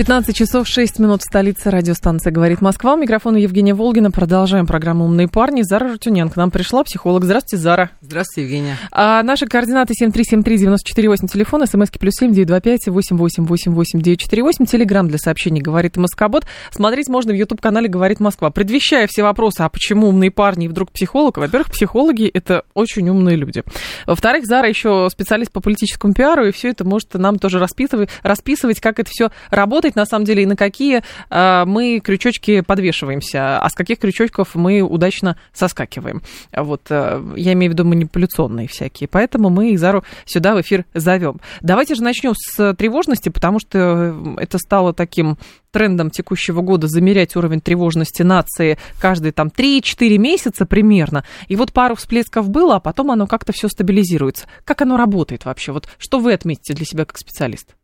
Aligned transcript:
15 0.00 0.34
часов 0.34 0.66
6 0.66 0.98
минут 0.98 1.20
в 1.20 1.24
столице 1.24 1.68
радиостанция 1.68 2.30
«Говорит 2.30 2.62
Москва». 2.62 2.94
У 2.94 2.96
микрофона 2.96 3.36
Евгения 3.36 3.74
Волгина. 3.74 4.10
Продолжаем 4.10 4.66
программу 4.66 5.04
«Умные 5.04 5.28
парни». 5.28 5.60
Зара 5.60 5.90
Рутюнян 5.90 6.30
к 6.30 6.36
нам 6.36 6.50
пришла, 6.50 6.82
психолог. 6.84 7.22
Здравствуйте, 7.24 7.62
Зара. 7.62 7.90
Здравствуйте, 8.00 8.46
Евгения. 8.48 8.78
А 8.92 9.22
наши 9.22 9.44
координаты 9.44 9.92
7373948, 10.02 11.28
телефон, 11.30 11.66
смски 11.66 11.98
плюс 11.98 12.14
семь 12.18 12.32
девять 12.32 12.48
два 12.48 12.60
пять 12.60 12.88
восемь 12.88 13.18
восемь 13.18 13.44
восемь 13.44 13.74
восемь 13.74 14.00
девять 14.00 14.20
четыре 14.20 14.42
восемь. 14.42 14.64
Телеграмм 14.64 15.06
для 15.06 15.18
сообщений 15.18 15.60
«Говорит 15.60 15.98
Москобот». 15.98 16.46
Смотреть 16.70 17.08
можно 17.10 17.34
в 17.34 17.36
YouTube-канале 17.36 17.86
«Говорит 17.86 18.20
Москва». 18.20 18.48
Предвещая 18.48 19.06
все 19.06 19.22
вопросы, 19.22 19.60
а 19.60 19.68
почему 19.68 20.08
умные 20.08 20.30
парни 20.30 20.64
и 20.64 20.68
вдруг 20.68 20.92
психолог? 20.92 21.36
Во-первых, 21.36 21.70
психологи– 21.72 22.26
это 22.32 22.64
очень 22.72 23.06
умные 23.10 23.36
люди. 23.36 23.64
Во-вторых, 24.06 24.46
Зара 24.46 24.66
еще 24.66 25.08
специалист 25.12 25.52
по 25.52 25.60
политическому 25.60 26.14
пиару, 26.14 26.46
и 26.46 26.52
все 26.52 26.70
это 26.70 26.84
может 26.84 27.12
нам 27.12 27.38
тоже 27.38 27.58
расписывать, 27.58 28.08
расписывать 28.22 28.80
как 28.80 28.98
это 28.98 29.10
все 29.10 29.30
работает 29.50 29.89
работать, 29.90 29.96
на 29.96 30.06
самом 30.06 30.24
деле, 30.24 30.42
и 30.42 30.46
на 30.46 30.56
какие 30.56 31.02
э, 31.30 31.64
мы 31.66 32.00
крючочки 32.00 32.62
подвешиваемся, 32.62 33.58
а 33.58 33.68
с 33.68 33.74
каких 33.74 33.98
крючочков 33.98 34.54
мы 34.54 34.80
удачно 34.82 35.36
соскакиваем. 35.52 36.22
Вот, 36.56 36.82
э, 36.90 37.22
я 37.36 37.52
имею 37.52 37.72
в 37.72 37.74
виду 37.74 37.84
манипуляционные 37.84 38.68
всякие. 38.68 39.08
Поэтому 39.08 39.50
мы 39.50 39.74
Изару 39.74 40.04
сюда 40.24 40.54
в 40.54 40.60
эфир 40.60 40.84
зовем. 40.94 41.40
Давайте 41.60 41.94
же 41.94 42.02
начнем 42.02 42.34
с 42.34 42.74
тревожности, 42.74 43.28
потому 43.28 43.60
что 43.60 44.36
это 44.38 44.58
стало 44.58 44.92
таким 44.92 45.36
трендом 45.72 46.10
текущего 46.10 46.62
года 46.62 46.88
замерять 46.88 47.36
уровень 47.36 47.60
тревожности 47.60 48.22
нации 48.22 48.76
каждые 49.00 49.32
там 49.32 49.48
3-4 49.48 50.18
месяца 50.18 50.66
примерно. 50.66 51.24
И 51.48 51.56
вот 51.56 51.72
пару 51.72 51.94
всплесков 51.94 52.48
было, 52.48 52.76
а 52.76 52.80
потом 52.80 53.10
оно 53.10 53.26
как-то 53.26 53.52
все 53.52 53.68
стабилизируется. 53.68 54.46
Как 54.64 54.82
оно 54.82 54.96
работает 54.96 55.44
вообще? 55.44 55.72
Вот 55.72 55.88
что 55.98 56.18
вы 56.18 56.32
отметите 56.32 56.74
для 56.74 56.84
себя 56.84 57.04
как 57.04 57.18
специалист? 57.18 57.74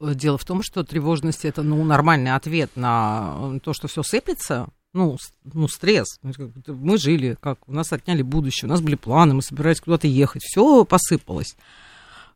Ну, 0.00 0.14
дело 0.14 0.38
в 0.38 0.44
том, 0.44 0.62
что 0.62 0.84
тревожность 0.84 1.44
это 1.44 1.62
ну, 1.62 1.82
нормальный 1.84 2.34
ответ 2.34 2.70
на 2.74 3.58
то, 3.62 3.72
что 3.72 3.88
все 3.88 4.02
сыпется. 4.02 4.68
Ну, 4.92 5.16
ну, 5.52 5.66
стресс. 5.66 6.06
Мы 6.66 6.98
жили, 6.98 7.36
как 7.40 7.58
у 7.66 7.72
нас 7.72 7.92
отняли 7.92 8.22
будущее, 8.22 8.68
у 8.68 8.70
нас 8.70 8.80
были 8.80 8.94
планы, 8.94 9.34
мы 9.34 9.42
собирались 9.42 9.80
куда-то 9.80 10.06
ехать, 10.06 10.42
все 10.42 10.84
посыпалось. 10.84 11.56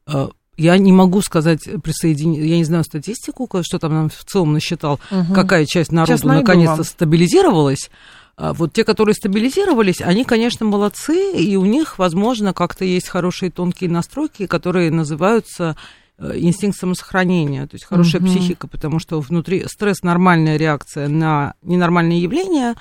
Э, 0.08 0.28
я 0.56 0.76
не 0.76 0.90
могу 0.90 1.20
сказать 1.22 1.68
присоединить, 1.84 2.44
я 2.44 2.56
не 2.56 2.64
знаю 2.64 2.82
статистику, 2.82 3.48
что 3.62 3.78
там 3.78 3.92
нам 3.92 4.08
в 4.08 4.24
целом 4.24 4.54
насчитал, 4.54 4.98
угу. 5.10 5.34
какая 5.34 5.66
часть 5.66 5.92
народу 5.92 6.26
наконец-то 6.26 6.82
стабилизировалась. 6.82 7.90
А 8.36 8.54
вот 8.54 8.72
те, 8.72 8.84
которые 8.84 9.14
стабилизировались, 9.14 10.00
они, 10.00 10.24
конечно, 10.24 10.64
молодцы, 10.66 11.32
и 11.32 11.56
у 11.56 11.64
них, 11.64 11.98
возможно, 11.98 12.54
как-то 12.54 12.84
есть 12.84 13.08
хорошие 13.08 13.50
тонкие 13.50 13.90
настройки, 13.90 14.46
которые 14.46 14.90
называются 14.90 15.70
Э, 15.70 15.74
инстинкт 16.18 16.78
самосохранения, 16.78 17.66
то 17.66 17.74
есть 17.74 17.84
хорошая 17.84 18.20
угу. 18.20 18.30
психика, 18.30 18.66
потому 18.66 18.98
что 18.98 19.20
внутри 19.20 19.64
стресс 19.66 20.02
нормальная 20.02 20.56
реакция 20.56 21.08
на 21.08 21.54
ненормальные 21.62 22.20
явления, 22.20 22.74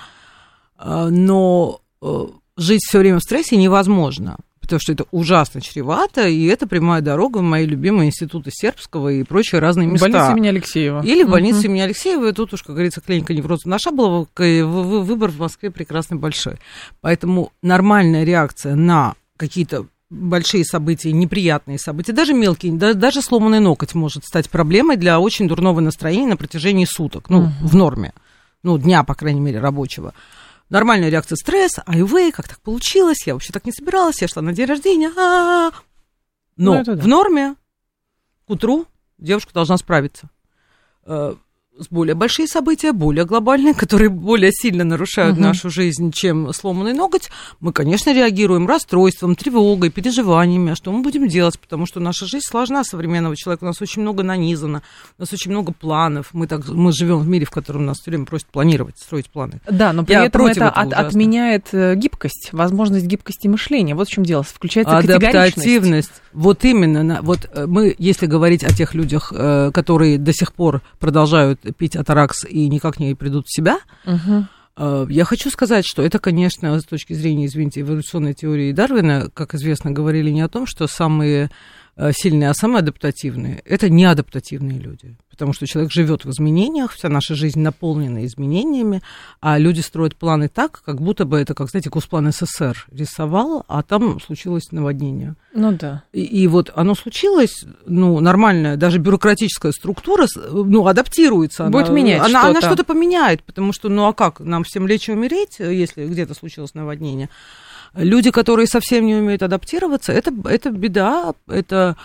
э, 0.78 1.08
но 1.10 1.80
э, 2.02 2.26
жить 2.56 2.82
все 2.84 2.98
время 2.98 3.18
в 3.18 3.22
стрессе 3.22 3.56
невозможно, 3.56 4.38
потому 4.60 4.80
что 4.80 4.92
это 4.92 5.04
ужасно 5.12 5.60
чревато, 5.60 6.26
и 6.26 6.46
это 6.46 6.66
прямая 6.66 7.00
дорога 7.00 7.38
в 7.38 7.42
мои 7.42 7.64
любимые 7.64 8.08
институты 8.08 8.50
сербского 8.52 9.08
и 9.08 9.22
прочие 9.22 9.60
разные 9.60 9.86
места. 9.86 10.08
Больница 10.08 10.32
имени 10.32 10.48
Алексеева. 10.48 11.02
Или 11.04 11.22
в 11.22 11.30
больнице 11.30 11.66
имени 11.66 11.80
Алексеева, 11.80 12.28
и 12.28 12.32
тут 12.32 12.52
уж, 12.54 12.62
как 12.62 12.74
говорится, 12.74 13.00
клиника 13.00 13.32
невроза 13.34 13.68
наша 13.68 13.92
была, 13.92 14.26
выбор 14.36 15.30
в 15.30 15.38
Москве 15.38 15.70
прекрасный 15.70 16.18
большой. 16.18 16.56
Поэтому 17.00 17.52
нормальная 17.62 18.24
реакция 18.24 18.74
на 18.74 19.14
какие-то 19.36 19.86
большие 20.10 20.64
события, 20.64 21.12
неприятные 21.12 21.78
события, 21.78 22.12
даже 22.12 22.32
мелкие, 22.32 22.72
да, 22.72 22.94
даже 22.94 23.20
сломанный 23.22 23.60
ноготь 23.60 23.94
может 23.94 24.24
стать 24.24 24.48
проблемой 24.48 24.96
для 24.96 25.20
очень 25.20 25.48
дурного 25.48 25.80
настроения 25.80 26.28
на 26.28 26.36
протяжении 26.36 26.86
суток, 26.86 27.28
ну, 27.28 27.44
uh-huh. 27.44 27.50
в 27.60 27.76
норме, 27.76 28.14
ну, 28.62 28.78
дня, 28.78 29.04
по 29.04 29.14
крайней 29.14 29.40
мере, 29.40 29.60
рабочего. 29.60 30.14
Нормальная 30.70 31.08
реакция 31.08 31.36
стресс, 31.36 31.78
ай 31.86 32.32
как 32.32 32.48
так 32.48 32.60
получилось, 32.60 33.26
я 33.26 33.34
вообще 33.34 33.52
так 33.52 33.66
не 33.66 33.72
собиралась, 33.72 34.20
я 34.20 34.28
шла 34.28 34.42
на 34.42 34.52
день 34.52 34.66
рождения, 34.66 35.10
а 35.16 35.70
но 36.56 36.74
ну, 36.74 36.84
да. 36.84 36.94
в 36.96 37.06
норме 37.06 37.54
к 38.46 38.50
утру 38.50 38.86
девушка 39.16 39.54
должна 39.54 39.76
справиться 39.76 40.28
э, 41.04 41.34
более 41.90 42.14
большие 42.14 42.46
события, 42.46 42.92
более 42.92 43.24
глобальные, 43.24 43.74
которые 43.74 44.08
более 44.08 44.50
сильно 44.52 44.84
нарушают 44.84 45.36
угу. 45.36 45.42
нашу 45.42 45.70
жизнь, 45.70 46.12
чем 46.12 46.52
сломанный 46.52 46.92
ноготь, 46.92 47.30
мы, 47.60 47.72
конечно, 47.72 48.12
реагируем 48.12 48.66
расстройством, 48.66 49.36
тревогой, 49.36 49.90
переживаниями. 49.90 50.72
А 50.72 50.76
что 50.76 50.92
мы 50.92 51.02
будем 51.02 51.28
делать? 51.28 51.58
Потому 51.58 51.86
что 51.86 52.00
наша 52.00 52.26
жизнь 52.26 52.44
сложна 52.46 52.84
современного 52.84 53.36
человека. 53.36 53.64
У 53.64 53.66
нас 53.66 53.80
очень 53.80 54.02
много 54.02 54.22
нанизано, 54.22 54.82
у 55.18 55.22
нас 55.22 55.32
очень 55.32 55.50
много 55.50 55.72
планов. 55.72 56.30
Мы, 56.32 56.46
так, 56.46 56.68
мы 56.68 56.92
живем 56.92 57.18
в 57.18 57.28
мире, 57.28 57.46
в 57.46 57.50
котором 57.50 57.86
нас 57.86 57.98
все 57.98 58.10
время 58.10 58.24
просят 58.26 58.48
планировать, 58.48 58.98
строить 58.98 59.30
планы. 59.30 59.60
Да, 59.70 59.92
но 59.92 60.04
при 60.04 60.14
Я 60.14 60.26
этом 60.26 60.46
это 60.46 60.70
от, 60.70 60.92
отменяет 60.92 61.68
э, 61.72 61.94
гибкость, 61.94 62.50
возможность 62.52 63.06
гибкости 63.06 63.48
мышления. 63.48 63.94
Вот 63.94 64.08
в 64.08 64.10
чем 64.10 64.24
дело. 64.24 64.42
Включается 64.42 64.96
Адаптативность. 64.96 66.12
Вот 66.32 66.64
именно. 66.64 67.20
Вот 67.22 67.48
э, 67.52 67.66
мы, 67.66 67.94
если 67.98 68.26
говорить 68.26 68.64
о 68.64 68.72
тех 68.72 68.94
людях, 68.94 69.32
э, 69.34 69.70
которые 69.72 70.18
до 70.18 70.32
сих 70.32 70.52
пор 70.52 70.82
продолжают 70.98 71.60
пить 71.72 71.96
атаракс 71.96 72.44
и 72.44 72.68
никак 72.68 72.98
не 72.98 73.14
придут 73.14 73.46
в 73.46 73.54
себя. 73.54 73.78
Угу. 74.04 75.08
Я 75.08 75.24
хочу 75.24 75.50
сказать, 75.50 75.84
что 75.84 76.02
это, 76.02 76.20
конечно, 76.20 76.78
с 76.78 76.84
точки 76.84 77.12
зрения, 77.12 77.46
извините, 77.46 77.80
эволюционной 77.80 78.34
теории 78.34 78.72
Дарвина, 78.72 79.28
как 79.34 79.54
известно, 79.54 79.90
говорили 79.90 80.30
не 80.30 80.40
о 80.40 80.48
том, 80.48 80.66
что 80.66 80.86
самые 80.86 81.50
э, 81.96 82.12
сильные, 82.12 82.50
а 82.50 82.54
самые 82.54 82.78
адаптативные– 82.80 83.60
это 83.64 83.90
неадаптативные 83.90 84.78
люди 84.78 85.16
потому 85.38 85.52
что 85.52 85.68
человек 85.68 85.92
живет 85.92 86.24
в 86.24 86.30
изменениях, 86.30 86.92
вся 86.92 87.08
наша 87.08 87.36
жизнь 87.36 87.60
наполнена 87.60 88.26
изменениями, 88.26 89.02
а 89.40 89.56
люди 89.56 89.78
строят 89.78 90.16
планы 90.16 90.48
так, 90.48 90.82
как 90.84 91.00
будто 91.00 91.26
бы 91.26 91.38
это, 91.38 91.54
как, 91.54 91.70
знаете, 91.70 91.90
Кусплан 91.90 92.32
СССР 92.32 92.86
рисовал, 92.90 93.64
а 93.68 93.84
там 93.84 94.20
случилось 94.20 94.72
наводнение. 94.72 95.36
Ну 95.54 95.70
да. 95.70 96.02
И, 96.12 96.22
и 96.24 96.48
вот 96.48 96.72
оно 96.74 96.96
случилось, 96.96 97.64
ну, 97.86 98.18
нормальная, 98.18 98.76
даже 98.76 98.98
бюрократическая 98.98 99.70
структура, 99.70 100.26
ну, 100.50 100.88
адаптируется. 100.88 101.66
Будет 101.66 101.86
она, 101.86 101.96
менять 101.96 102.18
она, 102.18 102.28
что-то. 102.28 102.48
Она 102.48 102.60
что-то 102.60 102.84
поменяет, 102.84 103.44
потому 103.44 103.72
что, 103.72 103.88
ну, 103.88 104.08
а 104.08 104.12
как, 104.12 104.40
нам 104.40 104.64
всем 104.64 104.88
лечь 104.88 105.08
и 105.08 105.12
умереть, 105.12 105.60
если 105.60 106.04
где-то 106.04 106.34
случилось 106.34 106.74
наводнение? 106.74 107.28
Люди, 107.94 108.32
которые 108.32 108.66
совсем 108.66 109.06
не 109.06 109.14
умеют 109.14 109.44
адаптироваться, 109.44 110.12
это, 110.12 110.32
это 110.44 110.70
беда, 110.72 111.34
это 111.46 111.96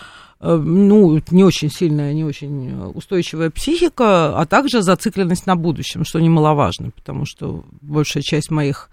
ну, 0.44 1.22
не 1.30 1.44
очень 1.44 1.70
сильная, 1.70 2.12
не 2.12 2.24
очень 2.24 2.90
устойчивая 2.94 3.50
психика, 3.50 4.38
а 4.38 4.46
также 4.46 4.82
зацикленность 4.82 5.46
на 5.46 5.56
будущем, 5.56 6.04
что 6.04 6.20
немаловажно, 6.20 6.90
потому 6.90 7.24
что 7.24 7.64
большая 7.80 8.22
часть 8.22 8.50
моих 8.50 8.90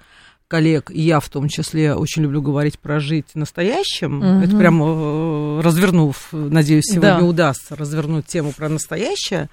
коллег, 0.48 0.92
и 0.92 1.02
я 1.02 1.20
в 1.20 1.30
том 1.30 1.48
числе, 1.48 1.96
очень 1.96 2.24
люблю 2.24 2.42
говорить 2.42 2.78
про 2.78 3.00
жить 3.00 3.36
настоящим. 3.36 4.20
Угу. 4.20 4.46
Это 4.46 4.58
прямо 4.58 4.86
э, 4.86 5.62
развернув, 5.64 6.28
надеюсь, 6.32 6.86
сегодня 6.86 7.20
да. 7.20 7.26
удастся 7.26 7.76
развернуть 7.76 8.26
тему 8.26 8.52
про 8.52 8.68
настоящее 8.68 9.50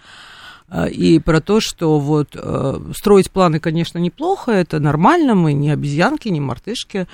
э, 0.69 0.91
и 0.91 1.21
про 1.21 1.41
то, 1.41 1.61
что 1.61 2.01
вот 2.01 2.37
строить 2.97 3.31
планы, 3.31 3.61
конечно, 3.61 3.99
неплохо, 3.99 4.51
это 4.51 4.81
нормально, 4.81 5.37
мы 5.37 5.53
не 5.53 5.71
обезьянки, 5.71 6.29
не 6.29 6.41
мартышки, 6.41 7.07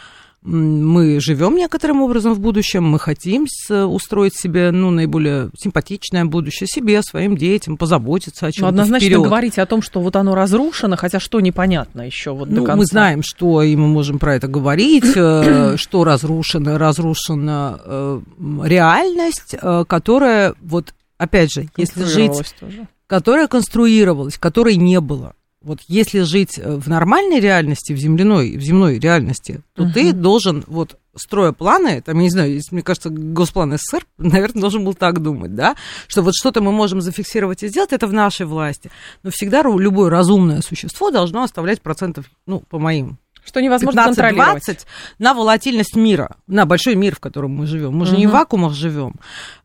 мы 0.44 1.20
живем 1.20 1.56
некоторым 1.56 2.02
образом 2.02 2.34
в 2.34 2.40
будущем, 2.40 2.84
мы 2.84 2.98
хотим 2.98 3.46
устроить 3.70 4.38
себе 4.38 4.70
ну, 4.70 4.90
наиболее 4.90 5.50
симпатичное 5.58 6.26
будущее 6.26 6.66
себе, 6.66 7.02
своим 7.02 7.36
детям, 7.36 7.78
позаботиться 7.78 8.46
о 8.46 8.52
чем-то. 8.52 8.62
Ну, 8.62 8.68
однозначно 8.68 9.06
вперед. 9.06 9.22
говорить 9.22 9.58
о 9.58 9.64
том, 9.64 9.80
что 9.80 10.00
вот 10.00 10.16
оно 10.16 10.34
разрушено, 10.34 10.96
хотя 10.96 11.18
что 11.18 11.40
непонятно 11.40 12.02
еще 12.02 12.32
вот 12.32 12.50
ну, 12.50 12.56
до 12.56 12.60
конца. 12.60 12.76
Мы 12.76 12.84
знаем, 12.84 13.22
что, 13.22 13.62
и 13.62 13.74
мы 13.74 13.88
можем 13.88 14.18
про 14.18 14.34
это 14.34 14.46
говорить, 14.46 15.16
э, 15.16 15.74
что 15.78 16.04
разрушено, 16.04 16.76
разрушена 16.76 17.80
э, 17.82 18.20
реальность, 18.64 19.56
э, 19.60 19.84
которая, 19.88 20.54
вот 20.60 20.92
опять 21.16 21.52
же, 21.52 21.68
если 21.78 22.04
жить, 22.04 22.54
тоже. 22.60 22.86
которая 23.06 23.48
конструировалась, 23.48 24.36
которой 24.36 24.76
не 24.76 25.00
было 25.00 25.34
вот 25.64 25.80
если 25.88 26.20
жить 26.20 26.58
э, 26.58 26.76
в 26.76 26.88
нормальной 26.88 27.40
реальности, 27.40 27.92
в 27.92 27.96
земляной, 27.96 28.56
в 28.56 28.60
земной 28.60 28.98
реальности, 28.98 29.62
то 29.74 29.84
угу. 29.84 29.92
ты 29.92 30.12
должен 30.12 30.62
вот 30.66 30.98
строя 31.16 31.52
планы, 31.52 32.02
там, 32.02 32.16
я 32.16 32.22
не 32.22 32.30
знаю, 32.30 32.60
мне 32.70 32.82
кажется, 32.82 33.08
Госплан 33.10 33.76
СССР, 33.78 34.06
наверное, 34.18 34.60
должен 34.60 34.84
был 34.84 34.94
так 34.94 35.20
думать, 35.20 35.54
да, 35.54 35.74
что 36.06 36.22
вот 36.22 36.34
что-то 36.34 36.60
мы 36.60 36.72
можем 36.72 37.00
зафиксировать 37.00 37.62
и 37.62 37.68
сделать, 37.68 37.92
это 37.92 38.06
в 38.06 38.12
нашей 38.12 38.46
власти. 38.46 38.90
Но 39.22 39.30
всегда 39.30 39.62
любое 39.62 40.10
разумное 40.10 40.60
существо 40.60 41.10
должно 41.10 41.42
оставлять 41.42 41.80
процентов, 41.80 42.26
ну, 42.46 42.60
по 42.60 42.78
моим 42.78 43.18
что 43.44 43.60
невозможно 43.60 44.00
15-20 44.00 44.86
на 45.18 45.34
волатильность 45.34 45.96
мира, 45.96 46.36
на 46.46 46.64
большой 46.64 46.94
мир, 46.94 47.14
в 47.14 47.20
котором 47.20 47.52
мы 47.52 47.66
живем. 47.66 47.94
Мы 47.94 48.06
же 48.06 48.16
не 48.16 48.26
в 48.26 48.30
вакуумах 48.30 48.72
живем. 48.72 49.16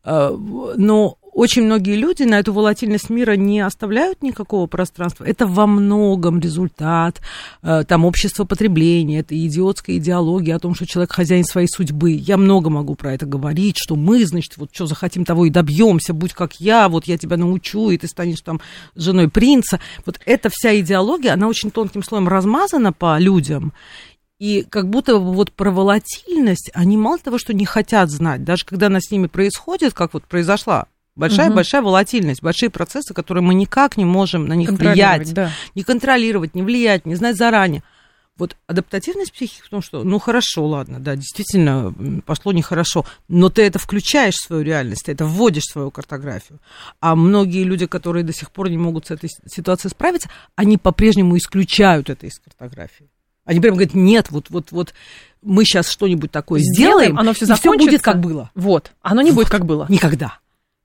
Э, 0.04 0.36
но 0.76 1.16
очень 1.40 1.62
многие 1.62 1.96
люди 1.96 2.24
на 2.24 2.38
эту 2.38 2.52
волатильность 2.52 3.08
мира 3.08 3.32
не 3.34 3.60
оставляют 3.60 4.22
никакого 4.22 4.66
пространства. 4.66 5.24
Это 5.24 5.46
во 5.46 5.66
многом 5.66 6.38
результат 6.38 7.22
э, 7.62 7.82
там 7.88 8.04
общества 8.04 8.44
потребления, 8.44 9.20
это 9.20 9.34
идиотская 9.34 9.96
идеология 9.96 10.54
о 10.54 10.58
том, 10.58 10.74
что 10.74 10.86
человек 10.86 11.12
хозяин 11.12 11.44
своей 11.44 11.66
судьбы. 11.66 12.10
Я 12.12 12.36
много 12.36 12.68
могу 12.68 12.94
про 12.94 13.14
это 13.14 13.24
говорить, 13.24 13.76
что 13.78 13.96
мы, 13.96 14.26
значит, 14.26 14.58
вот 14.58 14.68
что 14.70 14.84
захотим, 14.84 15.24
того 15.24 15.46
и 15.46 15.50
добьемся, 15.50 16.12
будь 16.12 16.34
как 16.34 16.60
я, 16.60 16.90
вот 16.90 17.06
я 17.06 17.16
тебя 17.16 17.38
научу, 17.38 17.88
и 17.88 17.96
ты 17.96 18.06
станешь 18.06 18.42
там 18.42 18.60
женой 18.94 19.30
принца. 19.30 19.80
Вот 20.04 20.20
эта 20.26 20.50
вся 20.52 20.78
идеология, 20.78 21.32
она 21.32 21.48
очень 21.48 21.70
тонким 21.70 22.02
слоем 22.02 22.28
размазана 22.28 22.92
по 22.92 23.18
людям. 23.18 23.72
И 24.38 24.66
как 24.68 24.90
будто 24.90 25.16
вот 25.16 25.52
про 25.52 25.70
волатильность 25.70 26.70
они 26.74 26.98
мало 26.98 27.16
того, 27.16 27.38
что 27.38 27.54
не 27.54 27.64
хотят 27.64 28.10
знать, 28.10 28.44
даже 28.44 28.66
когда 28.66 28.88
она 28.88 29.00
с 29.00 29.10
ними 29.10 29.26
происходит, 29.26 29.94
как 29.94 30.12
вот 30.12 30.24
произошла 30.24 30.86
Большая-большая 31.16 31.82
угу. 31.82 31.88
волатильность, 31.88 32.42
большие 32.42 32.70
процессы, 32.70 33.12
которые 33.12 33.42
мы 33.42 33.54
никак 33.54 33.96
не 33.96 34.04
можем 34.04 34.46
на 34.46 34.54
них 34.54 34.70
влиять, 34.70 35.32
да. 35.34 35.50
не 35.74 35.82
контролировать, 35.82 36.54
не 36.54 36.62
влиять, 36.62 37.04
не 37.04 37.14
знать 37.14 37.36
заранее. 37.36 37.82
Вот 38.40 38.56
адаптативность 38.66 39.34
психики 39.34 39.60
в 39.62 39.68
том, 39.68 39.82
что, 39.82 40.02
ну 40.02 40.18
хорошо, 40.18 40.66
ладно, 40.66 40.98
да, 40.98 41.14
действительно 41.14 41.94
пошло 42.24 42.52
нехорошо, 42.52 43.04
но 43.28 43.50
ты 43.50 43.60
это 43.62 43.78
включаешь 43.78 44.36
в 44.36 44.46
свою 44.46 44.62
реальность, 44.62 45.04
ты 45.04 45.12
это 45.12 45.26
вводишь 45.26 45.64
в 45.64 45.72
свою 45.72 45.90
картографию. 45.90 46.58
А 47.00 47.14
многие 47.16 47.64
люди, 47.64 47.86
которые 47.86 48.24
до 48.24 48.32
сих 48.32 48.50
пор 48.50 48.70
не 48.70 48.78
могут 48.78 49.08
с 49.08 49.10
этой 49.10 49.28
ситуацией 49.46 49.90
справиться, 49.90 50.30
они 50.56 50.78
по-прежнему 50.78 51.36
исключают 51.36 52.08
это 52.08 52.26
из 52.26 52.38
картографии. 52.38 53.10
Они 53.44 53.60
прям 53.60 53.74
говорят, 53.74 53.92
нет, 53.92 54.30
вот, 54.30 54.48
вот, 54.48 54.70
вот 54.70 54.94
мы 55.42 55.66
сейчас 55.66 55.90
что-нибудь 55.90 56.30
такое 56.30 56.60
сделаем, 56.60 56.98
сделаем 56.98 57.18
оно 57.18 57.34
все 57.34 57.44
и 57.44 57.54
все 57.54 57.76
будет 57.76 58.00
как 58.00 58.20
было. 58.20 58.50
Вот, 58.54 58.92
оно 59.02 59.20
не 59.20 59.32
вот. 59.32 59.36
будет 59.36 59.50
как 59.50 59.66
было. 59.66 59.84
Никогда 59.90 60.39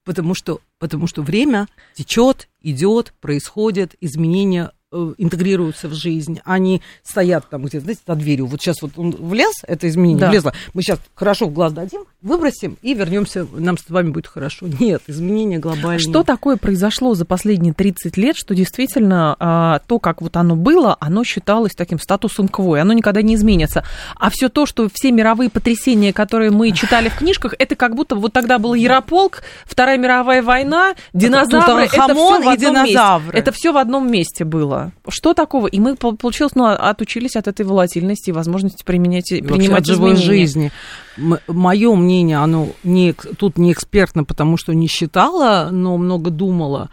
потому 0.05 0.33
что, 0.33 0.61
потому 0.79 1.07
что 1.07 1.21
время 1.21 1.67
течет, 1.95 2.47
идет, 2.61 3.13
происходят 3.19 3.95
изменения 3.99 4.71
Э, 4.97 5.13
интегрируются 5.17 5.89
в 5.89 5.93
жизнь, 5.93 6.39
они 6.45 6.81
стоят 7.03 7.49
там 7.49 7.63
где-то, 7.65 7.83
знаете, 7.83 8.01
за 8.07 8.15
дверью. 8.15 8.45
Вот 8.45 8.61
сейчас 8.61 8.81
вот 8.81 8.91
он 8.95 9.11
влез, 9.11 9.51
это 9.67 9.89
изменение 9.89 10.21
да. 10.21 10.29
влезло, 10.29 10.53
мы 10.73 10.83
сейчас 10.83 11.01
хорошо 11.15 11.47
в 11.47 11.53
глаз 11.53 11.73
дадим, 11.73 12.05
выбросим 12.25 12.77
и 12.81 12.95
вернемся, 12.95 13.47
нам 13.53 13.77
с 13.77 13.87
вами 13.87 14.09
будет 14.09 14.25
хорошо. 14.27 14.65
Нет, 14.79 15.03
изменения 15.07 15.59
глобальные. 15.59 15.99
Что 15.99 16.23
такое 16.23 16.57
произошло 16.57 17.13
за 17.13 17.23
последние 17.23 17.73
30 17.73 18.17
лет, 18.17 18.35
что 18.35 18.55
действительно 18.55 19.35
а, 19.39 19.79
то, 19.87 19.99
как 19.99 20.21
вот 20.21 20.35
оно 20.35 20.55
было, 20.55 20.97
оно 20.99 21.23
считалось 21.23 21.73
таким 21.75 21.99
статусом 21.99 22.47
кво, 22.47 22.77
и 22.77 22.79
оно 22.79 22.93
никогда 22.93 23.21
не 23.21 23.35
изменится. 23.35 23.83
А 24.15 24.31
все 24.31 24.49
то, 24.49 24.65
что 24.65 24.89
все 24.91 25.11
мировые 25.11 25.51
потрясения, 25.51 26.11
которые 26.13 26.49
мы 26.49 26.71
читали 26.71 27.09
в 27.09 27.17
книжках, 27.17 27.53
это 27.59 27.75
как 27.75 27.95
будто 27.95 28.15
вот 28.15 28.33
тогда 28.33 28.57
был 28.57 28.73
Ярополк, 28.73 29.43
Вторая 29.65 29.97
мировая 29.99 30.41
война, 30.41 30.95
динозавры, 31.13 31.85
это 31.85 32.15
все 32.15 32.41
в 32.41 32.49
одном 32.49 32.85
месте. 32.85 32.99
Это 33.33 33.51
все 33.51 33.71
в 33.71 33.77
одном 33.77 34.11
месте 34.11 34.45
было. 34.45 34.91
Что 35.07 35.35
такого? 35.35 35.67
И 35.67 35.79
мы, 35.79 35.95
получилось, 35.95 36.55
ну, 36.55 36.65
отучились 36.65 37.35
от 37.35 37.47
этой 37.47 37.65
волатильности 37.65 38.31
и 38.31 38.33
возможности 38.33 38.83
применять, 38.83 39.31
и 39.31 39.43
принимать 39.43 39.85
живой 39.85 40.15
жизни. 40.15 40.71
Мое 41.17 41.95
мнение, 41.95 42.14
оно 42.23 42.69
не, 42.83 43.13
тут 43.13 43.57
не 43.57 43.71
экспертно, 43.71 44.23
потому 44.23 44.57
что 44.57 44.73
не 44.73 44.87
считала, 44.87 45.69
но 45.71 45.97
много 45.97 46.29
думала. 46.29 46.89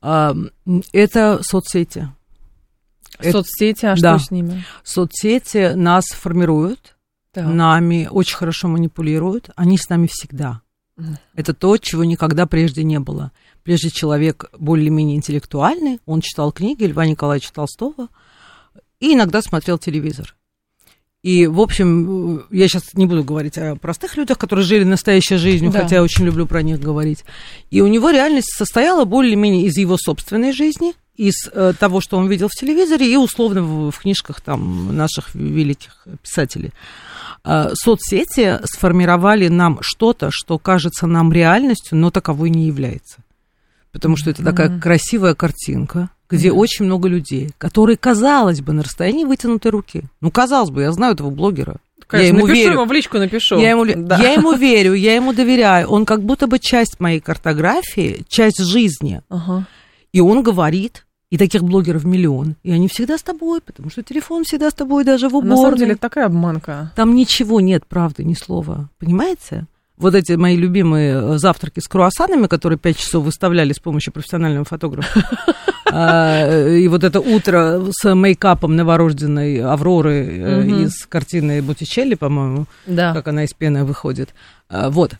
А, 0.00 0.34
это 0.92 1.40
соцсети. 1.42 2.08
Соцсети, 3.20 3.86
а 3.86 3.96
да. 3.96 4.18
что 4.18 4.26
с 4.26 4.30
ними? 4.30 4.64
Соцсети 4.82 5.74
нас 5.74 6.04
формируют, 6.06 6.96
так. 7.32 7.46
нами 7.46 8.08
очень 8.10 8.36
хорошо 8.36 8.68
манипулируют, 8.68 9.50
они 9.56 9.78
с 9.78 9.88
нами 9.88 10.08
всегда. 10.10 10.60
Это 11.34 11.54
то, 11.54 11.76
чего 11.76 12.04
никогда 12.04 12.46
прежде 12.46 12.84
не 12.84 13.00
было 13.00 13.32
прежде 13.64 13.90
человек 13.90 14.44
более-менее 14.56 15.16
интеллектуальный, 15.16 15.98
он 16.06 16.20
читал 16.20 16.52
книги 16.52 16.84
Льва 16.84 17.06
Николаевича 17.06 17.52
Толстого 17.52 18.08
и 19.00 19.14
иногда 19.14 19.42
смотрел 19.42 19.78
телевизор. 19.78 20.36
И, 21.24 21.46
в 21.46 21.58
общем, 21.58 22.44
я 22.50 22.68
сейчас 22.68 22.92
не 22.92 23.06
буду 23.06 23.24
говорить 23.24 23.56
о 23.56 23.76
простых 23.76 24.18
людях, 24.18 24.36
которые 24.36 24.62
жили 24.62 24.84
настоящей 24.84 25.36
жизнью, 25.36 25.70
да. 25.70 25.80
хотя 25.80 25.96
я 25.96 26.02
очень 26.02 26.26
люблю 26.26 26.46
про 26.46 26.60
них 26.60 26.78
говорить. 26.78 27.24
И 27.70 27.80
у 27.80 27.86
него 27.86 28.10
реальность 28.10 28.54
состояла 28.54 29.06
более-менее 29.06 29.64
из 29.64 29.78
его 29.78 29.96
собственной 29.96 30.52
жизни, 30.52 30.92
из 31.16 31.48
э, 31.50 31.72
того, 31.80 32.02
что 32.02 32.18
он 32.18 32.28
видел 32.28 32.48
в 32.48 32.60
телевизоре, 32.60 33.10
и 33.10 33.16
условно 33.16 33.62
в, 33.62 33.90
в 33.90 33.98
книжках 34.00 34.42
там, 34.42 34.94
наших 34.94 35.34
великих 35.34 36.06
писателей. 36.22 36.72
Э, 37.42 37.70
соцсети 37.72 38.60
сформировали 38.64 39.48
нам 39.48 39.78
что-то, 39.80 40.28
что 40.30 40.58
кажется 40.58 41.06
нам 41.06 41.32
реальностью, 41.32 41.96
но 41.96 42.10
таковой 42.10 42.50
не 42.50 42.66
является 42.66 43.16
потому 43.94 44.16
что 44.16 44.28
это 44.28 44.44
такая 44.44 44.68
mm-hmm. 44.68 44.80
красивая 44.80 45.34
картинка, 45.34 46.10
где 46.28 46.48
mm-hmm. 46.48 46.52
очень 46.52 46.84
много 46.84 47.08
людей, 47.08 47.52
которые, 47.56 47.96
казалось 47.96 48.60
бы, 48.60 48.72
на 48.72 48.82
расстоянии 48.82 49.24
вытянутой 49.24 49.70
руки. 49.70 50.02
Ну, 50.20 50.30
казалось 50.32 50.70
бы, 50.70 50.82
я 50.82 50.92
знаю 50.92 51.14
этого 51.14 51.30
блогера. 51.30 51.76
Конечно, 52.06 52.26
я 52.26 52.36
ему 52.36 52.46
напишу 52.46 52.62
верю. 52.62 52.72
ему 52.74 52.84
в 52.84 52.92
личку, 52.92 53.18
напишу. 53.18 53.58
Я 53.58 53.70
ему, 53.70 53.86
да. 53.86 54.18
я 54.18 54.32
ему 54.32 54.52
верю, 54.56 54.94
я 54.94 55.14
ему 55.14 55.32
доверяю. 55.32 55.88
Он 55.88 56.04
как 56.04 56.22
будто 56.22 56.48
бы 56.48 56.58
часть 56.58 56.98
моей 56.98 57.20
картографии, 57.20 58.24
часть 58.28 58.62
жизни. 58.62 59.22
Ага. 59.28 59.66
И 60.12 60.20
он 60.20 60.42
говорит, 60.42 61.06
и 61.30 61.38
таких 61.38 61.62
блогеров 61.62 62.04
миллион. 62.04 62.56
И 62.64 62.72
они 62.72 62.88
всегда 62.88 63.16
с 63.16 63.22
тобой, 63.22 63.60
потому 63.60 63.90
что 63.90 64.02
телефон 64.02 64.42
всегда 64.42 64.70
с 64.70 64.74
тобой, 64.74 65.04
даже 65.04 65.28
в 65.28 65.36
уборной. 65.36 65.50
На 65.50 65.56
самом 65.56 65.78
деле, 65.78 65.92
это 65.92 66.00
такая 66.00 66.26
обманка. 66.26 66.92
Там 66.96 67.14
ничего 67.14 67.60
нет, 67.60 67.86
правда, 67.88 68.24
ни 68.24 68.34
слова. 68.34 68.90
Понимаете? 68.98 69.66
Вот 69.96 70.14
эти 70.14 70.32
мои 70.32 70.56
любимые 70.56 71.14
э, 71.14 71.38
завтраки 71.38 71.80
с 71.80 71.88
круассанами, 71.88 72.46
которые 72.46 72.78
пять 72.78 72.98
часов 72.98 73.24
выставляли 73.24 73.72
с 73.72 73.78
помощью 73.78 74.12
профессионального 74.12 74.64
фотографа. 74.64 75.24
А, 75.96 76.66
и 76.66 76.88
вот 76.88 77.04
это 77.04 77.20
утро 77.20 77.80
с 77.92 78.14
мейкапом 78.14 78.74
новорожденной 78.74 79.60
Авроры 79.60 80.26
э, 80.26 80.66
из 80.66 81.06
картины 81.06 81.62
Боттичелли, 81.62 82.16
по-моему, 82.16 82.66
как 83.14 83.28
она 83.28 83.44
из 83.44 83.52
пены 83.52 83.84
выходит. 83.84 84.34
А, 84.68 84.90
вот. 84.90 85.12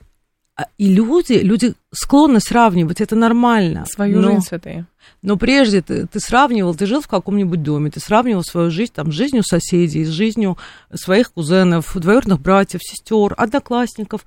А, 0.56 0.66
и 0.78 0.88
люди, 0.88 1.32
люди 1.32 1.74
склонны 1.92 2.38
сравнивать, 2.38 3.00
это 3.00 3.16
нормально. 3.16 3.86
Свою 3.86 4.20
но, 4.20 4.30
жизнь 4.30 4.46
с 4.46 4.52
этой. 4.52 4.84
Но 5.20 5.36
прежде 5.36 5.82
ты, 5.82 6.06
ты 6.06 6.20
сравнивал, 6.20 6.76
ты 6.76 6.86
жил 6.86 7.00
в 7.00 7.08
каком-нибудь 7.08 7.62
доме, 7.62 7.90
ты 7.90 7.98
сравнивал 7.98 8.44
свою 8.44 8.70
жизнь 8.70 8.92
там, 8.94 9.10
с 9.10 9.14
жизнью 9.14 9.42
соседей, 9.42 10.04
с 10.04 10.10
жизнью 10.10 10.56
своих 10.92 11.32
кузенов, 11.32 11.96
двоюродных 11.96 12.40
братьев, 12.40 12.82
сестер, 12.84 13.34
одноклассников. 13.36 14.24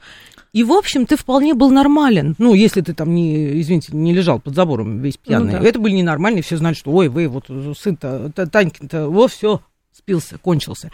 И, 0.52 0.64
в 0.64 0.74
общем, 0.74 1.06
ты 1.06 1.16
вполне 1.16 1.54
был 1.54 1.70
нормален. 1.70 2.36
Ну, 2.40 2.54
если 2.54 2.82
ты 2.82 2.94
там 2.94 3.14
не, 3.16 3.62
извините, 3.62 3.96
не 3.96 4.14
лежал 4.14 4.40
под 4.40 4.56
забором 4.56 5.00
весь 5.00 5.18
ну 5.24 5.30
пьяный. 5.30 5.54
Ну, 5.54 5.60
да. 5.62 5.66
Это 5.66 5.80
были 5.80 5.94
ненормальные, 5.94 6.42
все 6.42 6.58
знали, 6.58 6.74
что, 6.74 6.92
ой, 6.92 7.08
вы, 7.08 7.30
вот 7.30 7.46
сын-то, 7.78 8.32
Танькин-то, 8.34 9.08
во, 9.08 9.30
все, 9.30 9.62
спился, 9.94 10.38
кончился. 10.40 10.92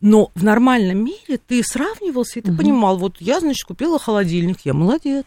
Но 0.00 0.30
в 0.34 0.44
нормальном 0.44 1.04
мире 1.04 1.38
ты 1.38 1.62
сравнивался, 1.62 2.38
и 2.38 2.42
ты 2.42 2.50
угу. 2.50 2.58
понимал, 2.58 2.98
вот 2.98 3.16
я, 3.20 3.40
значит, 3.40 3.66
купила 3.66 3.98
холодильник, 3.98 4.60
я 4.64 4.74
молодец. 4.74 5.26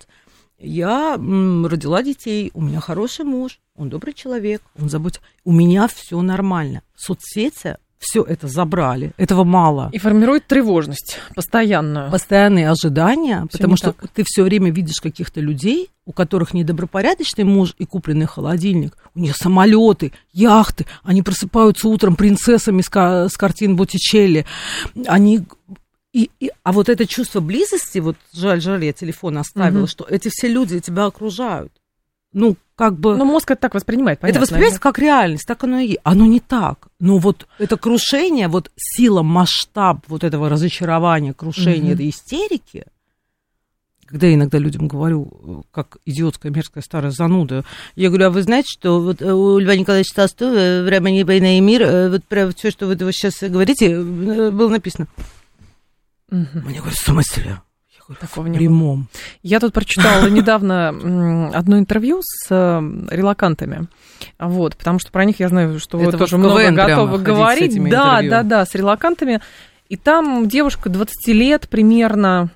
Я 0.59 1.15
родила 1.15 2.03
детей, 2.03 2.51
у 2.53 2.61
меня 2.61 2.81
хороший 2.81 3.23
муж, 3.23 3.59
он 3.75 3.89
добрый 3.89 4.13
человек, 4.13 4.61
он 4.77 4.89
заботится. 4.89 5.21
У 5.45 5.53
меня 5.53 5.88
все 5.88 6.21
нормально. 6.21 6.83
Соцсети 6.95 7.77
все 7.99 8.23
это 8.23 8.47
забрали, 8.47 9.11
этого 9.17 9.43
мало. 9.43 9.89
И 9.91 9.99
формирует 9.99 10.47
тревожность 10.47 11.19
постоянную. 11.35 12.09
Постоянные 12.09 12.69
ожидания, 12.69 13.45
всё 13.49 13.57
потому 13.57 13.75
что 13.75 13.91
так. 13.91 14.09
ты 14.11 14.23
все 14.25 14.43
время 14.43 14.71
видишь 14.71 15.01
каких-то 15.01 15.41
людей, 15.41 15.89
у 16.05 16.13
которых 16.13 16.53
недобропорядочный 16.53 17.43
муж 17.43 17.75
и 17.77 17.85
купленный 17.85 18.25
холодильник, 18.25 18.97
у 19.13 19.19
них 19.19 19.35
самолеты, 19.35 20.13
яхты, 20.31 20.85
они 21.03 21.21
просыпаются 21.21 21.89
утром 21.89 22.15
принцессами 22.15 22.81
с, 22.81 22.87
с 22.87 23.37
картин 23.37 23.75
Боттичелли, 23.75 24.45
они 25.05 25.45
и, 26.11 26.31
и, 26.39 26.51
а 26.63 26.71
вот 26.71 26.89
это 26.89 27.05
чувство 27.05 27.39
близости, 27.39 27.99
вот 27.99 28.15
жаль, 28.33 28.61
жаль, 28.61 28.83
я 28.85 28.93
телефон 28.93 29.37
оставила, 29.37 29.83
угу. 29.83 29.87
что 29.87 30.05
эти 30.09 30.29
все 30.29 30.47
люди 30.47 30.79
тебя 30.79 31.05
окружают 31.05 31.71
ну, 32.33 32.55
как 32.75 32.98
бы... 32.98 33.17
Ну, 33.17 33.25
мозг 33.25 33.51
это 33.51 33.62
так 33.62 33.74
воспринимает, 33.74 34.19
понятно. 34.19 34.38
Это 34.38 34.41
воспринимается 34.41 34.79
как 34.79 35.00
реальность, 35.00 35.45
так 35.48 35.63
оно 35.63 35.79
и 35.79 35.88
есть. 35.88 36.00
Оно 36.03 36.25
не 36.25 36.39
так. 36.39 36.88
Но 37.00 37.17
вот 37.17 37.48
это 37.57 37.75
крушение, 37.77 38.48
вот 38.48 38.71
сила, 38.77 39.21
масштаб 39.24 40.05
вот 40.07 40.24
этого 40.24 40.48
разочарования, 40.48 41.33
крушения, 41.33 41.91
mm 41.91 41.93
этой 41.93 42.09
истерики, 42.09 42.86
когда 44.05 44.27
я 44.27 44.36
иногда 44.36 44.57
людям 44.57 44.88
говорю, 44.88 45.65
как 45.71 45.98
идиотская, 46.05 46.51
мерзкая 46.51 46.83
старая 46.83 47.12
зануда, 47.12 47.63
я 47.95 48.09
говорю, 48.09 48.27
а 48.27 48.29
вы 48.31 48.41
знаете, 48.41 48.67
что 48.71 49.01
вот 49.01 49.21
у 49.21 49.59
Льва 49.59 49.75
Николаевича 49.75 50.15
Толстого 50.15 50.83
в 50.83 50.89
романе 50.89 51.25
«Война 51.25 51.57
и 51.57 51.59
мир» 51.59 52.09
вот 52.09 52.24
про 52.25 52.50
все, 52.51 52.71
что 52.71 52.88
вы 52.88 52.95
сейчас 53.12 53.36
говорите, 53.41 54.00
было 54.00 54.69
написано. 54.69 55.07
Мгм. 56.31 56.62
Мне 56.65 56.79
говорят, 56.79 56.98
в 56.98 57.03
смысле? 57.03 57.62
Такого 58.19 58.47
не 58.47 58.53
было. 58.53 58.59
прямом. 58.59 59.07
Я 59.43 59.59
тут 59.59 59.73
прочитала 59.73 60.25
недавно 60.29 60.89
одно 61.53 61.77
интервью 61.77 62.21
с 62.23 62.47
э, 62.49 62.81
релакантами. 63.11 63.87
Вот, 64.37 64.75
потому 64.75 64.99
что 64.99 65.11
про 65.11 65.25
них 65.25 65.39
я 65.39 65.49
знаю, 65.49 65.79
что 65.79 65.97
вы 65.97 66.11
тоже 66.11 66.37
много 66.37 66.71
готовы 66.71 67.19
говорить. 67.19 67.75
Да, 67.89 68.21
интервью. 68.21 68.29
да, 68.31 68.43
да, 68.43 68.65
с 68.65 68.75
релакантами. 68.75 69.41
И 69.89 69.95
там 69.95 70.47
девушка 70.47 70.89
20 70.89 71.27
лет 71.29 71.67
примерно, 71.67 72.49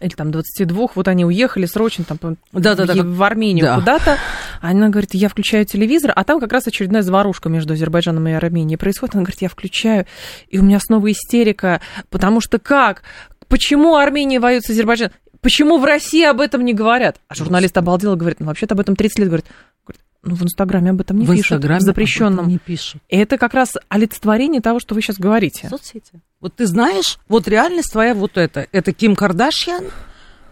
или 0.00 0.10
там 0.14 0.30
22, 0.30 0.88
вот 0.94 1.08
они 1.08 1.26
уехали 1.26 1.66
срочно 1.66 2.04
там 2.04 2.18
Да-да-да, 2.52 2.94
в, 2.94 2.96
как- 2.96 3.06
в 3.06 3.22
Армению 3.22 3.66
да. 3.66 3.74
куда-то. 3.74 4.16
Она 4.62 4.88
говорит, 4.88 5.10
я 5.12 5.28
включаю 5.28 5.66
телевизор, 5.66 6.12
а 6.14 6.24
там 6.24 6.40
как 6.40 6.52
раз 6.52 6.66
очередная 6.66 7.02
заварушка 7.02 7.48
между 7.50 7.74
Азербайджаном 7.74 8.26
и 8.28 8.32
Арменией 8.32 8.78
происходит. 8.78 9.14
Она 9.14 9.24
говорит, 9.24 9.42
я 9.42 9.48
включаю, 9.48 10.06
и 10.48 10.58
у 10.58 10.62
меня 10.62 10.78
снова 10.80 11.10
истерика, 11.10 11.80
потому 12.08 12.40
что 12.40 12.58
как? 12.58 13.02
Почему 13.50 13.96
Армения 13.96 14.38
воюет 14.40 14.64
с 14.64 14.70
Азербайджаном? 14.70 15.12
Почему 15.42 15.78
в 15.78 15.84
России 15.84 16.24
об 16.24 16.40
этом 16.40 16.64
не 16.64 16.72
говорят? 16.72 17.20
А 17.28 17.34
журналист 17.34 17.76
обалдел 17.76 18.14
и 18.14 18.16
говорит, 18.16 18.40
ну 18.40 18.46
вообще-то 18.46 18.74
об 18.74 18.80
этом 18.80 18.94
30 18.94 19.18
лет 19.18 19.28
говорит. 19.28 19.46
Говорит, 19.84 20.02
ну 20.22 20.34
в 20.36 20.42
Инстаграме 20.44 20.90
об 20.90 21.00
этом 21.00 21.18
не 21.18 21.26
в 21.26 21.30
пишут, 21.30 21.52
Инстаграме 21.52 21.80
в 21.80 21.82
запрещенном. 21.82 22.32
об 22.32 22.40
этом 22.42 22.52
не 22.52 22.58
пишут. 22.58 23.02
И 23.08 23.16
это 23.16 23.38
как 23.38 23.52
раз 23.52 23.72
олицетворение 23.88 24.60
того, 24.60 24.78
что 24.78 24.94
вы 24.94 25.02
сейчас 25.02 25.16
говорите. 25.16 25.68
Соцсети. 25.68 26.12
Вот 26.40 26.54
ты 26.54 26.66
знаешь, 26.66 27.18
вот 27.28 27.48
реальность 27.48 27.90
твоя 27.92 28.14
вот 28.14 28.36
это. 28.36 28.68
Это 28.70 28.92
Ким 28.92 29.16
Кардашьян. 29.16 29.84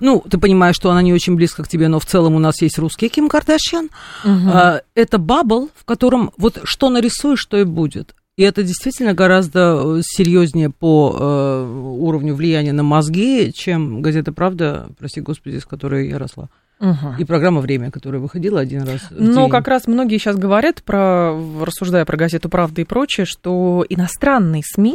Ну, 0.00 0.20
ты 0.28 0.38
понимаешь, 0.38 0.76
что 0.76 0.90
она 0.90 1.02
не 1.02 1.12
очень 1.12 1.34
близко 1.34 1.64
к 1.64 1.68
тебе, 1.68 1.88
но 1.88 1.98
в 1.98 2.06
целом 2.06 2.34
у 2.34 2.38
нас 2.38 2.62
есть 2.62 2.78
русский 2.78 3.08
Ким 3.08 3.28
Кардашьян. 3.28 3.90
А, 4.24 4.82
это 4.94 5.18
бабл, 5.18 5.70
в 5.74 5.84
котором 5.84 6.32
вот 6.36 6.60
что 6.64 6.88
нарисуешь, 6.88 7.40
что 7.40 7.58
и 7.58 7.64
будет. 7.64 8.14
И 8.38 8.42
это 8.44 8.62
действительно 8.62 9.14
гораздо 9.14 10.00
серьезнее 10.02 10.70
по 10.70 11.12
э, 11.18 11.64
уровню 11.98 12.36
влияния 12.36 12.72
на 12.72 12.84
мозги, 12.84 13.52
чем 13.52 14.00
газета 14.00 14.32
«Правда», 14.32 14.90
прости 14.96 15.20
господи, 15.20 15.58
с 15.58 15.66
которой 15.66 16.08
я 16.08 16.18
росла. 16.18 16.48
Мгм. 16.78 17.16
И 17.18 17.24
программа 17.24 17.60
«Время», 17.60 17.90
которая 17.90 18.20
выходила 18.20 18.60
один 18.60 18.84
раз 18.84 19.00
в 19.10 19.20
Но 19.20 19.42
день. 19.42 19.50
как 19.50 19.66
раз 19.66 19.88
многие 19.88 20.18
сейчас 20.18 20.36
говорят, 20.36 20.84
про, 20.84 21.36
рассуждая 21.64 22.04
про 22.04 22.16
газету 22.16 22.48
«Правда» 22.48 22.80
и 22.80 22.84
прочее, 22.84 23.26
что 23.26 23.84
иностранные 23.88 24.62
СМИ 24.64 24.94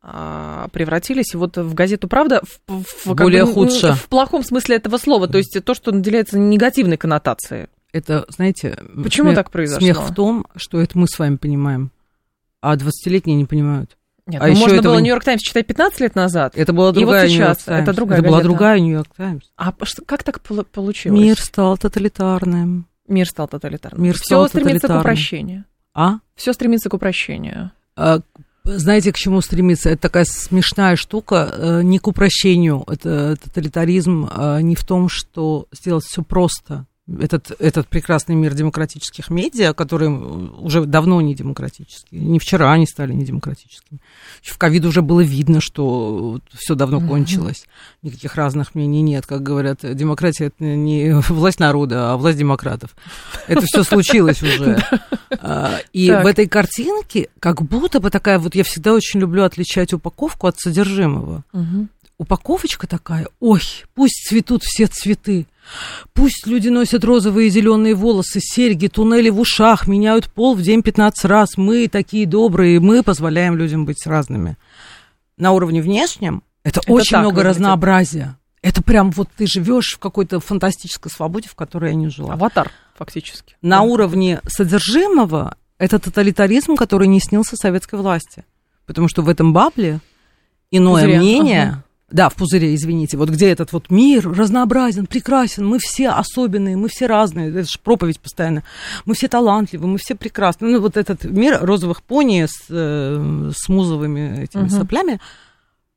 а, 0.00 0.68
превратились 0.72 1.34
вот 1.34 1.58
в 1.58 1.74
газету 1.74 2.08
«Правда» 2.08 2.40
в, 2.66 2.82
в- 2.82 3.04
как 3.14 3.18
Более 3.26 3.44
бы, 3.44 3.50
н- 3.50 3.54
худше. 3.54 3.92
В 3.92 4.08
плохом 4.08 4.42
смысле 4.42 4.76
этого 4.76 4.96
слова, 4.96 5.28
то 5.28 5.36
есть 5.36 5.54
то, 5.62 5.74
что 5.74 5.92
наделяется 5.92 6.38
негативной 6.38 6.96
коннотацией. 6.96 7.66
Это, 7.92 8.24
знаете... 8.28 8.78
Почему 9.02 9.28
смех- 9.32 9.34
так 9.36 9.50
произошло? 9.50 9.80
Смех 9.80 10.02
в 10.08 10.14
том, 10.14 10.46
что 10.56 10.80
это 10.80 10.96
мы 10.98 11.06
с 11.08 11.18
вами 11.18 11.36
понимаем, 11.36 11.90
а 12.60 12.76
20-летние 12.76 13.36
не 13.36 13.44
понимают. 13.44 13.96
Нет, 14.26 14.42
А 14.42 14.46
ну, 14.46 14.50
ещё 14.52 14.60
можно 14.60 14.82
было 14.82 14.94
не- 14.96 15.02
«Нью-Йорк 15.04 15.24
Таймс» 15.24 15.40
читать 15.42 15.66
15 15.66 16.00
лет 16.00 16.14
назад, 16.14 16.52
Это 16.54 16.72
была 16.74 16.90
И 16.90 16.92
вот 16.92 17.00
другая 17.00 17.28
сейчас 17.28 17.62
это 17.66 17.94
другая 17.94 18.18
Это 18.18 18.28
была 18.28 18.36
газета. 18.38 18.48
другая 18.48 18.80
«Нью-Йорк 18.80 19.08
Таймс». 19.16 19.44
а 19.56 19.72
что- 19.84 20.04
как 20.04 20.22
так 20.22 20.40
полу- 20.42 20.64
получилось? 20.64 21.18
Мир 21.18 21.40
стал 21.40 21.78
тоталитарным. 21.78 22.86
Мир 23.06 23.26
стал 23.26 23.48
тоталитарным. 23.48 24.02
Мир 24.04 24.14
Все 24.16 24.24
стал 24.24 24.48
стремится 24.48 24.86
к 24.88 25.00
упрощению. 25.00 25.64
А? 25.94 26.18
Все 26.36 26.52
стремится 26.52 26.90
к 26.90 26.94
упрощению. 26.94 27.70
А, 27.96 28.20
Знаете, 28.64 29.14
к 29.14 29.16
чему 29.16 29.40
стремиться? 29.40 29.88
Это 29.88 30.02
такая 30.02 30.26
смешная 30.26 30.96
штука, 30.96 31.48
э, 31.50 31.82
не 31.82 31.98
к 31.98 32.06
упрощению. 32.06 32.84
Это 32.86 33.36
тоталитаризм 33.42 34.28
а, 34.30 34.60
не 34.60 34.74
в 34.76 34.84
том, 34.84 35.08
что 35.08 35.66
сделать 35.72 36.04
все 36.04 36.22
просто. 36.22 36.84
Этот, 37.20 37.52
этот 37.58 37.88
прекрасный 37.88 38.34
мир 38.34 38.52
демократических 38.52 39.30
медиа, 39.30 39.72
которые 39.72 40.10
уже 40.10 40.84
давно 40.84 41.20
не 41.22 41.34
демократические, 41.34 42.20
не 42.20 42.38
вчера 42.38 42.70
они 42.70 42.86
стали 42.86 43.14
не 43.14 43.24
демократическими. 43.24 44.00
В 44.42 44.58
ковид 44.58 44.84
уже 44.84 45.00
было 45.00 45.20
видно, 45.20 45.60
что 45.62 46.38
все 46.52 46.74
давно 46.74 47.00
кончилось. 47.00 47.64
Никаких 48.02 48.34
разных 48.34 48.74
мнений 48.74 49.00
нет. 49.00 49.26
Как 49.26 49.42
говорят, 49.42 49.80
демократия 49.82 50.46
это 50.46 50.64
не 50.64 51.14
власть 51.28 51.60
народа, 51.60 52.12
а 52.12 52.16
власть 52.18 52.38
демократов. 52.38 52.94
Это 53.46 53.62
все 53.64 53.84
случилось 53.84 54.42
уже. 54.42 54.82
А, 55.40 55.80
И 55.92 56.10
в 56.10 56.26
этой 56.26 56.48
картинке 56.48 57.28
как 57.38 57.60
будто 57.62 58.00
бы 58.00 58.08
такая, 58.10 58.38
вот 58.38 58.54
я 58.54 58.64
всегда 58.64 58.94
очень 58.94 59.20
люблю 59.20 59.44
отличать 59.44 59.92
упаковку 59.92 60.46
от 60.46 60.58
содержимого. 60.58 61.44
Упаковочка 62.16 62.86
такая, 62.86 63.28
ой, 63.38 63.60
пусть 63.94 64.26
цветут 64.26 64.62
все 64.64 64.86
цветы. 64.86 65.46
Пусть 66.14 66.46
люди 66.46 66.68
носят 66.68 67.04
розовые 67.04 67.48
и 67.48 67.50
зеленые 67.50 67.94
волосы, 67.94 68.40
серьги, 68.40 68.86
туннели 68.88 69.30
в 69.30 69.38
ушах, 69.40 69.86
меняют 69.86 70.30
пол 70.30 70.54
в 70.54 70.62
день 70.62 70.82
15 70.82 71.24
раз. 71.26 71.56
Мы 71.56 71.88
такие 71.88 72.26
добрые, 72.26 72.80
мы 72.80 73.02
позволяем 73.02 73.56
людям 73.56 73.84
быть 73.84 74.06
разными. 74.06 74.56
На 75.36 75.52
уровне 75.52 75.80
внешнем 75.82 76.42
это, 76.64 76.80
Это 76.80 76.92
очень 76.92 77.10
так 77.12 77.20
много 77.20 77.36
выглядит. 77.36 77.56
разнообразия. 77.56 78.38
Это 78.60 78.82
прям 78.82 79.12
вот 79.12 79.28
ты 79.36 79.46
живешь 79.46 79.94
в 79.94 79.98
какой-то 79.98 80.40
фантастической 80.40 81.12
свободе, 81.12 81.48
в 81.48 81.54
которой 81.54 81.90
я 81.90 81.96
не 81.96 82.08
жила. 82.08 82.32
Аватар, 82.34 82.72
фактически. 82.96 83.56
На 83.62 83.76
Да. 83.76 83.82
уровне 83.82 84.40
содержимого 84.48 85.56
это 85.78 85.98
тоталитаризм, 86.00 86.74
который 86.74 87.06
не 87.06 87.20
снился 87.20 87.54
советской 87.56 88.00
власти. 88.00 88.44
Потому 88.84 89.06
что 89.08 89.22
в 89.22 89.28
этом 89.28 89.52
бабле 89.52 90.00
иное 90.72 91.04
Пузыре, 91.04 91.18
мнение... 91.18 91.62
ага. 91.62 91.84
Да, 92.10 92.30
в 92.30 92.36
пузыре, 92.36 92.74
извините. 92.74 93.18
Вот 93.18 93.28
где 93.28 93.50
этот 93.50 93.72
вот 93.72 93.90
мир 93.90 94.26
разнообразен, 94.30 95.06
прекрасен, 95.06 95.66
мы 95.66 95.78
все 95.78 96.08
особенные, 96.08 96.74
мы 96.76 96.88
все 96.88 97.06
разные. 97.06 97.50
Это 97.50 97.64
же 97.64 97.78
проповедь 97.78 98.18
постоянно. 98.18 98.62
Мы 99.04 99.14
все 99.14 99.28
талантливы, 99.28 99.86
мы 99.86 99.98
все 99.98 100.14
прекрасны. 100.14 100.68
Ну, 100.68 100.80
вот 100.80 100.96
этот 100.96 101.24
мир 101.24 101.58
розовых 101.60 102.02
пони 102.02 102.46
с, 102.46 102.64
э, 102.70 103.50
с 103.54 103.68
музовыми 103.68 104.44
этими 104.44 104.62
Мгм. 104.62 104.70
соплями, 104.70 105.20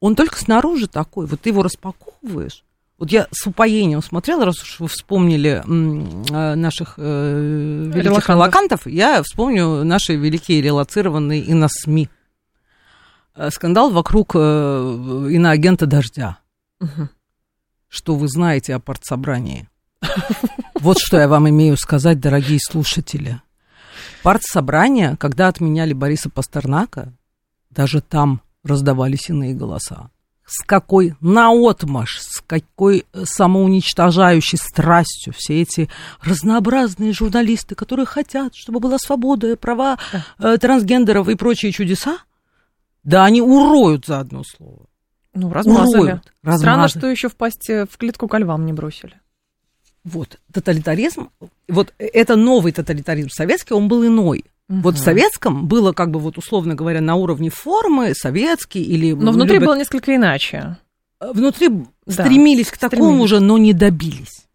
он 0.01 0.15
только 0.15 0.37
снаружи 0.37 0.87
такой. 0.87 1.27
Вот 1.27 1.39
ты 1.41 1.49
его 1.49 1.63
распаковываешь. 1.63 2.63
Вот 2.99 3.09
я 3.11 3.27
с 3.31 3.47
упоением 3.47 4.03
смотрела, 4.03 4.45
раз 4.45 4.61
уж 4.61 4.79
вы 4.79 4.87
вспомнили 4.89 5.63
э, 5.65 6.55
наших 6.55 6.95
э, 6.97 7.85
великих 7.87 8.03
Релакантов. 8.03 8.29
релакантов, 8.29 8.87
я 8.87 9.23
вспомню 9.23 9.83
наши 9.85 10.15
великие 10.15 10.61
релацированные 10.61 11.49
иносми. 11.51 12.09
Э, 13.35 13.49
Скандал 13.49 13.91
вокруг 13.91 14.31
э, 14.35 14.39
иноагента 14.39 15.85
«Дождя». 15.85 16.39
Что 17.87 18.15
вы 18.15 18.27
знаете 18.27 18.75
о 18.75 18.79
партсобрании? 18.79 19.67
Вот 20.75 20.97
что 20.97 21.19
я 21.19 21.27
вам 21.27 21.47
имею 21.47 21.77
сказать, 21.77 22.19
дорогие 22.19 22.57
слушатели. 22.59 23.39
Партсобрание, 24.23 25.15
когда 25.15 25.47
отменяли 25.47 25.93
Бориса 25.93 26.31
Пастернака, 26.31 27.13
даже 27.69 28.01
там 28.01 28.41
раздавались 28.63 29.29
иные 29.29 29.53
голоса. 29.53 30.09
С 30.43 30.65
какой 30.65 31.15
наотмашь, 31.21 32.19
с 32.19 32.41
какой 32.41 33.05
э, 33.13 33.23
самоуничтожающей 33.25 34.57
страстью 34.57 35.33
все 35.37 35.61
эти 35.61 35.87
разнообразные 36.23 37.13
журналисты, 37.13 37.75
которые 37.75 38.07
хотят, 38.07 38.55
чтобы 38.55 38.79
была 38.79 38.97
свобода, 38.97 39.55
права 39.55 39.99
э, 40.39 40.57
трансгендеров 40.57 41.29
и 41.29 41.35
прочие 41.35 41.71
чудеса, 41.71 42.17
да 43.03 43.25
они 43.25 43.41
уроют 43.41 44.05
за 44.05 44.19
одно 44.19 44.43
слово. 44.43 44.85
Ну, 45.33 45.51
размазали. 45.51 46.01
Уроют. 46.01 46.23
Странно, 46.43 46.57
размазали. 46.83 46.99
что 46.99 47.07
еще 47.07 47.29
впасть 47.29 47.69
э, 47.69 47.85
в 47.89 47.97
клетку 47.97 48.27
ко 48.27 48.37
львам 48.37 48.65
не 48.65 48.73
бросили. 48.73 49.13
Вот, 50.03 50.39
тоталитаризм, 50.51 51.29
вот 51.69 51.93
это 51.99 52.35
новый 52.35 52.71
тоталитаризм 52.71 53.29
советский, 53.29 53.73
он 53.75 53.87
был 53.87 54.05
иной. 54.05 54.45
Вот 54.67 54.95
в 54.95 54.99
советском 54.99 55.67
было, 55.67 55.91
как 55.91 56.11
бы 56.11 56.19
вот 56.19 56.37
условно 56.37 56.75
говоря, 56.75 57.01
на 57.01 57.15
уровне 57.15 57.49
формы, 57.49 58.13
советский 58.15 58.81
или... 58.81 59.11
Но 59.11 59.31
внутри 59.31 59.55
любят- 59.55 59.67
было 59.67 59.77
несколько 59.77 60.15
иначе. 60.15 60.77
Внутри 61.19 61.69
Да, 62.05 62.13
стремились 62.13 62.71
к 62.71 62.77
такому 62.77 63.03
стремились. 63.27 63.29
же, 63.29 63.39
но 63.41 63.57
не 63.57 63.73
добились. 63.73 64.47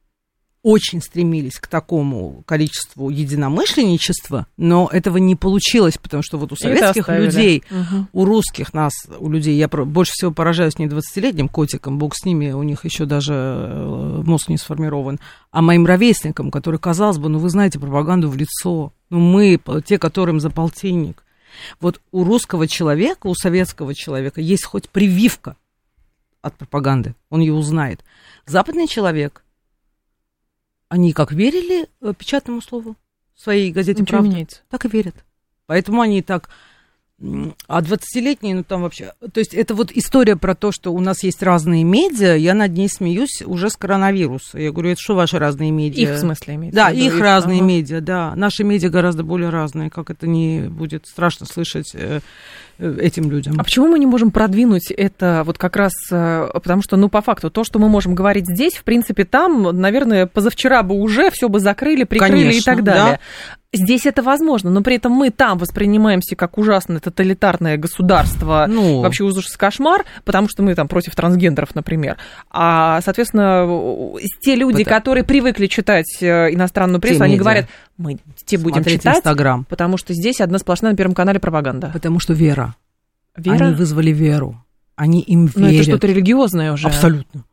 Очень 0.68 1.00
стремились 1.00 1.60
к 1.60 1.68
такому 1.68 2.42
количеству 2.44 3.08
единомышленничества, 3.08 4.48
но 4.56 4.90
этого 4.92 5.18
не 5.18 5.36
получилось, 5.36 5.96
потому 5.96 6.24
что 6.24 6.38
вот 6.38 6.50
у 6.50 6.56
советских 6.56 7.08
людей 7.08 7.62
Мгм. 7.70 8.08
у 8.12 8.24
русских 8.24 8.74
нас, 8.74 8.92
у 9.20 9.30
людей, 9.30 9.56
я 9.56 9.68
больше 9.68 10.10
всего 10.14 10.32
поражаюсь 10.32 10.80
не 10.80 10.88
20-летним 10.88 11.48
котикам, 11.48 11.98
бог 11.98 12.16
с 12.16 12.24
ними, 12.24 12.50
у 12.50 12.64
них 12.64 12.84
еще 12.84 13.04
даже 13.04 13.32
э, 13.32 14.22
мозг 14.24 14.48
не 14.48 14.58
сформирован, 14.58 15.20
а 15.52 15.62
моим 15.62 15.86
ровесникам, 15.86 16.50
которые, 16.50 16.80
казалось 16.80 17.18
бы, 17.18 17.28
ну 17.28 17.38
вы 17.38 17.48
знаете 17.48 17.78
пропаганду 17.78 18.28
в 18.28 18.36
лицо, 18.36 18.92
ну 19.08 19.20
мы, 19.20 19.60
те, 19.84 20.00
которым 20.00 20.40
за 20.40 20.50
полтинник. 20.50 21.22
Вот 21.80 22.00
у 22.10 22.24
русского 22.24 22.66
человека, 22.66 23.28
у 23.28 23.36
советского 23.36 23.94
человека 23.94 24.40
есть 24.40 24.64
хоть 24.64 24.88
прививка 24.88 25.54
от 26.42 26.56
пропаганды, 26.56 27.14
он 27.30 27.38
ее 27.38 27.52
узнает. 27.52 28.04
Западный 28.46 28.88
человек, 28.88 29.44
они 30.88 31.12
как 31.12 31.32
верили 31.32 31.88
э, 32.00 32.14
печатному 32.16 32.60
слову 32.60 32.96
в 33.34 33.40
своей 33.40 33.70
газете 33.72 34.02
Ничего 34.02 34.18
«Правда», 34.18 34.30
меняется. 34.30 34.60
так 34.68 34.84
и 34.84 34.88
верят. 34.88 35.24
Поэтому 35.66 36.00
они 36.00 36.22
так 36.22 36.48
А 37.18 37.80
20-летние, 37.80 38.56
ну 38.56 38.62
там 38.62 38.82
вообще... 38.82 39.14
То 39.32 39.40
есть 39.40 39.54
это 39.54 39.74
вот 39.74 39.90
история 39.92 40.36
про 40.36 40.54
то, 40.54 40.70
что 40.70 40.92
у 40.92 41.00
нас 41.00 41.22
есть 41.22 41.42
разные 41.42 41.82
медиа, 41.82 42.34
я 42.34 42.52
над 42.52 42.72
ней 42.72 42.90
смеюсь 42.90 43.42
уже 43.46 43.70
с 43.70 43.76
коронавируса. 43.76 44.58
Я 44.58 44.70
говорю, 44.70 44.90
это 44.90 45.00
что 45.00 45.14
ваши 45.14 45.38
разные 45.38 45.70
медиа? 45.70 46.02
Их 46.02 46.10
в 46.10 46.18
смысле 46.18 46.56
имеется? 46.56 46.76
Да, 46.76 46.90
их 46.90 47.18
разные 47.18 47.60
ага. 47.60 47.66
медиа, 47.66 48.00
да. 48.02 48.34
Наши 48.36 48.64
медиа 48.64 48.90
гораздо 48.90 49.24
более 49.24 49.48
разные, 49.48 49.88
как 49.88 50.10
это 50.10 50.26
не 50.26 50.68
будет 50.68 51.06
страшно 51.06 51.46
слышать 51.46 51.92
э, 51.94 52.20
э, 52.78 52.98
этим 53.00 53.30
людям. 53.30 53.54
А 53.58 53.64
почему 53.64 53.88
мы 53.88 53.98
не 53.98 54.06
можем 54.06 54.30
продвинуть 54.30 54.90
это 54.90 55.42
вот 55.46 55.56
как 55.56 55.76
раз, 55.76 55.92
э, 56.12 56.48
потому 56.52 56.82
что, 56.82 56.98
ну, 56.98 57.08
по 57.08 57.22
факту, 57.22 57.50
то, 57.50 57.64
что 57.64 57.78
мы 57.78 57.88
можем 57.88 58.14
говорить 58.14 58.44
здесь, 58.46 58.74
в 58.74 58.84
принципе, 58.84 59.24
там, 59.24 59.62
наверное, 59.62 60.26
позавчера 60.26 60.82
бы 60.82 60.94
уже 60.96 61.30
все 61.30 61.48
бы 61.48 61.60
закрыли, 61.60 62.04
прикрыли 62.04 62.42
Конечно, 62.42 62.58
и 62.58 62.62
так 62.62 62.84
далее. 62.84 63.12
Да. 63.12 63.56
Здесь 63.76 64.06
это 64.06 64.22
возможно, 64.22 64.70
но 64.70 64.82
при 64.82 64.96
этом 64.96 65.12
мы 65.12 65.30
там 65.30 65.58
воспринимаемся 65.58 66.36
как 66.36 66.58
ужасное 66.58 67.00
тоталитарное 67.00 67.76
государство, 67.76 68.66
ну, 68.68 69.00
вообще 69.00 69.24
ужас 69.24 69.56
кошмар, 69.56 70.04
потому 70.24 70.48
что 70.48 70.62
мы 70.62 70.74
там 70.74 70.88
против 70.88 71.14
трансгендеров, 71.14 71.74
например. 71.74 72.16
А, 72.50 73.00
соответственно, 73.02 73.66
те 74.40 74.54
люди, 74.54 74.84
потому... 74.84 74.98
которые 74.98 75.24
привыкли 75.24 75.66
читать 75.66 76.16
э, 76.20 76.52
иностранную 76.52 77.00
прессу, 77.00 77.22
они 77.22 77.36
говорят, 77.36 77.66
мы 77.96 78.18
те 78.44 78.58
будем 78.58 78.82
Смотреть 78.82 79.00
читать, 79.00 79.16
Инстаграм. 79.16 79.64
потому 79.64 79.96
что 79.96 80.12
здесь 80.14 80.40
одна 80.40 80.58
сплошная 80.58 80.92
на 80.92 80.96
Первом 80.96 81.14
канале 81.14 81.40
пропаганда. 81.40 81.90
Потому 81.92 82.20
что 82.20 82.32
вера. 82.34 82.74
Вера? 83.36 83.66
Они 83.66 83.74
вызвали 83.74 84.10
веру. 84.10 84.62
Они 84.96 85.20
им 85.20 85.46
верят. 85.46 85.56
Но 85.56 85.68
это 85.68 85.82
что-то 85.82 86.06
религиозное 86.06 86.72
уже. 86.72 86.86
Абсолютно. 86.88 87.44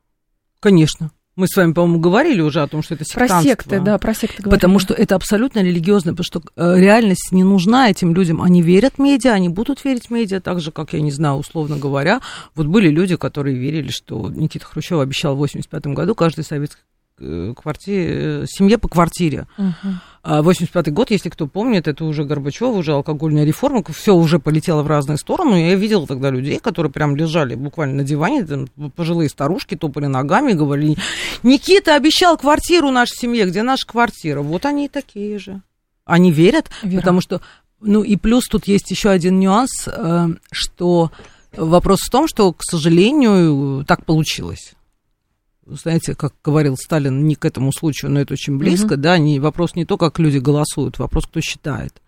Конечно. 0.59 1.11
Мы 1.35 1.47
с 1.47 1.55
вами, 1.55 1.73
по-моему, 1.73 1.99
говорили 1.99 2.41
уже 2.41 2.61
о 2.61 2.67
том, 2.67 2.83
что 2.83 2.93
это 2.93 3.05
сектантство. 3.05 3.37
Про 3.37 3.43
секты, 3.43 3.79
да, 3.79 3.97
про 3.97 4.13
секты 4.13 4.43
говорили. 4.43 4.59
Потому 4.59 4.77
что 4.77 4.93
это 4.93 5.15
абсолютно 5.15 5.59
религиозно, 5.59 6.11
потому 6.11 6.25
что 6.25 6.43
э, 6.55 6.79
реальность 6.79 7.31
не 7.31 7.43
нужна 7.43 7.89
этим 7.89 8.13
людям. 8.13 8.41
Они 8.41 8.61
верят 8.61 8.99
медиа, 8.99 9.31
они 9.33 9.49
будут 9.49 9.83
верить 9.83 10.07
в 10.07 10.09
медиа, 10.11 10.41
так 10.41 10.59
же, 10.61 10.71
как, 10.71 10.93
я 10.93 11.01
не 11.01 11.11
знаю, 11.11 11.37
условно 11.37 11.77
говоря, 11.77 12.21
вот 12.53 12.67
были 12.67 12.89
люди, 12.89 13.15
которые 13.15 13.57
верили, 13.57 13.89
что 13.89 14.29
Никита 14.29 14.65
Хрущев 14.65 14.99
обещал 14.99 15.35
в 15.35 15.39
85 15.39 15.87
году 15.87 16.13
каждой 16.13 16.43
советской 16.43 16.81
э, 17.19 17.53
квартире, 17.59 18.43
э, 18.43 18.45
семье 18.47 18.77
по 18.77 18.87
квартире. 18.87 19.47
Uh-huh. 19.57 19.93
85-й 20.23 20.91
год, 20.91 21.11
если 21.11 21.29
кто 21.29 21.47
помнит, 21.47 21.87
это 21.87 22.05
уже 22.05 22.23
Горбачев, 22.23 22.75
уже 22.75 22.93
алкогольная 22.93 23.43
реформа, 23.43 23.83
все 23.93 24.15
уже 24.15 24.39
полетело 24.39 24.81
в 24.81 24.87
разные 24.87 25.17
стороны. 25.17 25.69
Я 25.69 25.75
видела 25.75 26.07
тогда 26.07 26.29
людей, 26.29 26.59
которые 26.59 26.91
прям 26.91 27.15
лежали 27.15 27.55
буквально 27.55 27.95
на 27.95 28.03
диване, 28.03 28.45
там, 28.45 28.67
пожилые 28.95 29.29
старушки 29.29 29.75
топали 29.75 30.05
ногами, 30.05 30.53
говорили, 30.53 30.95
Никита 31.43 31.95
обещал 31.95 32.37
квартиру 32.37 32.89
нашей 32.89 33.17
семье, 33.17 33.45
где 33.45 33.63
наша 33.63 33.85
квартира? 33.85 34.41
Вот 34.41 34.65
они 34.65 34.85
и 34.85 34.89
такие 34.89 35.39
же. 35.39 35.61
Они 36.05 36.31
верят, 36.31 36.69
Вера. 36.81 37.01
потому 37.01 37.21
что... 37.21 37.41
Ну 37.81 38.01
и 38.01 38.15
плюс 38.15 38.45
тут 38.45 38.65
есть 38.65 38.89
еще 38.91 39.09
один 39.09 39.39
нюанс, 39.39 39.87
э, 39.87 40.27
что 40.51 41.11
вопрос 41.51 41.99
в 41.99 42.09
том, 42.09 42.29
что, 42.29 42.53
к 42.53 42.63
сожалению, 42.63 43.83
так 43.85 44.05
получилось 44.05 44.73
знаете, 45.65 46.15
как 46.15 46.33
говорил 46.43 46.77
Сталин, 46.77 47.25
не 47.25 47.35
к 47.35 47.45
этому 47.45 47.71
случаю, 47.71 48.11
но 48.11 48.19
это 48.19 48.33
очень 48.33 48.57
близко, 48.57 48.93
угу. 48.93 49.01
да, 49.01 49.17
не, 49.17 49.39
вопрос 49.39 49.75
не 49.75 49.85
то, 49.85 49.97
как 49.97 50.19
люди 50.19 50.37
голосуют, 50.37 50.99
вопрос, 50.99 51.25
кто 51.25 51.41
считает. 51.41 52.01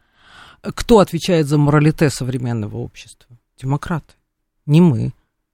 Кто 0.61 0.99
отвечает 0.99 1.47
за 1.47 1.57
моралите 1.57 2.09
современного 2.09 2.77
общества? 2.77 3.37
Демократы. 3.61 4.13
Не 4.65 4.81
мы, 4.81 5.13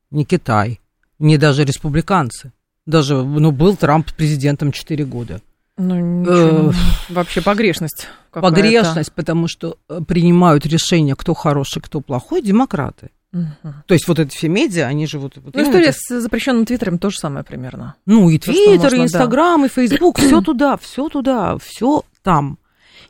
не 0.10 0.25
Китай, 0.25 0.79
не 1.20 1.38
даже 1.38 1.65
республиканцы. 1.65 2.51
Даже, 2.86 3.22
ну, 3.24 3.51
был 3.51 3.75
Трамп 3.75 4.12
президентом 4.13 4.72
4 4.72 5.05
года. 5.05 5.41
Ну, 5.77 5.96
ничего, 5.96 6.72
э, 6.72 6.74
вообще 7.10 7.41
погрешность. 7.41 8.08
Погрешность, 8.31 9.13
потому 9.13 9.48
что 9.48 9.77
э, 9.88 10.01
принимают 10.08 10.65
решение, 10.65 11.15
кто 11.15 11.34
хороший, 11.34 11.81
кто 11.81 12.01
плохой, 12.01 12.41
демократы. 12.41 13.12
Угу. 13.34 13.74
То 13.86 13.94
есть 13.94 14.08
вот 14.08 14.20
эти 14.20 14.36
все 14.36 14.50
медиа, 14.50 14.88
они 14.88 15.08
же 15.08 15.18
вот... 15.18 15.38
вот 15.38 15.56
ну, 15.56 15.64
история 15.64 15.94
с 15.94 16.20
запрещенным 16.20 16.66
твиттером 16.66 17.00
то 17.00 17.10
же 17.10 17.18
самое 17.18 17.46
примерно. 17.46 17.96
Ну, 18.06 18.30
и 18.30 18.38
твиттер, 18.38 18.94
и 18.94 19.04
инстаграм, 19.04 19.62
да. 19.62 19.68
и 19.68 19.70
фейсбук, 19.70 20.20
все 20.20 20.42
туда, 20.42 20.78
все 20.78 21.08
туда, 21.08 21.58
все 21.58 22.04
там. 22.24 22.58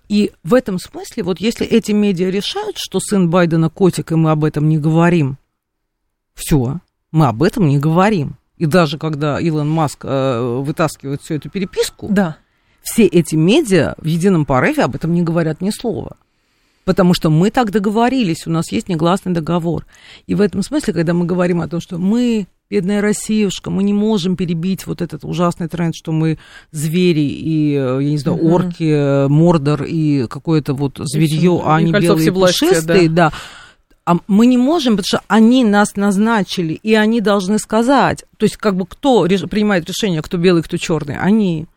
И 0.09 0.31
в 0.43 0.53
этом 0.53 0.77
смысле, 0.77 1.23
вот 1.23 1.39
если 1.39 1.65
эти 1.65 1.91
медиа 1.91 2.29
решают, 2.29 2.77
что 2.77 2.99
сын 2.99 3.29
Байдена 3.29 3.69
котик, 3.69 4.11
и 4.11 4.15
мы 4.15 4.31
об 4.31 4.43
этом 4.43 4.69
не 4.69 4.77
говорим, 4.77 5.37
все, 6.33 6.79
мы 7.11 7.27
об 7.27 7.41
этом 7.41 7.67
не 7.67 7.79
говорим. 7.79 8.35
И 8.57 8.65
даже 8.65 8.99
когда 8.99 9.39
Илон 9.39 9.69
Маск 9.69 10.01
э, 10.03 10.61
вытаскивает 10.63 11.21
всю 11.21 11.35
эту 11.35 11.49
переписку, 11.49 12.07
да. 12.11 12.37
все 12.83 13.07
эти 13.07 13.35
медиа 13.35 13.95
в 13.97 14.05
едином 14.05 14.45
порыве 14.45 14.83
об 14.83 14.95
этом 14.95 15.13
не 15.13 15.23
говорят 15.23 15.61
ни 15.61 15.71
слова. 15.71 16.17
Потому 16.85 17.13
что 17.13 17.29
мы 17.29 17.51
так 17.51 17.71
договорились, 17.71 18.47
у 18.47 18.49
нас 18.49 18.71
есть 18.71 18.89
негласный 18.89 19.33
договор. 19.33 19.85
И 20.27 20.35
в 20.35 20.41
этом 20.41 20.63
смысле, 20.63 20.93
когда 20.93 21.13
мы 21.13 21.25
говорим 21.25 21.61
о 21.61 21.67
том, 21.67 21.79
что 21.79 21.97
мы, 21.99 22.47
бедная 22.69 23.01
Россиюшка, 23.01 23.69
мы 23.69 23.83
не 23.83 23.93
можем 23.93 24.35
перебить 24.35 24.87
вот 24.87 25.01
этот 25.01 25.23
ужасный 25.23 25.67
тренд, 25.67 25.95
что 25.95 26.11
мы 26.11 26.39
звери 26.71 27.21
и, 27.21 27.73
я 27.73 27.99
не 27.99 28.17
знаю, 28.17 28.37
угу. 28.37 28.53
орки, 28.55 29.27
мордор 29.27 29.83
и 29.83 30.25
какое-то 30.27 30.73
вот 30.73 30.99
зверье, 30.99 31.61
а 31.63 31.79
не 31.81 31.91
белые 31.91 32.31
пушистые, 32.31 33.09
да. 33.09 33.29
да. 33.29 33.33
А 34.03 34.17
мы 34.27 34.47
не 34.47 34.57
можем, 34.57 34.97
потому 34.97 35.05
что 35.05 35.21
они 35.27 35.63
нас 35.63 35.95
назначили, 35.95 36.73
и 36.73 36.95
они 36.95 37.21
должны 37.21 37.59
сказать. 37.59 38.25
То 38.37 38.45
есть, 38.45 38.57
как 38.57 38.75
бы 38.75 38.87
кто 38.87 39.25
принимает 39.25 39.87
решение, 39.87 40.23
кто 40.23 40.37
белый, 40.37 40.63
кто 40.63 40.77
черный? 40.77 41.17
Они. 41.17 41.67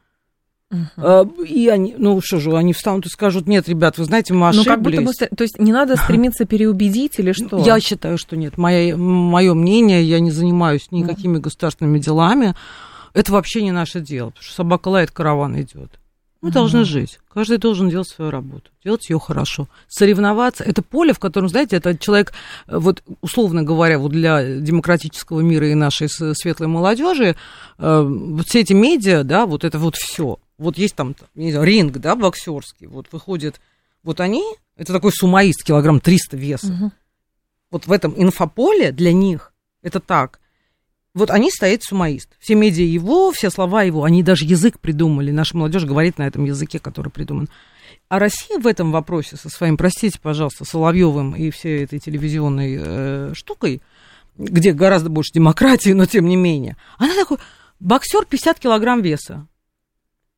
Uh-huh. 0.72 1.44
И 1.44 1.68
они, 1.68 1.94
ну 1.98 2.20
что 2.22 2.38
же, 2.38 2.56
они 2.56 2.72
встанут 2.72 3.06
и 3.06 3.08
скажут, 3.08 3.46
нет, 3.46 3.68
ребят, 3.68 3.98
вы 3.98 4.04
знаете, 4.04 4.34
мы 4.34 4.48
ошиблись. 4.48 4.66
Ну, 4.66 4.72
как 4.72 4.82
будто 4.82 5.00
бы, 5.02 5.36
то 5.36 5.44
есть 5.44 5.58
не 5.58 5.72
надо 5.72 5.96
стремиться 5.96 6.44
переубедить 6.46 7.18
или 7.18 7.32
что? 7.32 7.62
Я 7.64 7.78
считаю, 7.80 8.18
что 8.18 8.36
нет. 8.36 8.58
Мое, 8.58 8.96
мое 8.96 9.54
мнение, 9.54 10.02
я 10.02 10.20
не 10.20 10.30
занимаюсь 10.30 10.90
никакими 10.90 11.36
uh-huh. 11.36 11.42
государственными 11.42 11.98
делами. 11.98 12.54
Это 13.12 13.32
вообще 13.32 13.62
не 13.62 13.70
наше 13.70 14.00
дело, 14.00 14.30
потому 14.30 14.42
что 14.44 14.54
собака 14.54 14.88
лает, 14.88 15.10
караван 15.10 15.60
идет. 15.60 15.92
Мы 16.40 16.50
uh-huh. 16.50 16.52
должны 16.52 16.84
жить. 16.84 17.20
Каждый 17.32 17.58
должен 17.58 17.88
делать 17.88 18.08
свою 18.08 18.30
работу, 18.30 18.70
делать 18.84 19.08
ее 19.08 19.20
хорошо. 19.20 19.68
Соревноваться. 19.88 20.64
Это 20.64 20.82
поле, 20.82 21.12
в 21.12 21.18
котором, 21.18 21.48
знаете, 21.48 21.76
это 21.76 21.96
человек, 21.96 22.32
вот 22.66 23.02
условно 23.20 23.62
говоря, 23.62 23.98
вот 23.98 24.12
для 24.12 24.58
демократического 24.58 25.40
мира 25.40 25.68
и 25.68 25.74
нашей 25.74 26.08
светлой 26.08 26.68
молодежи, 26.68 27.36
э, 27.78 28.02
вот 28.02 28.46
все 28.46 28.60
эти 28.60 28.72
медиа, 28.72 29.22
да, 29.22 29.46
вот 29.46 29.64
это 29.64 29.78
вот 29.78 29.94
все 29.96 30.38
вот 30.58 30.78
есть 30.78 30.94
там, 30.94 31.14
не 31.34 31.50
знаю, 31.50 31.66
ринг, 31.66 31.98
да, 31.98 32.14
боксерский, 32.16 32.86
вот 32.86 33.08
выходит, 33.12 33.60
вот 34.02 34.20
они, 34.20 34.44
это 34.76 34.92
такой 34.92 35.12
сумаист, 35.12 35.64
килограмм 35.64 36.00
300 36.00 36.36
веса. 36.36 36.72
Угу. 36.72 36.92
Вот 37.70 37.86
в 37.86 37.92
этом 37.92 38.14
инфополе 38.16 38.92
для 38.92 39.12
них 39.12 39.52
это 39.82 40.00
так. 40.00 40.40
Вот 41.14 41.30
они 41.30 41.50
стоят 41.50 41.82
сумаист. 41.82 42.28
Все 42.40 42.54
медиа 42.54 42.84
его, 42.84 43.30
все 43.30 43.50
слова 43.50 43.82
его, 43.82 44.04
они 44.04 44.22
даже 44.22 44.44
язык 44.44 44.80
придумали. 44.80 45.30
Наша 45.30 45.56
молодежь 45.56 45.84
говорит 45.84 46.18
на 46.18 46.26
этом 46.26 46.44
языке, 46.44 46.78
который 46.80 47.10
придуман. 47.10 47.48
А 48.08 48.18
Россия 48.18 48.58
в 48.58 48.66
этом 48.66 48.92
вопросе 48.92 49.36
со 49.36 49.48
своим, 49.48 49.76
простите, 49.76 50.18
пожалуйста, 50.20 50.64
Соловьевым 50.64 51.34
и 51.36 51.50
всей 51.50 51.84
этой 51.84 52.00
телевизионной 52.00 52.78
э, 52.78 53.32
штукой, 53.34 53.80
где 54.36 54.72
гораздо 54.72 55.08
больше 55.08 55.32
демократии, 55.32 55.90
но 55.90 56.06
тем 56.06 56.26
не 56.26 56.36
менее, 56.36 56.76
она 56.98 57.14
такой, 57.14 57.38
боксер 57.80 58.24
50 58.24 58.58
килограмм 58.58 59.00
веса. 59.00 59.46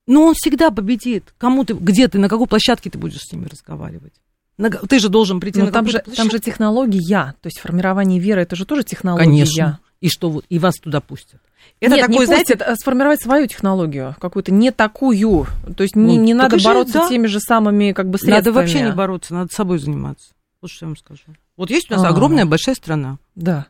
Но 0.07 0.25
он 0.25 0.35
всегда 0.35 0.71
победит. 0.71 1.35
Кому 1.38 1.64
ты, 1.64 1.75
где 1.75 2.09
ты, 2.09 2.19
на 2.19 2.29
какой 2.29 2.47
площадке 2.47 2.90
ты 2.90 2.99
будешь 2.99 3.21
с 3.21 3.33
ними 3.33 3.47
разговаривать? 3.47 4.12
На, 4.59 4.71
ты 4.71 4.99
же 4.99 5.09
должен 5.09 5.40
прийти 5.40 5.59
Но 5.59 5.66
на 5.66 5.73
там 5.73 5.88
же, 5.88 6.03
там 6.16 6.31
же 6.31 6.38
технология, 6.38 7.35
то 7.40 7.47
есть 7.47 7.59
формирование 7.59 8.19
веры, 8.19 8.42
это 8.42 8.57
же 8.57 8.64
тоже 8.64 8.85
технология. 8.85 9.25
Конечно. 9.25 9.81
И 10.01 10.09
что 10.09 10.31
вот, 10.31 10.45
и 10.49 10.59
вас 10.59 10.77
туда 10.77 11.01
пустят. 11.01 11.40
Это 11.81 11.97
Нет, 11.97 12.07
такой, 12.07 12.21
не 12.21 12.27
знаете, 12.27 12.55
пустят, 12.55 12.69
а 12.69 12.77
сформировать 12.77 13.21
свою 13.21 13.47
технологию, 13.47 14.14
какую-то 14.21 14.53
не 14.53 14.71
такую. 14.71 15.47
То 15.77 15.83
есть 15.83 15.97
ну, 15.97 16.07
не, 16.07 16.16
не 16.16 16.35
надо 16.35 16.59
бороться 16.62 17.01
да. 17.01 17.09
теми 17.09 17.27
же 17.27 17.40
самыми 17.40 17.92
как 17.92 18.09
бы 18.09 18.19
средствами. 18.19 18.37
Надо 18.37 18.53
вообще 18.53 18.83
не 18.83 18.92
бороться, 18.92 19.35
надо 19.35 19.53
собой 19.53 19.79
заниматься. 19.79 20.33
Вот 20.61 20.71
что 20.71 20.87
я 20.87 20.88
вам 20.88 20.97
скажу. 20.97 21.23
Вот 21.57 21.71
есть 21.71 21.90
у 21.90 21.95
нас 21.95 22.03
А-а-а. 22.03 22.12
огромная 22.12 22.47
большая 22.47 22.75
страна. 22.75 23.19
Да. 23.35 23.66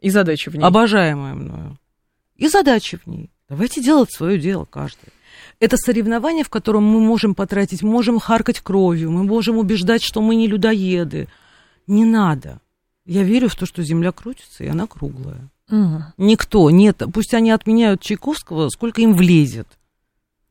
И 0.00 0.10
задачи 0.10 0.48
в 0.48 0.56
ней. 0.56 0.64
Обожаемая 0.64 1.34
мною. 1.34 1.78
И 2.36 2.48
задачи 2.48 2.98
в 2.98 3.06
ней. 3.06 3.30
Давайте 3.48 3.82
делать 3.82 4.12
свое 4.12 4.38
дело 4.38 4.64
каждый. 4.64 5.12
Это 5.62 5.76
соревнование, 5.76 6.42
в 6.42 6.48
котором 6.48 6.82
мы 6.82 6.98
можем 6.98 7.36
потратить, 7.36 7.84
можем 7.84 8.18
харкать 8.18 8.58
кровью, 8.58 9.12
мы 9.12 9.22
можем 9.22 9.58
убеждать, 9.58 10.02
что 10.02 10.20
мы 10.20 10.34
не 10.34 10.48
людоеды. 10.48 11.28
Не 11.86 12.04
надо. 12.04 12.58
Я 13.06 13.22
верю 13.22 13.48
в 13.48 13.54
то, 13.54 13.64
что 13.64 13.84
Земля 13.84 14.10
крутится, 14.10 14.64
и 14.64 14.66
она 14.66 14.88
круглая. 14.88 15.48
Угу. 15.70 16.02
Никто, 16.18 16.68
нет, 16.70 17.04
пусть 17.14 17.32
они 17.32 17.52
отменяют 17.52 18.00
Чайковского, 18.00 18.70
сколько 18.70 19.02
им 19.02 19.14
влезет. 19.14 19.68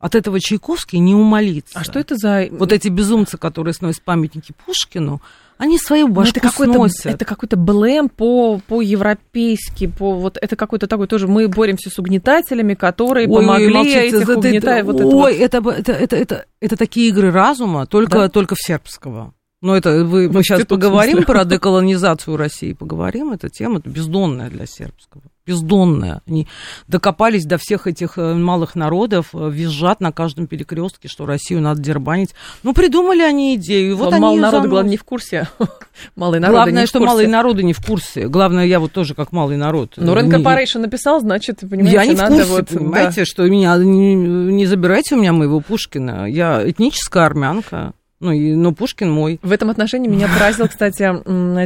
От 0.02 0.16
этого 0.16 0.40
Чайковский 0.40 1.00
не 1.00 1.14
умолится. 1.14 1.80
А 1.80 1.84
что 1.84 2.00
это 2.00 2.16
за... 2.18 2.48
Вот 2.52 2.72
эти 2.72 2.88
безумцы, 2.88 3.38
которые 3.38 3.74
сносят 3.74 4.02
памятники 4.02 4.54
Пушкину, 4.66 5.22
они 5.60 5.78
свою 5.78 6.08
ну, 6.08 6.14
башку 6.16 6.32
это 6.32 6.40
какой-то, 6.40 6.74
сносят. 6.74 7.06
Это 7.06 7.24
какой-то 7.24 7.56
блэм 7.56 8.10
по, 8.10 8.60
по-европейски, 8.68 9.86
по 9.86 10.16
вот 10.16 10.40
это 10.42 10.56
какой-то 10.56 10.88
такой 10.88 11.06
тоже. 11.06 11.28
Мы 11.28 11.48
боремся 11.48 11.92
с 11.92 12.00
угнетателями, 12.00 12.74
которые 12.74 13.28
ой, 13.28 13.42
помогли 13.42 13.68
ой, 13.68 13.74
молчите, 13.74 14.08
этих 14.08 14.22
это, 14.22 14.38
угнетать. 14.40 14.84
Это, 14.84 14.92
вот 14.92 15.02
ой, 15.02 15.36
это, 15.36 15.62
вот. 15.62 15.76
это, 15.78 15.92
это, 15.92 16.04
это, 16.04 16.16
это, 16.16 16.46
это 16.62 16.76
такие 16.78 17.10
игры 17.10 17.32
разума, 17.32 17.86
только, 17.86 18.22
да? 18.22 18.30
только 18.30 18.56
в 18.56 18.60
сербского. 18.60 19.36
Ну, 19.62 19.76
это 19.76 20.04
вы, 20.04 20.32
мы 20.32 20.42
сейчас 20.42 20.62
в 20.62 20.66
поговорим 20.66 21.24
про 21.26 21.46
деколонизацию 21.46 22.36
России, 22.36 22.74
поговорим. 22.74 23.32
Эта 23.32 23.50
тема 23.50 23.80
бездонная 23.86 24.50
для 24.50 24.66
сербского. 24.66 25.22
Бездонная. 25.52 26.22
Они 26.28 26.48
докопались 26.88 27.46
до 27.46 27.58
всех 27.58 27.88
этих 27.88 28.18
э, 28.18 28.34
малых 28.36 28.76
народов, 28.76 29.28
э, 29.34 29.50
визжат 29.52 30.00
на 30.00 30.12
каждом 30.12 30.48
перекрестке, 30.48 31.10
что 31.10 31.26
Россию 31.26 31.62
надо 31.62 31.82
дербанить. 31.82 32.30
Ну, 32.64 32.74
придумали 32.74 33.22
они 33.22 33.56
идею. 33.56 33.92
и 33.92 33.94
Вот 33.94 34.14
они 34.14 34.22
народа, 34.22 34.52
заносят. 34.52 34.70
главное, 34.70 34.92
не 34.92 34.98
в 34.98 35.04
курсе. 35.04 35.50
Малый 36.16 36.40
народ 36.40 36.56
Главное, 36.56 36.86
в 36.86 36.90
что 36.90 37.00
малые 37.02 37.28
народы 37.28 37.64
не 37.64 37.74
в 37.74 37.86
курсе. 37.86 38.28
Главное, 38.28 38.66
я 38.66 38.80
вот 38.80 38.94
тоже 38.94 39.14
как 39.14 39.32
малый 39.32 39.58
народ. 39.58 39.94
Ну, 39.98 40.16
Rent 40.16 40.28
Не- 40.28 40.44
Corporation 40.44 40.80
написал, 40.80 41.20
значит, 41.20 41.60
понимаете, 41.60 41.92
я 41.92 42.06
не 42.06 42.16
в 42.16 42.18
надо 42.18 42.36
курсе, 42.36 42.52
вот... 42.52 42.68
понимаете, 42.70 43.26
что 43.26 43.44
меня 43.48 43.76
не, 43.78 44.16
не 44.16 44.66
забирайте 44.66 45.16
у 45.16 45.18
меня 45.20 45.34
моего 45.34 45.60
Пушкина. 45.60 46.30
Я 46.30 46.62
этническая 46.68 47.26
армянка. 47.26 47.94
Ну, 48.22 48.32
и, 48.32 48.54
но 48.54 48.72
Пушкин 48.72 49.12
мой. 49.12 49.40
В 49.42 49.52
этом 49.52 49.72
отношении 49.72 50.08
меня 50.08 50.28
поразил, 50.28 50.68
кстати, 50.68 51.12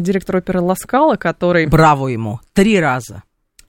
директор 0.01 0.37
оперы 0.37 0.61
Ласкала, 0.61 1.17
который, 1.17 1.67
Браво 1.67 2.07
ему. 2.07 2.39
Три 2.53 2.79
раза. 2.79 3.23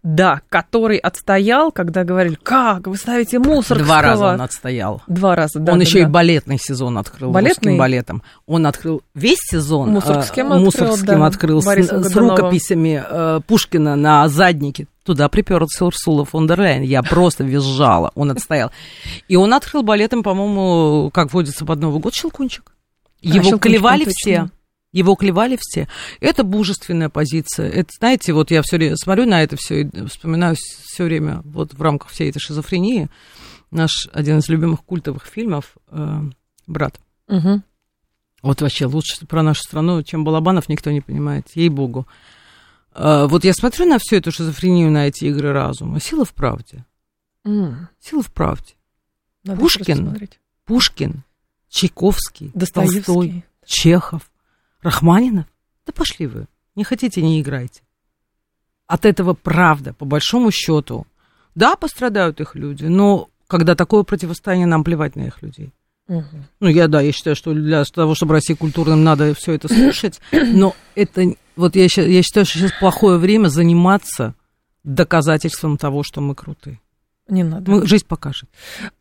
Да, 0.06 0.40
который 0.50 0.98
отстоял, 0.98 1.72
когда 1.72 2.04
говорили, 2.04 2.38
как 2.40 2.86
вы 2.86 2.96
ставите 2.96 3.40
мусор 3.40 3.78
Два 3.78 4.02
раза 4.02 4.34
он 4.34 4.40
отстоял. 4.40 5.02
Два 5.08 5.34
раза, 5.34 5.58
да. 5.58 5.72
он 5.72 5.80
да, 5.80 5.84
еще 5.84 5.98
да. 5.98 6.06
и 6.06 6.08
балетный 6.08 6.58
сезон 6.62 6.96
открыл 6.96 7.32
Балетный? 7.32 7.72
русским 7.72 7.76
балетом. 7.76 8.22
Он 8.46 8.68
открыл 8.68 9.02
весь 9.16 9.40
сезон. 9.40 9.90
Мусоргским 9.90 10.44
э, 10.44 10.46
открыл, 10.50 10.64
Мусоргским 10.64 11.18
да, 11.18 11.26
открыл 11.26 11.60
с, 11.60 11.66
с 11.66 12.14
рукописями 12.14 13.04
э, 13.04 13.40
Пушкина 13.48 13.96
на 13.96 14.28
заднике. 14.28 14.86
Туда 15.02 15.28
приперлась 15.28 15.80
Урсула 15.80 16.24
фон 16.24 16.46
дер 16.46 16.60
Ляйен. 16.60 16.82
Я 16.82 17.02
просто 17.02 17.42
визжала. 17.42 18.12
Он 18.14 18.30
отстоял. 18.30 18.70
И 19.26 19.34
он 19.34 19.52
открыл 19.54 19.82
балетом, 19.82 20.22
по-моему, 20.22 21.10
как 21.12 21.32
водится 21.32 21.64
под 21.64 21.80
Новый 21.80 22.00
год, 22.00 22.14
Щелкунчик. 22.14 22.72
А, 23.24 23.26
Его 23.26 23.42
«Щелкунчик», 23.42 23.62
клевали 23.62 24.06
все. 24.08 24.50
Его 24.96 25.14
клевали 25.14 25.59
все. 25.61 25.88
Это 26.20 26.42
мужественная 26.42 27.11
позиция. 27.11 27.68
Это, 27.68 27.90
знаете, 27.98 28.32
вот 28.32 28.50
я 28.50 28.62
все 28.62 28.78
время 28.78 28.96
смотрю 28.96 29.26
на 29.26 29.42
это 29.42 29.54
все 29.59 29.82
и 29.82 30.06
вспоминаю 30.06 30.56
все 30.59 31.04
время, 31.04 31.42
вот 31.44 31.74
в 31.74 31.82
рамках 31.82 32.11
всей 32.11 32.30
этой 32.30 32.38
шизофрении, 32.40 33.09
наш 33.70 34.09
один 34.14 34.38
из 34.38 34.48
любимых 34.48 34.82
культовых 34.85 35.26
фильмов 35.26 35.76
э, 35.88 36.20
«Брат». 36.66 36.98
Мгм. 37.28 37.62
Вот 38.40 38.62
вообще 38.62 38.87
лучше 38.87 39.26
про 39.26 39.42
нашу 39.42 39.61
страну, 39.64 40.02
чем 40.02 40.24
Балабанов, 40.24 40.70
никто 40.70 40.90
не 40.90 41.02
понимает, 41.02 41.46
ей-богу. 41.54 42.06
Э, 42.94 43.26
вот 43.26 43.44
я 43.44 43.52
смотрю 43.52 43.85
на 43.85 43.98
всю 43.98 44.16
эту 44.16 44.32
шизофрению, 44.32 44.90
на 44.90 45.09
эти 45.09 45.26
игры 45.26 45.52
разума. 45.52 46.00
Сила 46.00 46.24
в 46.24 46.32
правде. 46.32 46.87
М, 47.44 47.88
Сила 48.00 48.22
в 48.22 48.32
правде. 48.32 48.72
надо 49.44 49.61
Пушкин. 49.61 50.18
Пушкин, 50.64 51.22
Чайковский, 51.68 52.50
Толстой, 52.52 52.87
Достоевский. 52.87 53.44
Чехов, 53.66 54.22
Рахманинов. 54.87 55.46
Да 55.85 55.92
пошли 55.92 56.29
вы. 56.29 56.46
Не 56.77 56.85
хотите, 56.85 57.20
не 57.20 57.40
играйте. 57.40 57.83
От 58.87 59.05
этого 59.05 59.35
правда, 59.35 59.92
по 59.92 60.05
большому 60.05 60.53
счету. 60.53 61.09
Да, 61.57 61.75
пострадают 61.75 62.40
их 62.40 62.55
люди, 62.55 62.85
но 62.85 63.29
когда 63.49 63.75
такое 63.75 64.05
противостояние, 64.05 64.68
нам 64.68 64.85
плевать 64.85 65.16
на 65.16 65.22
их 65.22 65.42
людей. 65.42 65.72
Мгм. 66.07 66.44
Ну, 66.61 66.68
я, 66.68 66.87
да, 66.87 67.01
я 67.01 67.11
считаю, 67.11 67.35
что 67.35 67.53
для 67.53 67.83
того, 67.83 68.14
чтобы 68.14 68.35
Россия 68.35 68.55
культурным, 68.55 69.03
надо 69.03 69.35
все 69.35 69.55
это 69.55 69.66
слушать. 69.66 70.20
Но 70.33 70.77
это, 70.94 71.35
вот 71.57 71.75
я, 71.75 71.83
я 71.83 72.22
считаю, 72.22 72.46
что 72.46 72.59
сейчас 72.59 72.72
плохое 72.79 73.18
время 73.18 73.49
заниматься 73.49 74.35
доказательством 74.85 75.79
того, 75.79 76.05
что 76.05 76.20
мы 76.20 76.37
крутые. 76.37 76.79
Не 77.28 77.42
надо. 77.42 77.68
Мы- 77.68 77.86
жизнь 77.86 78.04
покажет. 78.06 78.48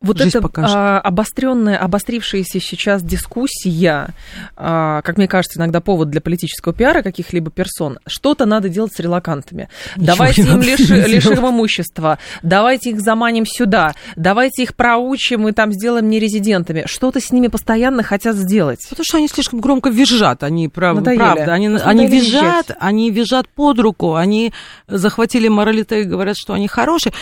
Вот 0.01 0.17
Жизнь 0.17 0.29
эта 0.29 0.41
покажет. 0.41 0.75
а, 0.75 0.99
обостренная, 0.99 1.77
обострившаяся 1.77 2.59
сейчас 2.59 3.03
дискуссия, 3.03 4.15
а, 4.55 5.01
как 5.03 5.17
мне 5.17 5.27
кажется, 5.27 5.59
иногда 5.59 5.79
повод 5.79 6.09
для 6.09 6.21
политического 6.21 6.73
пиара 6.73 7.03
каких-либо 7.03 7.51
персон. 7.51 7.99
Что-то 8.07 8.45
надо 8.45 8.67
делать 8.67 8.93
с 8.95 8.99
релакантами. 8.99 9.69
Ничего 9.95 10.05
давайте 10.15 10.41
им 10.41 10.61
делать. 10.61 11.07
лишим 11.07 11.47
имущества, 11.47 12.17
давайте 12.41 12.89
их 12.91 12.99
заманим 13.01 13.45
сюда, 13.45 13.93
давайте 14.15 14.63
их 14.63 14.75
проучим 14.75 15.47
и 15.47 15.51
там 15.51 15.71
сделаем 15.71 16.09
нерезидентами. 16.09 16.85
Что-то 16.87 17.19
с 17.19 17.31
ними 17.31 17.47
постоянно 17.47 18.01
хотят 18.01 18.35
сделать. 18.37 18.79
Потому 18.89 19.05
что 19.05 19.17
они 19.17 19.27
слишком 19.27 19.59
громко 19.59 19.89
визжат, 19.89 20.41
они 20.41 20.67
прав, 20.67 20.95
Надоели. 20.95 21.19
правда, 21.19 21.53
они, 21.53 21.67
Просто 21.69 21.89
они 21.89 22.03
надоели 22.05 22.21
визжат, 22.21 22.41
визжать. 22.69 22.77
они 22.79 23.11
визжат 23.11 23.47
под 23.49 23.79
руку, 23.79 24.15
они 24.15 24.51
захватили 24.87 25.47
моралите 25.47 26.01
и 26.01 26.05
говорят, 26.05 26.35
что 26.37 26.53
они 26.53 26.67
хорошие. 26.67 27.13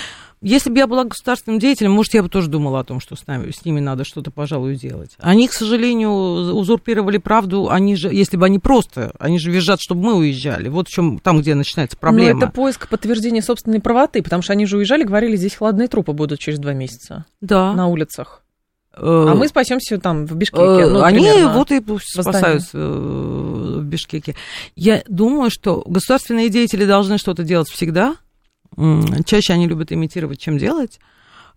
Если 0.43 0.69
бы 0.69 0.77
я 0.77 0.87
была 0.87 1.05
государственным 1.05 1.57
деятелем, 1.59 1.91
может, 1.91 2.13
я 2.13 2.21
бы 2.21 2.27
тоже 2.29 2.49
думала 2.49 2.81
о 2.81 2.83
том, 2.83 2.99
что 2.99 3.15
с, 3.15 3.25
нами, 3.27 3.51
с 3.51 3.63
ними 3.63 3.79
надо 3.79 4.03
что-то, 4.03 4.29
пожалуй, 4.29 4.75
делать. 4.75 5.11
Они, 5.19 5.47
к 5.47 5.53
сожалению, 5.53 6.11
узурпировали 6.11 7.17
правду, 7.17 7.69
они 7.69 7.95
же, 7.95 8.09
если 8.13 8.35
бы 8.35 8.45
они 8.45 8.59
просто, 8.59 9.13
они 9.19 9.39
же 9.39 9.51
визжат, 9.51 9.79
чтобы 9.81 10.01
мы 10.03 10.15
уезжали. 10.15 10.67
Вот 10.67 10.89
в 10.89 10.91
чем 10.91 11.19
там, 11.19 11.39
где 11.39 11.55
начинается 11.55 11.95
проблема. 11.97 12.39
Но 12.41 12.45
это 12.45 12.53
поиск 12.53 12.89
подтверждения 12.89 13.41
собственной 13.41 13.79
правоты, 13.79 14.21
потому 14.21 14.43
что 14.43 14.51
они 14.53 14.65
же 14.65 14.77
уезжали, 14.77 15.03
говорили, 15.03 15.37
здесь 15.37 15.55
хладные 15.55 15.87
трупы 15.87 16.11
будут 16.11 16.39
через 16.39 16.59
два 16.59 16.73
месяца 16.73 17.25
Да. 17.39 17.73
на 17.73 17.87
улицах. 17.87 18.43
Э, 18.95 18.99
А 19.29 19.33
мы 19.35 19.47
спасемся 19.47 19.97
там 19.97 20.25
в 20.27 20.35
Бишкеке. 20.35 20.61
Э, 20.61 20.89
ну, 20.89 21.03
Они 21.03 21.19
примерно. 21.19 21.53
вот 21.53 21.71
и 21.71 21.81
спасаются 22.03 22.77
э, 22.77 23.77
в 23.79 23.83
Бишкеке. 23.83 24.35
Я 24.75 25.03
думаю, 25.07 25.49
что 25.51 25.83
государственные 25.87 26.49
деятели 26.49 26.85
должны 26.85 27.17
что-то 27.17 27.43
делать 27.43 27.69
всегда. 27.69 28.17
Чаще 29.25 29.53
они 29.53 29.67
любят 29.67 29.91
имитировать, 29.91 30.39
чем 30.39 30.57
делать. 30.57 30.99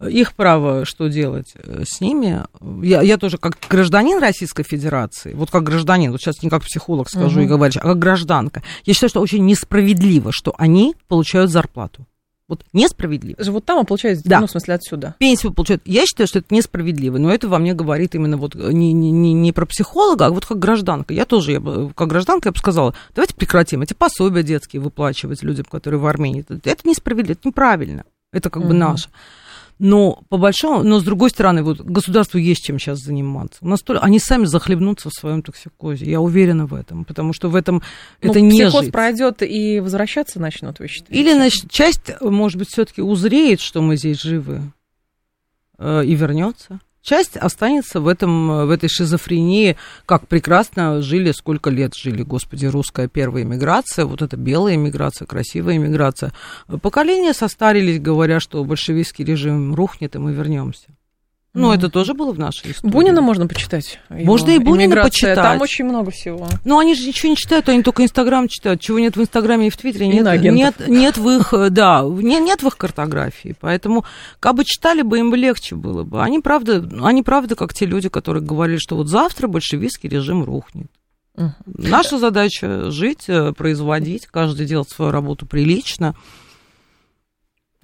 Их 0.06 0.34
право, 0.34 0.84
что 0.84 1.08
делать 1.08 1.54
э, 1.54 1.84
с 1.88 2.02
ними. 2.02 2.44
Я, 2.82 3.00
я 3.00 3.16
тоже 3.16 3.38
как 3.38 3.56
гражданин 3.66 4.18
Российской 4.18 4.62
Федерации, 4.62 5.32
вот 5.32 5.50
как 5.50 5.62
гражданин, 5.62 6.12
вот 6.12 6.20
сейчас 6.20 6.42
не 6.42 6.50
как 6.50 6.64
психолог 6.64 7.08
скажу 7.08 7.38
Мгм. 7.38 7.40
и 7.40 7.46
говорю, 7.46 7.72
а 7.76 7.80
как 7.80 7.98
гражданка, 7.98 8.62
я 8.84 8.92
считаю, 8.92 9.08
что 9.08 9.20
очень 9.22 9.46
несправедливо, 9.46 10.32
что 10.32 10.54
они 10.58 10.94
получают 11.08 11.50
зарплату. 11.50 12.06
Вот 12.48 12.64
несправедливо. 12.72 13.42
Живут 13.42 13.64
там, 13.64 13.80
а 13.80 13.84
получают, 13.84 14.20
Да. 14.24 14.38
ну, 14.40 14.46
в 14.46 14.50
смысле, 14.50 14.74
отсюда. 14.74 15.14
пенсию 15.18 15.52
получают. 15.52 15.82
Я 15.84 16.06
считаю, 16.06 16.28
что 16.28 16.38
это 16.38 16.54
несправедливо, 16.54 17.18
но 17.18 17.32
это 17.32 17.48
во 17.48 17.58
мне 17.58 17.74
говорит 17.74 18.14
именно 18.14 18.36
вот 18.36 18.54
не, 18.54 18.92
не, 18.92 19.10
не, 19.10 19.32
не 19.32 19.52
про 19.52 19.66
психолога, 19.66 20.26
а 20.26 20.30
вот 20.30 20.46
как 20.46 20.58
гражданка. 20.60 21.12
Я 21.12 21.24
тоже, 21.24 21.52
я 21.52 21.60
бы, 21.60 21.92
как 21.94 22.06
гражданка, 22.08 22.48
я 22.48 22.52
бы 22.52 22.58
сказала, 22.58 22.94
давайте 23.16 23.34
прекратим 23.34 23.82
эти 23.82 23.94
пособия 23.94 24.44
детские 24.44 24.80
выплачивать 24.80 25.42
людям, 25.42 25.66
которые 25.68 25.98
в 25.98 26.06
Армении. 26.06 26.44
Это, 26.64 26.88
несправедливо, 26.88 27.36
это 27.38 27.48
неправильно. 27.48 28.04
Это 28.32 28.48
как 28.48 28.62
бы 28.62 28.70
Мгм. 28.70 28.78
наше. 28.78 29.08
Но 29.78 30.22
по 30.30 30.38
большому, 30.38 30.82
но 30.84 31.00
с 31.00 31.02
другой 31.04 31.28
стороны, 31.28 31.62
вот 31.62 31.80
государству 31.82 32.38
есть 32.38 32.64
чем 32.64 32.78
сейчас 32.78 32.98
заниматься. 33.00 33.58
У 33.60 33.68
нас 33.68 33.82
то- 33.82 33.98
они 34.00 34.18
сами 34.18 34.46
захлебнутся 34.46 35.10
в 35.10 35.12
своем 35.12 35.42
токсикозе. 35.42 36.06
Я 36.10 36.20
уверена 36.22 36.64
в 36.66 36.72
этом, 36.72 37.04
потому 37.04 37.34
что 37.34 37.50
в 37.50 37.54
этом 37.56 37.82
Ну, 38.22 38.30
это 38.30 38.40
не 38.40 38.62
психоз 38.62 38.84
жить. 38.84 38.92
пройдет 38.92 39.42
и 39.42 39.80
возвращаться 39.80 40.40
начнут, 40.40 40.78
вы 40.78 40.88
считаете? 40.88 41.14
Или, 41.20 41.34
значит, 41.34 41.70
часть, 41.70 42.10
может 42.22 42.58
быть, 42.58 42.68
все-таки 42.70 43.02
узреет, 43.02 43.60
что 43.60 43.82
мы 43.82 43.96
здесь 43.98 44.18
живы, 44.22 44.62
э, 45.78 46.04
и 46.06 46.14
вернется. 46.14 46.80
Часть 47.06 47.36
останется 47.36 48.00
в, 48.00 48.08
этом, 48.08 48.66
в 48.66 48.70
этой 48.70 48.88
шизофрении, 48.88 49.76
как 50.06 50.26
прекрасно 50.26 51.00
жили, 51.02 51.30
сколько 51.30 51.70
лет 51.70 51.94
жили, 51.94 52.24
господи, 52.24 52.66
русская 52.66 53.06
первая 53.06 53.44
иммиграция, 53.44 54.06
вот 54.06 54.22
эта 54.22 54.36
белая 54.36 54.74
иммиграция, 54.74 55.24
красивая 55.24 55.76
иммиграция. 55.76 56.32
Поколения 56.82 57.32
состарились, 57.32 58.00
говоря, 58.00 58.40
что 58.40 58.64
большевистский 58.64 59.24
режим 59.24 59.72
рухнет, 59.72 60.16
и 60.16 60.18
мы 60.18 60.32
вернемся. 60.32 60.95
Ну, 61.56 61.72
это 61.72 61.88
тоже 61.88 62.14
было 62.14 62.32
в 62.32 62.38
нашей 62.38 62.72
истории. 62.72 62.92
Бунина 62.92 63.20
можно 63.20 63.46
почитать. 63.46 63.98
Можно 64.10 64.50
его 64.50 64.62
и 64.62 64.64
Бунина 64.64 64.90
«Эмиграция». 64.90 65.10
почитать. 65.10 65.34
Там 65.36 65.60
очень 65.60 65.84
много 65.86 66.10
всего. 66.10 66.46
Ну, 66.64 66.78
они 66.78 66.94
же 66.94 67.06
ничего 67.06 67.30
не 67.30 67.36
читают, 67.36 67.68
они 67.68 67.82
только 67.82 68.04
Инстаграм 68.04 68.46
читают. 68.48 68.80
Чего 68.80 68.98
нет 68.98 69.16
в 69.16 69.20
Инстаграме 69.20 69.68
и 69.68 69.70
в 69.70 69.76
Твиттере, 69.76 70.06
нет, 70.08 70.42
нет, 70.42 70.88
нет 70.88 71.16
в 71.16 71.28
их, 71.30 71.54
э, 71.54 71.70
да, 71.70 72.02
нет, 72.02 72.42
нет 72.42 72.62
в 72.62 72.66
их 72.66 72.76
картографии. 72.76 73.54
Поэтому, 73.58 74.04
как 74.38 74.54
бы 74.54 74.64
читали 74.64 75.02
бы, 75.02 75.18
им 75.18 75.30
бы 75.30 75.36
легче 75.36 75.74
было 75.74 76.04
бы. 76.04 76.22
Они 76.22 76.40
правда, 76.40 76.86
они 77.02 77.22
правда, 77.22 77.54
как 77.56 77.72
те 77.72 77.86
люди, 77.86 78.08
которые 78.08 78.42
говорили, 78.42 78.78
что 78.78 78.96
вот 78.96 79.08
завтра 79.08 79.48
большевистский 79.48 80.08
режим 80.08 80.44
рухнет. 80.44 80.88
Наша 81.66 82.18
задача 82.18 82.90
жить, 82.90 83.28
э, 83.28 83.52
производить, 83.52 84.26
каждый 84.26 84.66
делать 84.66 84.88
свою 84.88 85.10
работу 85.10 85.46
прилично. 85.46 86.14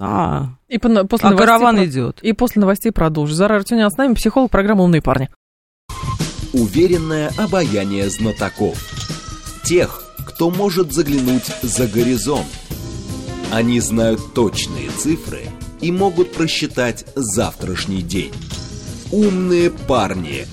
А, 0.04 0.56
И 0.68 0.78
по- 0.78 0.88
после 1.04 1.28
а 1.28 1.30
новостей 1.30 1.46
караван 1.46 1.76
про- 1.76 1.84
идет. 1.86 2.18
И 2.22 2.32
после 2.32 2.60
новостей 2.60 2.90
продолжу. 2.90 3.34
Зара 3.34 3.54
Артюнян 3.54 3.88
с 3.88 3.96
нами, 3.96 4.14
психолог 4.14 4.50
программы 4.50 4.82
«Умные 4.82 5.00
парни». 5.00 5.30
Уверенное 6.52 7.30
обаяние 7.38 8.10
знатоков. 8.10 8.76
Тех, 9.64 10.02
кто 10.26 10.50
может 10.50 10.92
заглянуть 10.92 11.46
за 11.62 11.86
горизонт. 11.86 12.46
Они 13.52 13.78
знают 13.78 14.34
точные 14.34 14.90
цифры 14.90 15.42
и 15.80 15.92
могут 15.92 16.32
просчитать 16.32 17.04
завтрашний 17.14 18.02
день. 18.02 18.32
Умные 19.12 19.70
парни. 19.70 20.46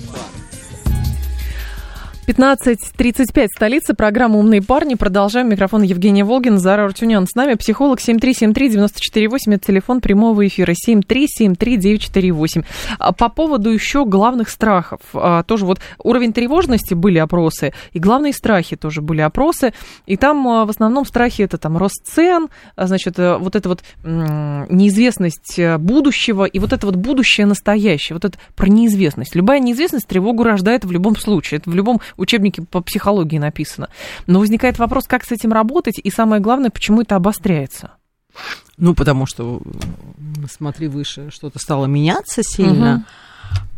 15.35, 2.30 3.48
столица, 3.56 3.92
программа 3.92 4.38
«Умные 4.38 4.62
парни». 4.62 4.94
Продолжаем. 4.94 5.48
Микрофон 5.48 5.82
Евгения 5.82 6.24
Волгин, 6.24 6.60
Зара 6.60 6.84
Артюнян. 6.84 7.26
С 7.26 7.34
нами 7.34 7.54
психолог 7.54 7.98
7373948, 7.98 9.38
это 9.48 9.66
телефон 9.66 10.00
прямого 10.00 10.46
эфира 10.46 10.72
7373948. 10.72 12.64
А 13.00 13.12
по 13.12 13.30
поводу 13.30 13.70
еще 13.70 14.04
главных 14.04 14.48
страхов. 14.48 15.00
А, 15.12 15.42
тоже 15.42 15.66
вот 15.66 15.80
уровень 15.98 16.32
тревожности 16.32 16.94
были 16.94 17.18
опросы, 17.18 17.72
и 17.90 17.98
главные 17.98 18.32
страхи 18.32 18.76
тоже 18.76 19.02
были 19.02 19.22
опросы. 19.22 19.72
И 20.06 20.16
там 20.16 20.46
а, 20.46 20.66
в 20.66 20.70
основном 20.70 21.06
страхи 21.06 21.42
это 21.42 21.58
там 21.58 21.76
рост 21.78 22.06
цен, 22.06 22.46
значит, 22.76 23.18
э, 23.18 23.38
вот 23.38 23.56
это 23.56 23.68
вот 23.68 23.82
неизвестность 24.04 25.58
э, 25.58 25.78
будущего, 25.78 26.44
и 26.44 26.60
вот 26.60 26.72
это 26.72 26.86
вот 26.86 26.94
будущее 26.94 27.46
настоящее, 27.46 28.14
вот 28.14 28.24
это 28.24 28.38
про 28.54 28.68
неизвестность. 28.68 29.34
Любая 29.34 29.58
неизвестность 29.58 30.06
тревогу 30.06 30.44
рождает 30.44 30.84
в 30.84 30.92
любом 30.92 31.16
случае. 31.16 31.58
Это 31.58 31.70
в 31.70 31.74
любом 31.74 32.00
учебнике 32.20 32.62
по 32.62 32.80
психологии 32.80 33.38
написано. 33.38 33.88
Но 34.26 34.40
возникает 34.40 34.78
вопрос, 34.78 35.06
как 35.06 35.24
с 35.24 35.32
этим 35.32 35.52
работать, 35.52 35.98
и 35.98 36.10
самое 36.10 36.40
главное, 36.40 36.70
почему 36.70 37.02
это 37.02 37.16
обостряется? 37.16 37.92
Ну, 38.76 38.94
потому 38.94 39.26
что, 39.26 39.60
смотри 40.50 40.88
выше, 40.88 41.30
что-то 41.30 41.58
стало 41.58 41.86
меняться 41.86 42.42
сильно. 42.42 42.94
Угу. 42.94 43.04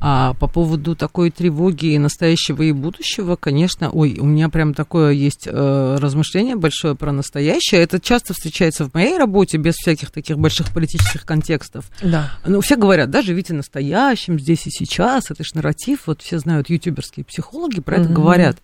А 0.04 0.34
по 0.34 0.48
поводу 0.48 0.96
такой 0.96 1.30
тревоги 1.30 1.96
настоящего 1.96 2.62
и 2.62 2.72
будущего, 2.72 3.36
конечно, 3.36 3.88
ой, 3.88 4.18
у 4.18 4.24
меня 4.24 4.48
прям 4.48 4.74
такое 4.74 5.12
есть 5.12 5.46
э, 5.46 5.96
размышление 6.00 6.56
большое 6.56 6.96
про 6.96 7.12
настоящее. 7.12 7.82
Это 7.82 8.00
часто 8.00 8.34
встречается 8.34 8.84
в 8.84 8.94
моей 8.94 9.16
работе 9.16 9.58
без 9.58 9.74
всяких 9.74 10.10
таких 10.10 10.38
больших 10.38 10.72
политических 10.72 11.24
контекстов. 11.24 11.84
Да. 12.02 12.32
Ну, 12.44 12.60
все 12.62 12.74
говорят, 12.74 13.10
да, 13.10 13.22
живите 13.22 13.54
настоящим, 13.54 14.40
здесь 14.40 14.66
и 14.66 14.70
сейчас, 14.70 15.30
это 15.30 15.44
ж 15.44 15.54
нарратив. 15.54 16.06
Вот 16.06 16.20
все 16.20 16.40
знают, 16.40 16.68
ютуберские 16.68 17.24
психологи 17.24 17.80
про 17.80 17.98
это 17.98 18.08
говорят. 18.08 18.58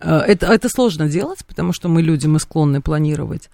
Э, 0.00 0.18
это, 0.26 0.46
это 0.52 0.68
сложно 0.68 1.08
делать, 1.08 1.44
потому 1.46 1.72
что 1.72 1.88
мы 1.88 2.02
люди, 2.02 2.26
мы 2.26 2.40
склонны 2.40 2.80
планировать. 2.80 3.48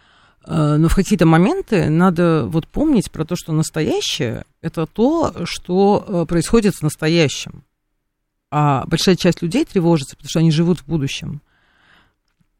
Э, 0.44 0.76
но 0.76 0.88
в 0.88 0.94
какие-то 0.94 1.26
моменты 1.26 1.88
надо 1.90 2.44
вот 2.46 2.66
помнить 2.66 3.10
про 3.10 3.24
то, 3.24 3.36
что 3.36 3.52
настоящее– 3.52 4.44
это 4.62 4.86
то, 4.86 5.34
что 5.44 6.04
э, 6.06 6.26
происходит 6.26 6.74
с 6.74 6.82
настоящим. 6.82 7.64
А 8.50 8.84
большая 8.86 9.16
часть 9.16 9.42
людей 9.42 9.64
тревожится, 9.64 10.16
потому 10.16 10.30
что 10.30 10.38
они 10.38 10.50
живут 10.50 10.80
в 10.80 10.86
будущем. 10.86 11.42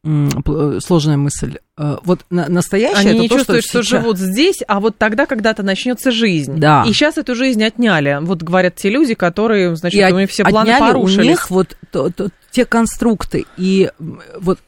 Э, 0.01 0.79
сложная 0.81 1.17
мысль. 1.17 1.57
Вот 1.75 2.21
настоящее 2.29 2.99
Они 2.99 3.09
это 3.09 3.19
не 3.19 3.29
то, 3.29 3.37
чувствуют, 3.37 3.65
что, 3.65 3.83
что 3.83 3.99
живут 3.99 4.17
здесь, 4.17 4.57
а 4.67 4.79
вот 4.79 4.97
тогда 4.97 5.25
когда-то 5.25 5.61
начнется 5.61 6.11
жизнь. 6.11 6.57
Да. 6.57 6.83
И 6.87 6.93
сейчас 6.93 7.17
эту 7.17 7.35
жизнь 7.35 7.61
отняли. 7.63 8.19
Вот 8.21 8.41
говорят 8.41 8.75
те 8.75 8.89
люди, 8.89 9.13
которые, 9.13 9.75
значит, 9.75 9.99
и 9.99 10.13
у 10.13 10.19
них 10.19 10.29
все 10.29 10.45
планы 10.45 10.71
отняли 10.71 10.91
порушились. 10.93 11.25
у 11.25 11.29
них 11.29 11.49
вот 11.49 11.77
то, 11.91 12.09
то, 12.09 12.29
те 12.51 12.65
конструкты. 12.65 13.45
И 13.57 13.91
вот 14.39 14.59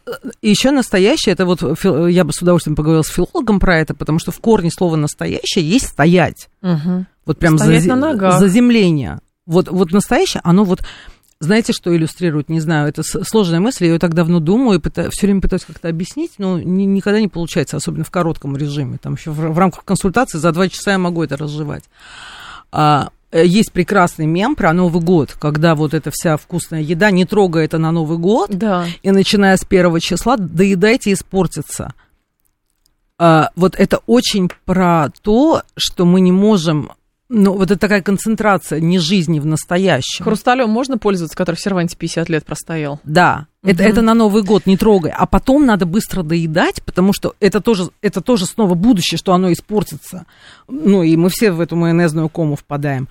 и 0.41 0.49
еще 0.49 0.71
настоящее, 0.71 1.33
это 1.33 1.45
вот 1.45 1.61
я 2.09 2.23
бы 2.25 2.33
с 2.33 2.41
удовольствием 2.41 2.75
поговорила 2.75 3.03
с 3.03 3.09
филологом 3.09 3.59
про 3.59 3.79
это, 3.79 3.93
потому 3.93 4.19
что 4.19 4.31
в 4.31 4.39
корне 4.39 4.69
слова 4.69 4.97
настоящее 4.97 5.67
есть 5.67 5.87
стоять. 5.87 6.49
Угу. 6.61 7.05
Вот 7.25 7.39
прям 7.39 7.57
стоять 7.57 7.83
за, 7.83 7.89
на 7.89 7.95
ногах. 7.95 8.39
заземление. 8.39 9.19
Вот, 9.45 9.69
вот 9.69 9.91
настоящее, 9.91 10.41
оно 10.43 10.63
вот 10.65 10.81
знаете, 11.41 11.73
что 11.73 11.93
иллюстрирует? 11.93 12.47
Не 12.47 12.61
знаю, 12.61 12.87
это 12.87 13.03
сложная 13.03 13.59
мысль, 13.59 13.85
я 13.85 13.93
ее 13.93 13.99
так 13.99 14.13
давно 14.13 14.39
думаю, 14.39 14.79
и 14.79 15.09
все 15.09 15.27
время 15.27 15.41
пытаюсь 15.41 15.65
как-то 15.65 15.89
объяснить, 15.89 16.33
но 16.37 16.59
ни, 16.59 16.83
никогда 16.83 17.19
не 17.19 17.27
получается, 17.27 17.75
особенно 17.75 18.05
в 18.05 18.11
коротком 18.11 18.55
режиме. 18.55 18.97
Там 19.01 19.15
еще 19.15 19.31
в, 19.31 19.35
в 19.35 19.57
рамках 19.57 19.83
консультации 19.83 20.37
за 20.37 20.53
два 20.53 20.69
часа 20.69 20.91
я 20.91 20.97
могу 20.97 21.23
это 21.23 21.35
разжевать. 21.35 21.83
А, 22.71 23.09
Э, 23.31 23.45
есть 23.45 23.71
прекрасный 23.71 24.25
мем 24.25 24.55
про 24.55 24.73
Новый 24.73 25.01
год, 25.01 25.35
когда 25.39 25.75
вот 25.75 25.93
эта 25.93 26.11
вся 26.11 26.37
вкусная 26.37 26.81
еда, 26.81 27.11
не 27.11 27.25
трогай 27.25 27.65
это 27.65 27.77
на 27.77 27.91
Новый 27.91 28.17
год, 28.17 28.49
да. 28.51 28.85
и 29.01 29.11
начиная 29.11 29.55
с 29.55 29.63
первого 29.63 29.99
числа 30.01 30.35
доедайте 30.37 31.11
и 31.11 31.13
испортится. 31.13 31.93
А, 33.17 33.51
вот 33.55 33.75
это 33.77 33.99
очень 34.05 34.49
про 34.65 35.09
то, 35.21 35.63
что 35.77 36.05
мы 36.05 36.21
не 36.21 36.31
можем 36.31 36.91
ну, 37.33 37.53
вот 37.53 37.71
это 37.71 37.79
такая 37.79 38.01
концентрация 38.01 38.81
не 38.81 38.99
жизни 38.99 39.39
в 39.39 39.45
настоящем. 39.45 40.25
Хрусталем 40.25 40.69
можно 40.69 40.97
пользоваться, 40.97 41.37
который 41.37 41.55
в 41.55 41.61
серванте 41.61 41.95
50 41.95 42.27
лет 42.27 42.45
простоял? 42.45 42.99
Да. 43.05 43.47
Угу. 43.63 43.71
Это, 43.71 43.83
это 43.83 44.01
на 44.01 44.13
Новый 44.13 44.43
год, 44.43 44.65
не 44.65 44.75
трогай. 44.75 45.13
А 45.15 45.25
потом 45.25 45.65
надо 45.65 45.85
быстро 45.85 46.23
доедать, 46.23 46.83
потому 46.83 47.13
что 47.13 47.33
это 47.39 47.61
тоже, 47.61 47.89
это 48.01 48.19
тоже 48.19 48.45
снова 48.45 48.73
будущее, 48.73 49.17
что 49.17 49.33
оно 49.33 49.51
испортится. 49.53 50.25
Ну, 50.67 51.03
и 51.03 51.15
мы 51.15 51.29
все 51.29 51.51
в 51.51 51.61
эту 51.61 51.77
майонезную 51.77 52.27
кому 52.27 52.57
впадаем. 52.57 53.07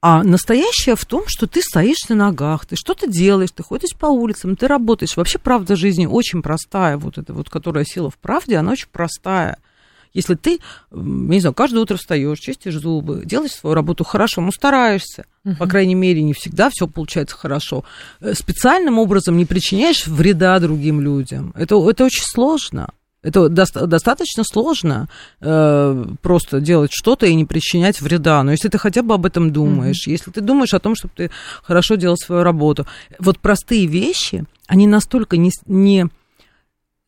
А 0.00 0.22
настоящее 0.22 0.96
в 0.96 1.04
том, 1.04 1.24
что 1.26 1.46
ты 1.46 1.60
стоишь 1.60 2.08
на 2.08 2.14
ногах, 2.14 2.64
ты 2.64 2.76
что-то 2.76 3.06
делаешь, 3.06 3.50
ты 3.54 3.62
ходишь 3.62 3.94
по 3.94 4.06
улицам, 4.06 4.56
ты 4.56 4.66
работаешь. 4.68 5.18
Вообще 5.18 5.38
правда 5.38 5.76
жизни 5.76 6.06
очень 6.06 6.40
простая, 6.40 6.96
вот 6.96 7.18
эта 7.18 7.34
вот, 7.34 7.50
которая 7.50 7.84
сила 7.84 8.08
в 8.08 8.16
правде, 8.16 8.56
она 8.56 8.72
очень 8.72 8.88
простая. 8.90 9.58
Если 10.12 10.34
ты, 10.34 10.58
не 10.90 11.40
знаю, 11.40 11.54
каждое 11.54 11.80
утро 11.80 11.96
встаешь, 11.96 12.38
чистишь 12.38 12.74
зубы, 12.74 13.22
делаешь 13.24 13.52
свою 13.52 13.74
работу 13.74 14.04
хорошо, 14.04 14.40
ну, 14.40 14.50
стараешься, 14.50 15.24
uh-huh. 15.44 15.56
по 15.56 15.66
крайней 15.66 15.94
мере, 15.94 16.22
не 16.22 16.32
всегда 16.32 16.68
все 16.70 16.88
получается 16.88 17.36
хорошо, 17.36 17.84
э, 18.20 18.34
специальным 18.34 18.98
образом 18.98 19.36
не 19.36 19.46
причиняешь 19.46 20.06
вреда 20.06 20.58
другим 20.58 21.00
людям. 21.00 21.52
Это, 21.56 21.76
это 21.88 22.04
очень 22.04 22.24
сложно. 22.24 22.88
Это 23.22 23.50
до- 23.50 23.86
достаточно 23.86 24.44
сложно 24.44 25.08
э, 25.40 26.04
просто 26.22 26.60
делать 26.60 26.90
что-то 26.92 27.26
и 27.26 27.34
не 27.34 27.44
причинять 27.44 28.00
вреда. 28.00 28.42
Но 28.42 28.50
если 28.50 28.68
ты 28.68 28.78
хотя 28.78 29.02
бы 29.02 29.14
об 29.14 29.26
этом 29.26 29.52
думаешь, 29.52 30.06
mm-hmm. 30.06 30.12
если 30.12 30.30
ты 30.30 30.40
думаешь 30.40 30.72
о 30.72 30.80
том, 30.80 30.94
чтобы 30.96 31.12
ты 31.14 31.30
хорошо 31.62 31.96
делал 31.96 32.16
свою 32.16 32.42
работу, 32.42 32.86
вот 33.18 33.38
простые 33.38 33.86
вещи, 33.86 34.44
они 34.66 34.86
настолько 34.86 35.36
не, 35.36 35.50
не 35.66 36.08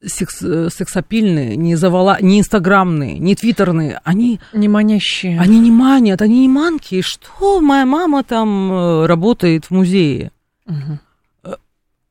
секс, 0.05 0.43
э, 0.43 0.69
сексапильные, 0.71 1.57
не, 1.57 1.77
завола, 1.77 2.19
не 2.21 2.41
инстаграмные, 2.41 3.19
не 3.19 3.35
твиттерные, 3.35 4.01
они... 4.05 4.41
Не 4.53 4.69
манящие. 4.69 5.38
Они 5.38 5.61
не 5.61 5.71
манят, 5.71 6.23
они 6.23 6.41
не 6.41 6.49
манки. 6.49 7.03
Что 7.03 7.61
моя 7.61 7.87
мама 7.87 8.25
там 8.25 8.73
э, 8.73 9.07
работает 9.07 9.67
в 9.67 9.71
музее? 9.71 10.33
Угу. 10.67 11.55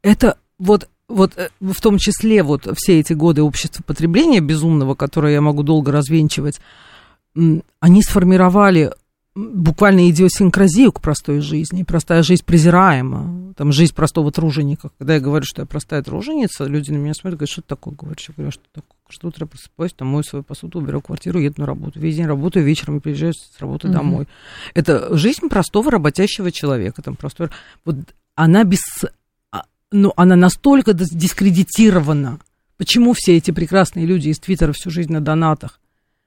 Это 0.04 0.38
вот, 0.58 0.90
вот 1.08 1.34
в 1.60 1.82
том 1.82 1.98
числе 1.98 2.44
вот 2.44 2.68
все 2.78 3.00
эти 3.00 3.14
годы 3.14 3.44
общества 3.44 3.84
потребления 3.84 4.40
безумного, 4.40 4.96
которое 4.96 5.34
я 5.34 5.42
могу 5.42 5.64
долго 5.64 5.92
развенчивать, 5.92 6.60
они 7.36 8.04
сформировали 8.04 8.92
буквально 9.36 10.10
идиосинкразию 10.10 10.92
к 10.92 11.02
простой 11.02 11.40
жизни. 11.40 11.84
Простая 11.84 12.24
жизнь 12.24 12.44
презираема. 12.44 13.54
Там 13.56 13.72
жизнь 13.72 13.94
простого 13.94 14.32
труженика. 14.32 14.90
Когда 14.98 15.16
я 15.16 15.20
говорю, 15.20 15.46
что 15.46 15.62
я 15.62 15.66
простая 15.66 16.04
труженица, 16.04 16.66
люди 16.66 16.92
на 16.92 16.98
меня 16.98 17.14
смотрят, 17.14 17.40
говорят, 17.40 17.52
что 17.52 17.62
ты 17.62 17.68
такое 17.68 17.94
говоришь? 17.94 18.26
Я 18.30 18.34
говорю, 18.36 18.52
что 18.52 18.64
такое? 18.74 18.98
Что 19.10 19.28
утро 19.28 19.46
просыпаюсь, 19.46 19.94
там 19.94 20.08
мою 20.08 20.24
свою 20.24 20.44
посуду, 20.44 20.80
уберу 20.80 21.02
квартиру, 21.02 21.40
еду 21.40 21.62
на 21.62 21.68
работу. 21.68 22.00
Весь 22.00 22.16
день 22.16 22.26
работаю, 22.26 22.66
вечером 22.66 23.02
приезжаю 23.02 23.34
с 23.34 23.60
работы 23.60 23.88
mm-hmm. 23.88 23.92
домой. 23.92 24.28
Это 24.74 25.16
жизнь 25.18 25.50
простого 25.50 25.92
работящего 25.92 26.52
человека. 26.52 27.02
Там 27.02 27.16
простой... 27.16 27.50
Вот 27.84 27.96
она 28.36 28.64
без... 28.64 28.80
А, 29.52 29.66
ну, 29.92 30.14
она 30.16 30.36
настолько 30.36 30.94
дискредитирована. 30.94 32.40
Почему 32.78 33.14
все 33.14 33.38
эти 33.38 33.52
прекрасные 33.52 34.06
люди 34.06 34.30
из 34.30 34.40
Твиттера 34.40 34.72
всю 34.74 34.90
жизнь 34.90 35.12
на 35.12 35.22
донатах? 35.22 35.80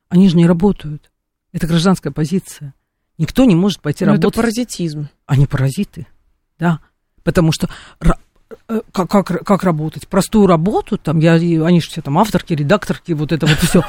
Они 0.08 0.28
же 0.28 0.36
не 0.36 0.46
работают. 0.46 1.10
Это 1.52 1.66
гражданская 1.66 2.12
позиция. 2.12 2.74
Никто 3.18 3.44
не 3.44 3.54
может 3.54 3.80
пойти 3.80 4.04
Но 4.04 4.12
работать. 4.12 4.32
Это 4.32 4.36
паразитизм. 4.36 5.08
Они 5.26 5.46
паразиты, 5.46 6.06
да. 6.58 6.80
Потому 7.22 7.52
что 7.52 7.70
э, 8.68 8.80
как, 8.92 9.08
как, 9.08 9.26
как 9.44 9.62
работать? 9.62 10.08
Простую 10.08 10.46
работу, 10.46 10.98
там, 10.98 11.20
я, 11.20 11.34
они 11.34 11.80
же 11.80 11.88
все 11.88 12.02
там 12.02 12.18
авторки, 12.18 12.54
редакторки, 12.54 13.12
вот 13.12 13.32
это 13.32 13.46
вот 13.46 13.58
все, 13.58 13.82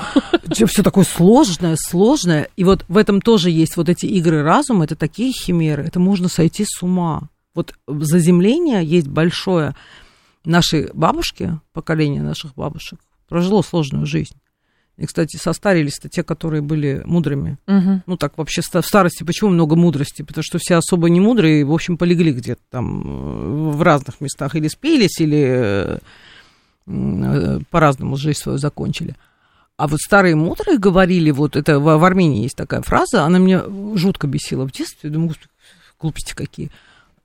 все 0.68 0.84
такое 0.84 1.06
сложное, 1.06 1.76
сложное. 1.78 2.50
И 2.56 2.64
вот 2.64 2.86
в 2.88 2.98
этом 2.98 3.20
тоже 3.20 3.50
есть 3.50 3.78
вот 3.78 3.90
эти 3.90 4.06
игры 4.06 4.44
разума, 4.44 4.86
это 4.86 4.96
такие 4.96 5.32
химеры, 5.32 5.84
это 5.84 6.00
можно 6.00 6.30
сойти 6.30 6.64
с 6.66 6.82
ума. 6.84 7.30
Вот 7.56 7.74
заземление 7.88 8.86
есть 8.86 9.08
большое. 9.08 9.76
Наши 10.44 10.92
бабушки, 10.94 11.60
поколение 11.74 12.22
наших 12.22 12.54
бабушек, 12.54 13.00
прожило 13.28 13.64
сложную 13.64 14.06
жизнь. 14.06 14.36
И, 14.98 15.06
кстати, 15.06 15.36
состарились-то 15.36 16.08
те, 16.08 16.24
которые 16.24 16.62
были 16.62 17.02
мудрыми. 17.06 17.58
Угу. 17.68 18.04
Ну, 18.06 18.18
так 18.18 18.38
вообще 18.38 18.62
в 18.62 18.82
старости 18.82 19.24
почему 19.24 19.50
много 19.50 19.76
мудрости? 19.76 20.22
Потому 20.22 20.44
что 20.44 20.58
все 20.58 20.76
особо 20.76 21.10
не 21.10 21.20
мудрые, 21.20 21.66
в 21.66 21.74
общем, 21.74 21.98
полегли 21.98 22.32
где-то 22.32 22.62
там 22.70 23.02
э, 23.02 23.72
в 23.72 23.82
разных 23.82 24.22
местах. 24.22 24.56
Или 24.56 24.70
спелись, 24.70 25.20
или 25.20 26.00
э, 26.86 27.60
по-разному 27.70 28.16
жизнь 28.16 28.40
свою 28.40 28.58
закончили. 28.58 29.16
А 29.78 29.88
вот 29.88 30.00
старые 30.00 30.36
мудрые 30.36 30.78
говорили, 30.78 31.32
вот 31.32 31.58
это 31.58 31.80
в, 31.82 32.04
Армении 32.04 32.44
есть 32.44 32.56
такая 32.56 32.82
фраза, 32.82 33.24
она 33.24 33.40
меня 33.40 33.66
жутко 33.96 34.28
бесила 34.28 34.66
в 34.66 34.72
детстве. 34.72 35.10
Думаю, 35.10 35.36
глупости 36.00 36.34
какие. 36.34 36.72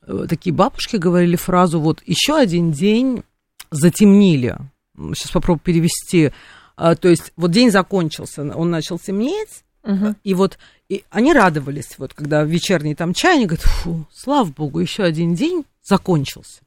Э, 0.09 0.27
такие 0.29 0.53
бабушки 0.53 0.97
говорили 0.97 1.37
фразу, 1.37 1.79
вот 1.79 2.03
еще 2.05 2.37
один 2.37 2.73
день 2.73 3.23
затемнили. 3.71 4.57
Сейчас 4.97 5.31
попробую 5.31 5.61
перевести 5.61 6.33
то 6.95 7.09
есть 7.09 7.33
вот 7.37 7.51
день 7.51 7.71
закончился, 7.71 8.43
он 8.57 8.71
начал 8.71 8.99
темнеть, 8.99 9.65
угу. 9.83 10.15
и 10.25 10.35
вот 10.35 10.59
и 10.89 11.05
они 11.11 11.33
радовались, 11.33 11.99
вот 11.99 12.15
когда 12.15 12.43
вечерний 12.43 12.95
там 12.95 13.15
чай, 13.15 13.37
они 13.37 13.47
говорят, 13.47 13.65
фу, 13.65 14.07
слава 14.13 14.49
богу, 14.49 14.81
еще 14.81 15.05
один 15.05 15.35
день 15.35 15.65
закончился. 15.83 16.63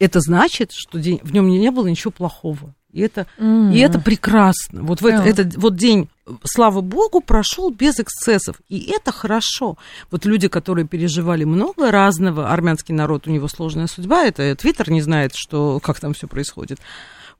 это 0.00 0.20
значит, 0.20 0.72
что 0.72 0.98
день, 0.98 1.20
в 1.22 1.32
нем 1.32 1.48
не 1.48 1.70
было 1.70 1.86
ничего 1.86 2.10
плохого. 2.10 2.74
И 2.92 3.00
это, 3.02 3.26
mm-hmm. 3.38 3.72
и 3.72 3.78
это 3.78 4.00
прекрасно. 4.00 4.82
Вот 4.82 5.00
yeah. 5.02 5.22
этот 5.22 5.56
вот 5.56 5.76
день, 5.76 6.08
слава 6.42 6.80
богу, 6.80 7.20
прошел 7.20 7.70
без 7.70 8.00
эксцессов. 8.00 8.56
И 8.68 8.90
это 8.90 9.12
хорошо. 9.12 9.78
Вот 10.10 10.24
люди, 10.24 10.48
которые 10.48 10.88
переживали 10.88 11.44
много 11.44 11.92
разного, 11.92 12.50
армянский 12.50 12.94
народ, 12.94 13.28
у 13.28 13.30
него 13.30 13.46
сложная 13.46 13.86
судьба, 13.86 14.24
это 14.24 14.56
Твиттер 14.56 14.90
не 14.90 15.02
знает, 15.02 15.32
что, 15.36 15.78
как 15.78 16.00
там 16.00 16.14
все 16.14 16.26
происходит. 16.26 16.80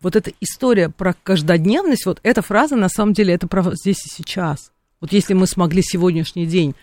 Вот 0.01 0.17
эта 0.17 0.33
история 0.41 0.89
про 0.89 1.15
каждодневность, 1.23 2.07
вот 2.07 2.21
эта 2.23 2.43
фраза, 2.43 2.77
на 2.77 2.89
самом 2.89 3.13
деле, 3.13 3.35
это 3.35 3.47
про 3.47 3.63
здесь 3.75 4.05
и 4.07 4.09
сейчас. 4.09 4.73
Вот 5.01 5.13
если 5.13 5.35
мы 5.35 5.47
смогли 5.47 5.83
сегодняшний 5.83 6.47
день 6.47 6.75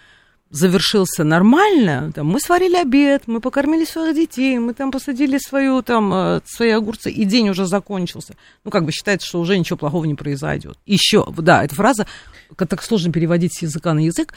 завершился 0.50 1.24
нормально, 1.24 2.12
там, 2.14 2.28
мы 2.28 2.40
сварили 2.40 2.78
обед, 2.78 3.24
мы 3.28 3.42
покормили 3.42 3.86
своих 3.86 4.16
детей, 4.16 4.58
мы 4.60 4.74
там 4.74 4.92
посадили 4.92 5.38
свою, 5.38 5.82
там, 5.82 6.14
э, 6.14 6.42
свои 6.46 6.70
огурцы, 6.70 7.12
и 7.12 7.26
день 7.26 7.50
уже 7.50 7.66
закончился. 7.66 8.36
Ну, 8.64 8.72
как 8.72 8.86
бы 8.86 8.92
считается, 8.92 9.28
что 9.28 9.40
уже 9.40 9.58
ничего 9.58 9.78
плохого 9.78 10.06
не 10.06 10.16
произойдет. 10.16 10.78
Еще, 10.86 11.26
да, 11.38 11.64
эта 11.64 11.76
фраза, 11.76 12.08
так 12.56 12.82
сложно 12.82 13.12
переводить 13.12 13.58
с 13.58 13.62
языка 13.62 13.94
на 13.94 14.00
язык, 14.00 14.34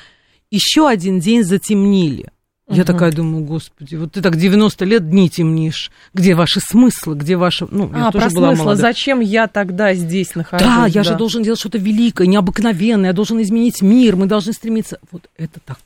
еще 0.51 0.89
один 0.89 1.21
день 1.21 1.45
затемнили. 1.45 2.33
Я 2.71 2.83
угу. 2.83 2.93
такая 2.93 3.13
думаю, 3.13 3.45
господи, 3.45 3.97
вот 3.97 4.13
ты 4.13 4.23
так 4.23 4.37
90 4.37 4.85
лет 4.85 5.11
дни 5.11 5.29
темнишь. 5.29 5.91
Где 6.15 6.35
ваши 6.35 6.61
смыслы, 6.61 7.17
где 7.17 7.37
ваши... 7.37 7.67
Ну, 7.69 7.91
я 7.93 8.09
а, 8.09 8.13
тоже 8.13 8.27
про 8.27 8.35
была 8.35 8.49
смысл. 8.49 8.63
Молода. 8.63 8.81
Зачем 8.81 9.21
я 9.21 9.49
тогда 9.49 9.93
здесь 9.95 10.37
нахожусь? 10.37 10.67
Да, 10.67 10.87
я 10.87 11.03
да. 11.03 11.05
же 11.05 11.15
должен 11.17 11.43
делать 11.43 11.59
что-то 11.59 11.79
великое, 11.79 12.29
необыкновенное, 12.29 13.11
я 13.11 13.13
должен 13.13 13.43
изменить 13.43 13.83
мир, 13.83 14.15
мы 14.15 14.27
должны 14.27 14.53
стремиться... 14.53 14.99
Вот 15.11 15.29
это 15.37 15.59
так 15.65 15.79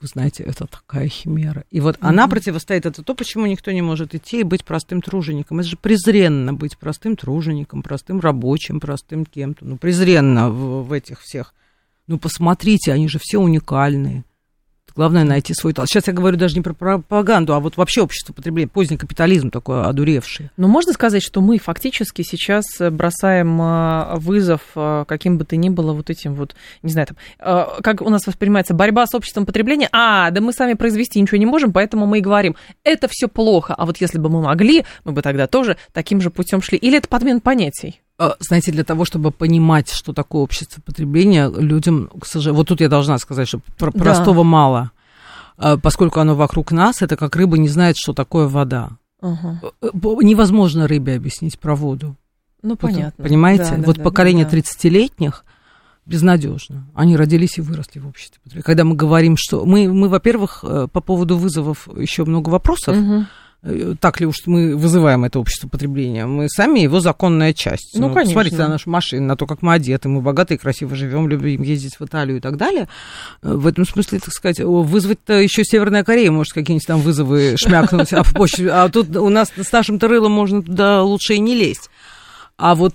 вы 0.00 0.08
знаете, 0.08 0.42
это 0.42 0.66
такая 0.66 1.06
химера. 1.06 1.64
И 1.70 1.78
вот 1.78 1.94
mm-hmm. 1.94 2.08
она 2.08 2.26
противостоит, 2.26 2.86
это 2.86 3.04
то, 3.04 3.14
почему 3.14 3.46
никто 3.46 3.70
не 3.70 3.82
может 3.82 4.16
идти 4.16 4.40
и 4.40 4.42
быть 4.42 4.64
простым 4.64 5.00
тружеником. 5.00 5.60
Это 5.60 5.68
же 5.68 5.76
презренно 5.76 6.52
быть 6.52 6.76
простым 6.76 7.16
тружеником, 7.16 7.84
простым 7.84 8.18
рабочим, 8.18 8.80
простым 8.80 9.24
кем-то. 9.24 9.64
Ну, 9.64 9.76
презренно 9.76 10.50
в, 10.50 10.82
в 10.88 10.92
этих 10.92 11.20
всех. 11.20 11.54
Ну, 12.08 12.18
посмотрите, 12.18 12.92
они 12.92 13.08
же 13.08 13.20
все 13.20 13.38
уникальные. 13.38 14.24
Главное 14.94 15.24
найти 15.24 15.54
свой 15.54 15.72
талант. 15.72 15.90
Сейчас 15.90 16.06
я 16.06 16.12
говорю 16.12 16.36
даже 16.36 16.54
не 16.54 16.60
про 16.60 16.74
пропаганду, 16.74 17.54
а 17.54 17.60
вот 17.60 17.76
вообще 17.76 18.02
общество 18.02 18.32
потребления, 18.32 18.68
поздний 18.68 18.96
капитализм 18.96 19.50
такой 19.50 19.82
одуревший. 19.84 20.50
Но 20.56 20.68
можно 20.68 20.92
сказать, 20.92 21.22
что 21.22 21.40
мы 21.40 21.58
фактически 21.58 22.22
сейчас 22.22 22.64
бросаем 22.78 23.58
а, 23.60 24.16
вызов 24.16 24.60
а, 24.74 25.04
каким 25.04 25.38
бы 25.38 25.44
то 25.44 25.56
ни 25.56 25.68
было 25.68 25.92
вот 25.92 26.10
этим 26.10 26.34
вот, 26.34 26.54
не 26.82 26.92
знаю, 26.92 27.08
там, 27.08 27.16
а, 27.38 27.80
как 27.82 28.02
у 28.02 28.10
нас 28.10 28.26
воспринимается 28.26 28.74
борьба 28.74 29.06
с 29.06 29.14
обществом 29.14 29.46
потребления. 29.46 29.88
А, 29.92 30.30
да 30.30 30.40
мы 30.40 30.52
сами 30.52 30.74
произвести 30.74 31.20
ничего 31.20 31.38
не 31.38 31.46
можем, 31.46 31.72
поэтому 31.72 32.06
мы 32.06 32.18
и 32.18 32.20
говорим, 32.20 32.56
это 32.84 33.08
все 33.08 33.28
плохо. 33.28 33.74
А 33.74 33.86
вот 33.86 33.98
если 33.98 34.18
бы 34.18 34.28
мы 34.28 34.42
могли, 34.42 34.84
мы 35.04 35.12
бы 35.12 35.22
тогда 35.22 35.46
тоже 35.46 35.76
таким 35.92 36.20
же 36.20 36.30
путем 36.30 36.60
шли. 36.62 36.76
Или 36.78 36.98
это 36.98 37.08
подмен 37.08 37.40
понятий? 37.40 38.01
Знаете, 38.40 38.72
для 38.72 38.84
того, 38.84 39.04
чтобы 39.04 39.30
понимать, 39.30 39.90
что 39.90 40.12
такое 40.12 40.42
общество 40.42 40.80
потребления, 40.80 41.48
людям, 41.48 42.10
к 42.20 42.26
сожалению, 42.26 42.58
вот 42.58 42.68
тут 42.68 42.80
я 42.80 42.88
должна 42.88 43.18
сказать, 43.18 43.48
что 43.48 43.60
про- 43.78 43.92
да. 43.92 43.98
простого 43.98 44.42
мало, 44.42 44.90
поскольку 45.82 46.20
оно 46.20 46.34
вокруг 46.34 46.72
нас, 46.72 47.02
это 47.02 47.16
как 47.16 47.36
рыба 47.36 47.58
не 47.58 47.68
знает, 47.68 47.96
что 47.96 48.12
такое 48.12 48.48
вода. 48.48 48.90
Угу. 49.20 50.22
Невозможно 50.22 50.88
рыбе 50.88 51.14
объяснить 51.14 51.58
про 51.58 51.76
воду. 51.76 52.16
Ну, 52.62 52.76
понятно. 52.76 53.12
Вот, 53.18 53.28
понимаете? 53.28 53.76
Да, 53.76 53.82
вот 53.84 53.96
да, 53.96 54.02
поколение 54.02 54.44
да. 54.44 54.56
30-летних 54.56 55.44
безнадежно. 56.06 56.86
Они 56.94 57.16
родились 57.16 57.58
и 57.58 57.60
выросли 57.60 58.00
в 58.00 58.08
обществе. 58.08 58.40
Когда 58.62 58.84
мы 58.84 58.96
говорим, 58.96 59.36
что 59.38 59.64
мы, 59.64 59.92
мы 59.92 60.08
во-первых, 60.08 60.64
э, 60.64 60.88
по 60.92 61.00
поводу 61.00 61.36
вызовов 61.36 61.88
еще 61.96 62.24
много 62.24 62.48
вопросов. 62.50 62.96
Угу. 62.96 63.26
Э, 63.64 63.94
так 64.00 64.20
ли 64.20 64.26
уж 64.26 64.36
мы 64.46 64.76
вызываем 64.76 65.24
это 65.24 65.38
общество 65.38 65.68
потребления, 65.68 66.26
мы 66.26 66.48
сами 66.48 66.80
его 66.80 67.00
законная 67.00 67.52
часть. 67.52 67.92
Ну, 67.94 68.08
ну 68.08 68.14
конечно. 68.14 68.32
Смотрите 68.32 68.56
на 68.56 68.68
нашу 68.68 68.90
машину, 68.90 69.26
на 69.26 69.36
то, 69.36 69.46
как 69.46 69.62
мы 69.62 69.74
одеты, 69.74 70.08
мы 70.08 70.20
богатые, 70.20 70.58
красиво 70.58 70.96
живем, 70.96 71.28
любим 71.28 71.62
ездить 71.62 71.98
в 71.98 72.04
Италию 72.04 72.38
и 72.38 72.40
так 72.40 72.56
далее. 72.56 72.88
Э, 73.42 73.54
в 73.54 73.66
этом 73.66 73.86
смысле, 73.86 74.18
так 74.18 74.32
сказать, 74.32 74.58
вызвать-то 74.58 75.34
еще 75.34 75.64
Северная 75.64 76.02
Корея 76.02 76.32
может 76.32 76.52
какие-нибудь 76.52 76.86
там 76.86 77.00
вызовы 77.00 77.54
шмякнуть, 77.56 78.12
а, 78.12 78.24
а 78.84 78.88
тут 78.88 79.16
у 79.16 79.28
нас 79.28 79.52
с 79.56 79.72
нашим 79.72 79.98
рылом 79.98 80.32
можно 80.32 80.62
туда 80.62 81.02
лучше 81.02 81.34
и 81.34 81.38
не 81.38 81.54
лезть. 81.54 81.88
А 82.56 82.74
вот 82.74 82.94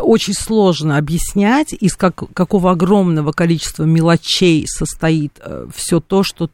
очень 0.00 0.34
сложно 0.34 0.96
объяснять, 0.96 1.72
из 1.72 1.96
как, 1.96 2.32
какого 2.32 2.70
огромного 2.70 3.32
количества 3.32 3.84
мелочей 3.84 4.66
состоит 4.68 5.32
э, 5.40 5.66
все 5.74 6.00
то, 6.00 6.22
что 6.22 6.48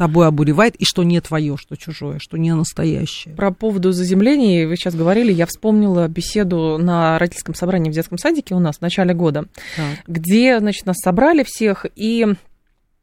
тобой 0.00 0.26
обуревает, 0.26 0.76
и 0.76 0.86
что 0.86 1.02
не 1.02 1.20
твое, 1.20 1.58
что 1.58 1.76
чужое, 1.76 2.18
что 2.18 2.38
не 2.38 2.54
настоящее. 2.54 3.34
Про 3.34 3.50
поводу 3.50 3.92
заземления 3.92 4.66
вы 4.66 4.76
сейчас 4.76 4.94
говорили, 4.94 5.30
я 5.30 5.44
вспомнила 5.44 6.08
беседу 6.08 6.78
на 6.78 7.18
родительском 7.18 7.54
собрании 7.54 7.90
в 7.90 7.92
детском 7.92 8.16
садике 8.16 8.54
у 8.54 8.60
нас 8.60 8.78
в 8.78 8.80
начале 8.80 9.12
года, 9.12 9.44
так. 9.76 9.98
где, 10.06 10.58
значит, 10.58 10.86
нас 10.86 10.96
собрали 11.04 11.44
всех, 11.46 11.84
и 11.96 12.26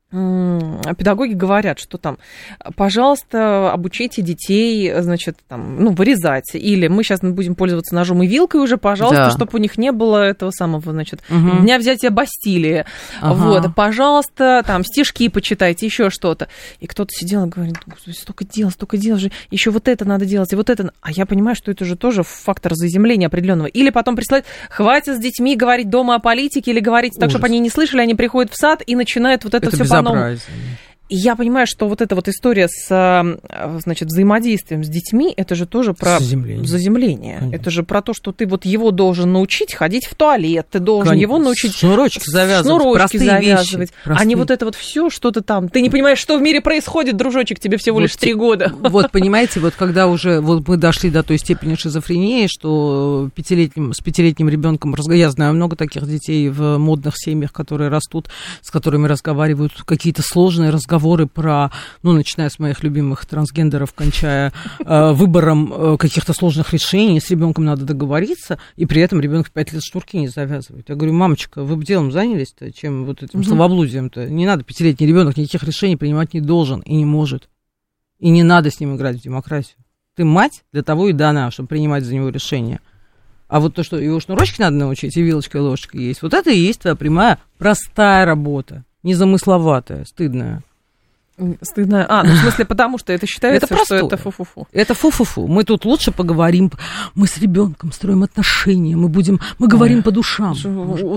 педагоги 0.09 1.33
говорят, 1.33 1.79
что 1.79 1.97
там, 1.97 2.17
пожалуйста, 2.75 3.71
обучите 3.73 4.21
детей, 4.21 4.93
значит, 5.01 5.37
там, 5.49 5.83
ну, 5.83 5.91
вырезать. 5.91 6.51
Или 6.53 6.87
мы 6.87 7.03
сейчас 7.03 7.19
будем 7.19 7.55
пользоваться 7.55 7.93
ножом 7.93 8.23
и 8.23 8.27
вилкой 8.27 8.61
уже, 8.61 8.77
пожалуйста, 8.77 9.25
да. 9.25 9.31
чтобы 9.31 9.51
у 9.55 9.57
них 9.57 9.77
не 9.77 9.91
было 9.91 10.23
этого 10.23 10.51
самого, 10.51 10.93
значит, 10.93 11.21
угу. 11.29 11.59
дня 11.61 11.77
взятия 11.77 12.09
Бастилии. 12.09 12.85
Ага. 13.19 13.33
Вот, 13.33 13.75
пожалуйста, 13.75 14.63
там, 14.65 14.85
стишки 14.85 15.27
почитайте, 15.27 15.85
еще 15.85 16.09
что-то. 16.09 16.47
И 16.79 16.87
кто-то 16.87 17.09
сидел 17.11 17.45
и 17.45 17.49
говорит, 17.49 17.75
столько 18.13 18.45
дел, 18.45 18.71
столько 18.71 18.95
дел 18.95 19.17
же, 19.17 19.29
еще 19.51 19.71
вот 19.71 19.89
это 19.89 20.05
надо 20.05 20.25
делать, 20.25 20.53
и 20.53 20.55
вот 20.55 20.69
это. 20.69 20.93
А 21.01 21.11
я 21.11 21.25
понимаю, 21.25 21.55
что 21.57 21.69
это 21.71 21.83
же 21.83 21.97
тоже 21.97 22.23
фактор 22.23 22.75
заземления 22.75 23.27
определенного. 23.27 23.67
Или 23.67 23.89
потом 23.89 24.15
присылать, 24.15 24.45
хватит 24.69 25.17
с 25.17 25.19
детьми 25.19 25.57
говорить 25.57 25.89
дома 25.89 26.15
о 26.15 26.19
политике 26.19 26.71
или 26.71 26.79
говорить 26.79 27.13
так, 27.19 27.29
чтобы 27.29 27.47
они 27.47 27.59
не 27.59 27.69
слышали, 27.69 28.01
они 28.01 28.15
приходят 28.15 28.53
в 28.53 28.55
сад 28.55 28.81
и 28.85 28.95
начинают 28.95 29.43
вот 29.43 29.53
это, 29.53 29.67
это 29.67 29.75
все 29.75 29.96
безобразие. 30.01 30.55
И 30.55 30.86
я 31.09 31.35
понимаю, 31.35 31.67
что 31.67 31.87
вот 31.87 32.01
эта 32.01 32.15
вот 32.15 32.27
история 32.27 32.67
с, 32.67 32.87
э, 32.89 33.79
значит, 33.79 34.09
взаимодействием 34.09 34.83
с 34.83 34.89
детьми, 34.89 35.33
это 35.35 35.55
же 35.55 35.65
тоже 35.65 35.93
про 35.93 36.19
заземление. 36.19 36.65
заземление. 36.65 37.49
Это 37.51 37.69
же 37.69 37.83
про 37.83 38.01
то, 38.01 38.13
что 38.13 38.31
ты 38.31 38.45
вот 38.45 38.65
его 38.65 38.91
должен 38.91 39.31
научить 39.31 39.73
ходить 39.73 40.05
в 40.05 40.15
туалет, 40.15 40.67
ты 40.69 40.79
должен 40.79 41.11
Конечно. 41.11 41.21
его 41.21 41.37
научить 41.37 41.75
шнурочки 41.75 42.29
завязывать, 42.29 42.81
шнурочки 42.81 43.17
завязывать, 43.17 43.91
простые. 44.03 44.17
а 44.17 44.25
не 44.25 44.35
вот 44.35 44.51
это 44.51 44.65
вот 44.65 44.75
все 44.75 45.09
что-то 45.09 45.41
там. 45.41 45.69
Ты 45.69 45.81
не 45.81 45.89
понимаешь, 45.89 46.19
что 46.19 46.37
в 46.37 46.41
мире 46.41 46.61
происходит, 46.61 47.15
дружочек, 47.15 47.59
тебе 47.59 47.77
всего 47.77 47.95
вот, 47.95 48.01
лишь 48.03 48.15
три 48.15 48.33
года. 48.33 48.73
Вот 48.79 49.11
понимаете, 49.11 49.59
вот 49.59 49.75
когда 49.75 50.07
уже 50.07 50.41
вот 50.41 50.67
мы 50.67 50.77
дошли 50.77 51.09
до 51.09 51.23
той 51.23 51.37
степени 51.37 51.75
шизофрении, 51.75 52.47
что 52.47 53.29
пятилетним, 53.33 53.93
с 53.93 53.99
пятилетним 53.99 54.49
ребенком, 54.49 54.95
я 55.09 55.29
знаю 55.29 55.53
много 55.53 55.75
таких 55.75 56.07
детей 56.07 56.49
в 56.49 56.77
модных 56.77 57.13
семьях, 57.17 57.53
которые 57.53 57.89
растут, 57.89 58.27
с 58.61 58.71
которыми 58.71 59.07
разговаривают 59.07 59.73
какие-то 59.85 60.21
сложные 60.21 60.69
разговоры 60.69 60.96
разговоры 60.97 61.27
про, 61.27 61.69
ну, 62.01 62.13
начиная 62.13 62.49
с 62.49 62.59
моих 62.59 62.83
любимых 62.83 63.25
трансгендеров, 63.25 63.93
кончая 63.93 64.51
э, 64.79 65.11
выбором 65.13 65.73
э, 65.73 65.97
каких-то 65.97 66.33
сложных 66.33 66.73
решений, 66.73 67.19
с 67.19 67.29
ребенком 67.29 67.65
надо 67.65 67.85
договориться, 67.85 68.57
и 68.75 68.85
при 68.85 69.01
этом 69.01 69.21
ребенок 69.21 69.47
в 69.47 69.51
пять 69.51 69.71
лет 69.71 69.83
шнурки 69.83 70.17
не 70.17 70.27
завязывает. 70.27 70.89
Я 70.89 70.95
говорю, 70.95 71.13
мамочка, 71.13 71.63
вы 71.63 71.75
бы 71.75 71.85
делом 71.85 72.11
занялись-то, 72.11 72.71
чем 72.73 73.05
вот 73.05 73.23
этим 73.23 73.39
угу. 73.39 73.47
словоблудием-то? 73.47 74.29
Не 74.29 74.45
надо, 74.45 74.63
пятилетний 74.63 75.07
ребенок 75.07 75.37
никаких 75.37 75.63
решений 75.63 75.95
принимать 75.95 76.33
не 76.33 76.41
должен 76.41 76.81
и 76.81 76.95
не 76.95 77.05
может. 77.05 77.49
И 78.19 78.29
не 78.29 78.43
надо 78.43 78.71
с 78.71 78.79
ним 78.79 78.95
играть 78.95 79.17
в 79.17 79.21
демократию. 79.21 79.77
Ты 80.15 80.25
мать 80.25 80.63
для 80.73 80.81
того 80.81 81.09
и 81.09 81.13
дана, 81.13 81.51
чтобы 81.51 81.69
принимать 81.69 82.03
за 82.03 82.15
него 82.15 82.29
решения. 82.29 82.81
А 83.47 83.59
вот 83.59 83.75
то, 83.75 83.83
что 83.83 83.97
его 83.97 84.19
шнурочки 84.19 84.59
надо 84.59 84.75
научить, 84.75 85.15
и 85.15 85.21
вилочка, 85.21 85.59
и 85.59 85.61
ложечка 85.61 85.97
есть, 85.97 86.21
вот 86.21 86.33
это 86.33 86.49
и 86.49 86.57
есть 86.57 86.81
твоя 86.81 86.95
прямая, 86.95 87.37
простая 87.57 88.25
работа, 88.25 88.83
незамысловатая, 89.03 90.03
стыдная. 90.05 90.63
Стыдно. 91.61 92.03
А, 92.09 92.23
ну 92.23 92.31
в 92.31 92.37
смысле, 92.37 92.65
потому 92.65 92.97
что 92.97 93.13
это 93.13 93.27
считается, 93.27 93.67
это 93.71 93.85
что 93.85 93.95
это 93.95 94.17
фу-фу-фу. 94.17 94.67
Это 94.71 94.95
фу-фу-фу. 94.95 95.45
Мы 95.45 95.65
тут 95.65 95.85
лучше 95.85 96.11
поговорим. 96.11 96.71
Мы 97.13 97.27
с 97.27 97.37
ребенком 97.37 97.91
строим 97.91 98.23
отношения. 98.23 98.95
Мы 98.95 99.07
будем, 99.07 99.39
мы 99.59 99.67
говорим 99.67 99.97
Ой. 99.97 100.03
по 100.03 100.11
душам. 100.11 100.55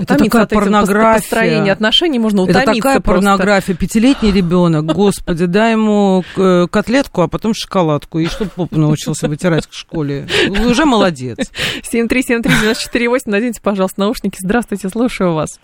это 0.01 0.17
такая 0.17 0.45
порнография. 0.45 1.21
Построение 1.21 1.73
отношений 1.73 2.19
можно 2.19 2.43
утомиться 2.43 2.61
Это 2.61 2.73
такая 2.73 2.99
просто. 2.99 3.21
порнография. 3.21 3.75
Пятилетний 3.75 4.31
ребенок, 4.31 4.85
господи, 4.85 5.47
дай 5.47 5.71
ему 5.71 6.23
котлетку, 6.35 7.23
а 7.23 7.27
потом 7.27 7.55
шоколадку. 7.55 8.19
И 8.19 8.27
чтобы 8.27 8.51
поп 8.51 8.71
научился 8.73 9.27
вытирать 9.27 9.67
в 9.67 9.75
школе. 9.75 10.27
Вы 10.47 10.69
уже 10.69 10.85
молодец. 10.85 11.51
7373948, 11.91 13.21
наденьте, 13.25 13.59
пожалуйста, 13.59 14.01
наушники. 14.01 14.37
Здравствуйте, 14.39 14.87
слушаю 14.89 15.33
вас. 15.33 15.59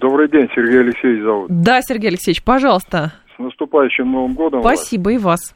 Добрый 0.00 0.28
день, 0.28 0.48
Сергей 0.54 0.80
Алексеевич 0.80 1.22
зовут. 1.22 1.46
Да, 1.48 1.80
Сергей 1.80 2.08
Алексеевич, 2.08 2.42
пожалуйста 2.42 3.12
наступающим 3.40 4.10
Новым 4.10 4.34
годом. 4.34 4.62
Спасибо 4.62 5.08
вас. 5.08 5.14
и 5.14 5.18
вас. 5.18 5.54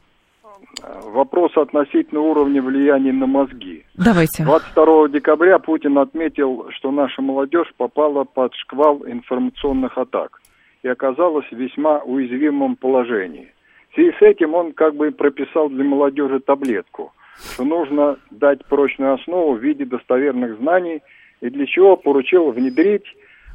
Вопрос 1.05 1.57
относительно 1.57 2.21
уровня 2.21 2.61
влияния 2.61 3.13
на 3.13 3.27
мозги. 3.27 3.85
Давайте. 3.95 4.45
22 4.45 5.09
декабря 5.09 5.59
Путин 5.59 5.99
отметил, 5.99 6.67
что 6.71 6.91
наша 6.91 7.23
молодежь 7.23 7.73
попала 7.77 8.25
под 8.25 8.55
шквал 8.55 9.05
информационных 9.07 9.97
атак 9.99 10.41
и 10.83 10.89
оказалась 10.89 11.47
в 11.51 11.57
весьма 11.57 11.99
уязвимом 12.01 12.77
положении. 12.77 13.53
В 13.91 13.95
связи 13.95 14.13
с 14.19 14.23
этим 14.23 14.55
он 14.55 14.73
как 14.73 14.97
бы 14.97 15.11
прописал 15.13 15.69
для 15.69 15.85
молодежи 15.85 16.41
таблетку, 16.41 17.13
что 17.55 17.65
нужно 17.65 18.19
дать 18.31 18.65
прочную 18.67 19.15
основу 19.15 19.55
в 19.55 19.63
виде 19.63 19.85
достоверных 19.85 20.59
знаний, 20.59 21.01
и 21.41 21.49
для 21.49 21.67
чего 21.67 21.97
поручил 21.97 22.51
внедрить 22.51 23.07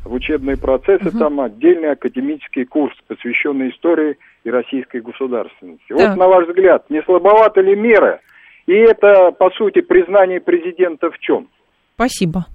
в 0.04 0.14
учебные 0.14 0.58
процессы 0.58 1.10
угу. 1.10 1.18
там 1.18 1.40
отдельный 1.42 1.92
академический 1.92 2.66
курс, 2.66 2.96
посвященный 3.08 3.72
истории 3.72 4.18
и 4.44 4.50
российской 4.50 5.02
государственности. 5.02 5.86
Так. 5.90 5.98
Вот 5.98 6.18
на 6.18 6.28
ваш 6.28 6.48
взгляд, 6.48 6.90
не 6.90 7.02
слабовато 7.04 7.62
ли 7.62 7.76
мера? 7.76 8.20
И 8.66 8.74
это, 8.74 9.32
по 9.32 9.50
сути, 9.52 9.82
признание 9.82 10.40
президента 10.40 11.10
в 11.10 11.18
чем? 11.20 11.48
Спасибо. 11.96 12.46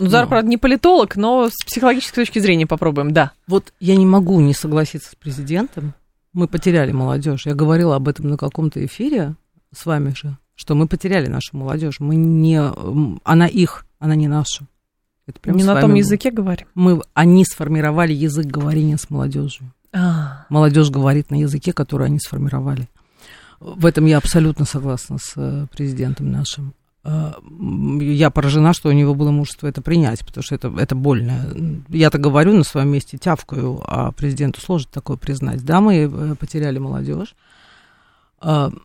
Ну, 0.00 0.06
Зар, 0.06 0.24
но. 0.24 0.28
правда, 0.28 0.48
не 0.48 0.58
политолог, 0.58 1.16
но 1.16 1.48
с 1.48 1.64
психологической 1.64 2.24
точки 2.24 2.38
зрения 2.38 2.66
попробуем, 2.66 3.12
да. 3.12 3.32
Вот 3.48 3.72
я 3.80 3.96
не 3.96 4.06
могу 4.06 4.40
не 4.40 4.54
согласиться 4.54 5.10
с 5.10 5.14
президентом. 5.16 5.94
Мы 6.32 6.46
потеряли 6.46 6.92
молодежь. 6.92 7.46
Я 7.46 7.54
говорила 7.54 7.96
об 7.96 8.06
этом 8.06 8.28
на 8.28 8.36
каком-то 8.36 8.84
эфире 8.84 9.34
с 9.74 9.86
вами 9.86 10.10
же, 10.10 10.36
что 10.54 10.74
мы 10.74 10.86
потеряли 10.86 11.26
нашу 11.26 11.56
молодежь. 11.56 11.98
Мы 11.98 12.14
не... 12.14 12.60
Она 13.24 13.46
их, 13.48 13.86
она 13.98 14.14
не 14.14 14.28
наша. 14.28 14.66
Это 15.28 15.40
прям 15.40 15.56
не 15.56 15.64
на 15.64 15.78
том 15.78 15.94
языке 15.94 16.30
говорим. 16.30 16.66
Мы, 16.74 17.02
они 17.12 17.44
сформировали 17.44 18.14
язык 18.14 18.46
говорения 18.46 18.96
с 18.96 19.10
молодежью. 19.10 19.70
А. 19.92 20.46
Молодежь 20.48 20.90
говорит 20.90 21.30
на 21.30 21.36
языке, 21.36 21.74
который 21.74 22.06
они 22.06 22.18
сформировали. 22.18 22.88
В 23.60 23.84
этом 23.84 24.06
я 24.06 24.16
абсолютно 24.16 24.64
согласна 24.64 25.18
с 25.18 25.32
э, 25.36 25.66
президентом 25.70 26.32
нашим. 26.32 26.72
Э, 27.04 27.32
я 28.00 28.30
поражена, 28.30 28.72
что 28.72 28.88
у 28.88 28.92
него 28.92 29.14
было 29.14 29.30
мужество 29.30 29.66
это 29.66 29.82
принять, 29.82 30.24
потому 30.24 30.42
что 30.42 30.54
это, 30.54 30.72
это 30.78 30.94
больно. 30.94 31.54
Я-то 31.88 32.16
говорю 32.16 32.54
на 32.54 32.64
своем 32.64 32.88
месте, 32.88 33.18
тявкаю, 33.18 33.82
а 33.84 34.12
президенту 34.12 34.62
сложно 34.62 34.90
такое 34.92 35.18
признать. 35.18 35.62
Да, 35.62 35.82
мы 35.82 35.96
э, 35.96 36.34
потеряли 36.36 36.78
молодежь. 36.78 37.34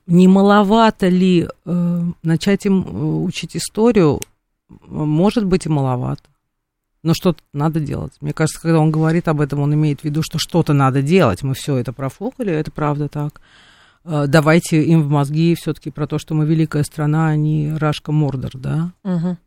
Не 0.08 0.28
маловато 0.28 1.10
ли 1.10 1.48
начать 1.64 2.66
им 2.66 3.24
учить 3.24 3.56
историю? 3.56 4.20
Может 4.68 5.46
быть 5.46 5.68
и 5.68 5.70
маловато. 5.70 6.24
Но 7.04 7.14
что-то 7.14 7.42
надо 7.54 7.80
делать. 7.80 8.14
Мне 8.22 8.34
кажется, 8.34 8.62
когда 8.62 8.80
он 8.80 8.90
говорит 8.90 9.28
об 9.28 9.42
этом, 9.42 9.60
он 9.60 9.74
имеет 9.74 10.02
в 10.02 10.04
виду, 10.06 10.22
что 10.24 10.40
что-то 10.40 10.74
надо 10.74 11.02
делать. 11.02 11.44
Мы 11.44 11.54
все 11.54 11.76
это 11.76 11.92
профукали, 11.92 12.52
это 12.54 12.72
правда 12.72 13.10
так. 13.10 13.42
Э, 14.06 14.26
давайте 14.28 14.82
им 14.84 15.04
в 15.04 15.10
мозги 15.10 15.56
все-таки 15.56 15.92
про 15.92 16.08
то, 16.08 16.18
что 16.18 16.34
мы 16.34 16.46
великая 16.46 16.84
страна, 16.84 17.28
а 17.28 17.36
не 17.36 17.74
Рашка 17.74 18.12
Мордор, 18.12 18.52
да. 18.56 18.92
Угу. 19.04 19.38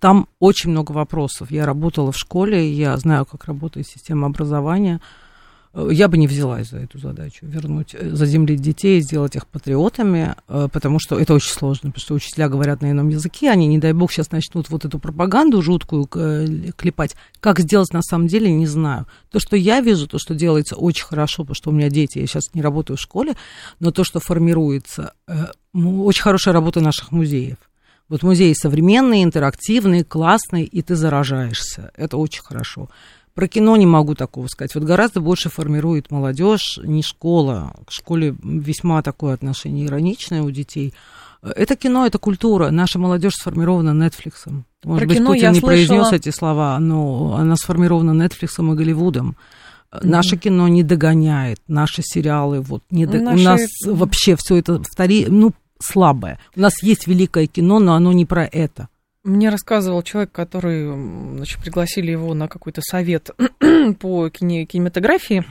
Там 0.00 0.28
очень 0.38 0.70
много 0.70 0.92
вопросов. 0.92 1.50
Я 1.50 1.66
работала 1.66 2.10
в 2.10 2.16
школе, 2.16 2.72
я 2.72 2.96
знаю, 2.96 3.26
как 3.26 3.44
работает 3.44 3.86
система 3.86 4.26
образования. 4.26 5.00
Э, 5.74 5.88
я 5.90 6.08
бы 6.08 6.18
не 6.18 6.26
взялась 6.26 6.70
за 6.70 6.78
эту 6.78 6.98
задачу, 6.98 7.46
вернуть, 7.46 7.94
э, 7.94 8.10
заземлить 8.10 8.60
детей, 8.60 9.00
сделать 9.00 9.36
их 9.36 9.46
патриотами, 9.46 10.34
э, 10.48 10.68
потому 10.72 10.98
что 11.00 11.18
это 11.18 11.34
очень 11.34 11.52
сложно, 11.52 11.90
потому 11.90 12.02
что 12.02 12.14
учителя 12.14 12.48
говорят 12.48 12.82
на 12.82 12.90
ином 12.90 13.08
языке, 13.08 13.50
они, 13.50 13.66
не 13.66 13.78
дай 13.78 13.92
бог, 13.92 14.12
сейчас 14.12 14.30
начнут 14.30 14.68
вот 14.70 14.84
эту 14.84 14.98
пропаганду 14.98 15.62
жуткую 15.62 16.06
клепать. 16.06 17.16
Как 17.40 17.60
сделать 17.60 17.92
на 17.92 18.02
самом 18.02 18.26
деле, 18.26 18.52
не 18.52 18.66
знаю. 18.66 19.06
То, 19.30 19.38
что 19.38 19.56
я 19.56 19.80
вижу, 19.80 20.06
то, 20.06 20.18
что 20.18 20.34
делается 20.34 20.76
очень 20.76 21.04
хорошо, 21.04 21.44
потому 21.44 21.54
что 21.54 21.70
у 21.70 21.72
меня 21.72 21.88
дети, 21.88 22.18
я 22.18 22.26
сейчас 22.26 22.54
не 22.54 22.62
работаю 22.62 22.96
в 22.96 23.00
школе, 23.00 23.34
но 23.80 23.90
то, 23.90 24.04
что 24.04 24.20
формируется, 24.20 25.14
очень 25.72 26.22
хорошая 26.22 26.54
работа 26.54 26.80
наших 26.80 27.12
музеев. 27.12 27.56
Вот 28.08 28.22
музеи 28.22 28.52
современные, 28.52 29.24
интерактивные, 29.24 30.04
классные, 30.04 30.64
и 30.66 30.82
ты 30.82 30.96
заражаешься. 30.96 31.92
Это 31.96 32.18
очень 32.18 32.42
хорошо. 32.42 32.90
Про 33.34 33.48
кино 33.48 33.76
не 33.76 33.86
могу 33.86 34.14
такого 34.14 34.46
сказать. 34.46 34.74
Вот 34.74 34.84
гораздо 34.84 35.20
больше 35.20 35.48
формирует 35.48 36.10
молодежь, 36.10 36.78
не 36.82 37.02
школа. 37.02 37.74
К 37.86 37.90
школе 37.92 38.34
весьма 38.42 39.02
такое 39.02 39.34
отношение 39.34 39.86
ироничное 39.86 40.42
у 40.42 40.50
детей. 40.50 40.92
Это 41.42 41.74
кино, 41.74 42.06
это 42.06 42.18
культура. 42.18 42.70
Наша 42.70 42.98
молодежь 42.98 43.34
сформирована 43.34 43.90
Netflix. 43.90 44.64
Может 44.84 45.00
Про 45.00 45.06
быть, 45.06 45.16
кино 45.16 45.32
Путин 45.32 45.52
не 45.52 45.60
слышала... 45.60 45.68
произнес 45.68 46.12
эти 46.12 46.28
слова, 46.30 46.78
но 46.78 47.36
она 47.36 47.56
сформирована 47.56 48.22
Netflix 48.22 48.50
и 48.58 48.76
Голливудом. 48.76 49.36
Наше 50.02 50.36
кино 50.36 50.68
не 50.68 50.82
догоняет, 50.82 51.60
наши 51.68 52.02
сериалы 52.02 52.60
вот 52.60 52.82
не 52.90 53.04
до... 53.04 53.18
наши... 53.20 53.40
у 53.40 53.44
нас 53.44 53.60
вообще 53.84 54.36
все 54.36 54.56
это 54.56 54.82
втори... 54.82 55.26
ну 55.28 55.52
слабое. 55.80 56.38
У 56.56 56.60
нас 56.60 56.82
есть 56.82 57.06
великое 57.06 57.46
кино, 57.46 57.78
но 57.78 57.94
оно 57.94 58.12
не 58.12 58.24
про 58.24 58.44
это. 58.44 58.88
Мне 59.24 59.50
рассказывал 59.50 60.02
человек, 60.02 60.32
который, 60.32 60.86
значит, 61.36 61.60
пригласили 61.60 62.10
его 62.10 62.34
на 62.34 62.48
какой-то 62.48 62.80
совет 62.82 63.30
по 64.00 64.28
кинематографии 64.30 65.44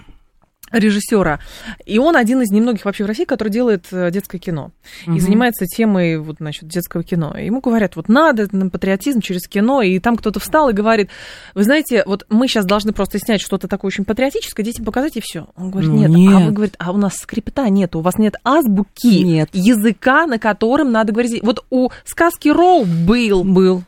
режиссера. 0.72 1.40
И 1.86 2.00
он 2.00 2.16
один 2.16 2.42
из 2.42 2.52
немногих 2.52 2.86
вообще 2.86 3.04
в 3.04 3.08
России, 3.08 3.26
который 3.26 3.50
делает 3.50 3.86
э, 3.92 4.12
детское 4.12 4.40
кино. 4.40 4.72
Угу. 5.06 5.16
И 5.16 5.20
занимается 5.20 5.66
темой 5.66 6.18
вот, 6.18 6.38
значит, 6.40 6.68
детского 6.68 7.04
кино. 7.04 7.38
Ему 7.38 7.62
говорят, 7.62 7.96
вот 7.96 8.10
надо 8.10 8.48
на 8.52 8.70
патриотизм 8.70 9.22
через 9.22 9.48
кино. 9.48 9.82
И 9.82 10.00
там 10.00 10.18
кто-то 10.18 10.40
встал 10.40 10.70
и 10.70 10.74
говорит, 10.74 11.10
вы 11.54 11.64
знаете, 11.64 12.04
вот 12.06 12.26
мы 12.30 12.48
сейчас 12.48 12.66
должны 12.66 12.94
просто 12.94 13.20
снять 13.20 13.42
что-то 13.42 13.68
такое 13.68 13.90
очень 13.90 14.06
патриотическое, 14.06 14.66
детям 14.66 14.86
показать, 14.86 15.18
и 15.18 15.22
все. 15.22 15.48
Он 15.56 15.72
говорит, 15.72 15.92
нет. 15.92 16.10
нет. 16.10 16.34
А 16.34 16.40
вы 16.40 16.52
говорит, 16.52 16.76
а 16.80 16.92
у 16.92 16.98
нас 16.98 17.16
скрипта 17.16 17.70
нет, 17.70 17.96
у 17.96 18.02
вас 18.02 18.18
нет 18.18 18.36
азбуки 18.44 19.24
нет. 19.24 19.50
языка, 19.54 20.26
на 20.28 20.40
котором 20.40 20.92
надо 20.92 21.12
говорить. 21.12 21.42
Вот 21.44 21.66
у 21.70 21.90
сказки 22.06 22.50
Роу 22.50 22.86
был. 22.86 23.44
Был. 23.44 23.84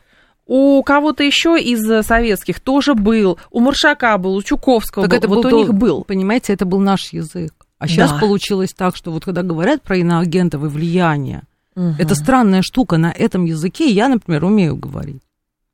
У 0.46 0.82
кого-то 0.82 1.24
еще 1.24 1.58
из 1.58 2.06
советских 2.06 2.60
тоже 2.60 2.94
был, 2.94 3.38
у 3.50 3.60
Маршака 3.60 4.18
был, 4.18 4.34
у 4.34 4.42
Чуковского 4.42 5.08
так 5.08 5.10
был. 5.10 5.18
Это 5.18 5.28
вот 5.28 5.44
был, 5.44 5.54
у 5.54 5.58
них 5.58 5.74
был. 5.74 6.04
Понимаете, 6.04 6.52
это 6.52 6.66
был 6.66 6.80
наш 6.80 7.12
язык. 7.12 7.54
А 7.78 7.88
сейчас 7.88 8.12
да. 8.12 8.18
получилось 8.18 8.74
так, 8.74 8.94
что 8.96 9.10
вот 9.10 9.24
когда 9.24 9.42
говорят 9.42 9.82
про 9.82 9.96
иноагентов 9.96 10.62
и 10.62 10.66
влияние, 10.66 11.42
угу. 11.74 11.94
это 11.98 12.14
странная 12.14 12.62
штука. 12.62 12.98
На 12.98 13.10
этом 13.10 13.46
языке 13.46 13.90
я, 13.90 14.08
например, 14.08 14.44
умею 14.44 14.76
говорить. 14.76 15.22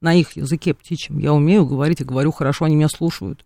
На 0.01 0.15
их 0.15 0.37
языке 0.37 0.73
птичьем 0.73 1.19
я 1.19 1.33
умею 1.33 1.67
говорить 1.67 2.01
и 2.01 2.05
говорю 2.05 2.33
хорошо, 2.33 2.65
они 2.65 2.77
меня 2.77 2.89
слушают. 2.89 3.45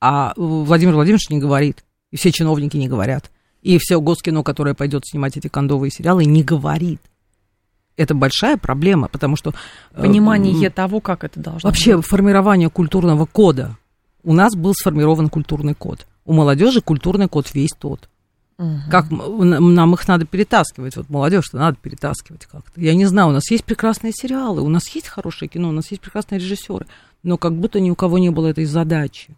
А 0.00 0.32
Владимир 0.36 0.94
Владимирович 0.94 1.28
не 1.28 1.38
говорит, 1.38 1.84
и 2.10 2.16
все 2.16 2.32
чиновники 2.32 2.76
не 2.76 2.88
говорят. 2.88 3.30
И 3.62 3.76
все 3.78 4.00
Госкино, 4.00 4.42
которое 4.42 4.74
пойдет 4.74 5.04
снимать 5.04 5.36
эти 5.36 5.48
кондовые 5.48 5.90
сериалы, 5.90 6.24
не 6.24 6.42
говорит 6.42 7.00
это 8.00 8.14
большая 8.14 8.56
проблема, 8.56 9.08
потому 9.08 9.36
что... 9.36 9.52
Э, 9.92 10.00
Понимание 10.00 10.66
э, 10.66 10.70
того, 10.70 11.00
как 11.00 11.22
это 11.22 11.38
должно 11.38 11.68
Вообще 11.68 11.96
быть. 11.96 12.06
формирование 12.06 12.70
культурного 12.70 13.26
кода. 13.26 13.76
У 14.22 14.32
нас 14.32 14.54
был 14.54 14.72
сформирован 14.74 15.28
культурный 15.28 15.74
код. 15.74 16.06
У 16.24 16.32
молодежи 16.32 16.80
культурный 16.80 17.28
код 17.28 17.52
весь 17.52 17.74
тот. 17.78 18.08
Угу. 18.58 18.90
Как 18.90 19.10
нам 19.10 19.94
их 19.94 20.08
надо 20.08 20.26
перетаскивать, 20.26 20.96
вот 20.96 21.08
молодежь-то 21.08 21.56
надо 21.56 21.78
перетаскивать 21.80 22.46
как-то. 22.46 22.80
Я 22.80 22.94
не 22.94 23.06
знаю, 23.06 23.28
у 23.28 23.32
нас 23.32 23.50
есть 23.50 23.64
прекрасные 23.64 24.12
сериалы, 24.12 24.60
у 24.60 24.68
нас 24.68 24.88
есть 24.94 25.08
хорошее 25.08 25.48
кино, 25.48 25.70
у 25.70 25.72
нас 25.72 25.90
есть 25.90 26.02
прекрасные 26.02 26.38
режиссеры, 26.38 26.86
но 27.22 27.38
как 27.38 27.54
будто 27.54 27.80
ни 27.80 27.90
у 27.90 27.94
кого 27.94 28.18
не 28.18 28.30
было 28.30 28.48
этой 28.48 28.66
задачи. 28.66 29.36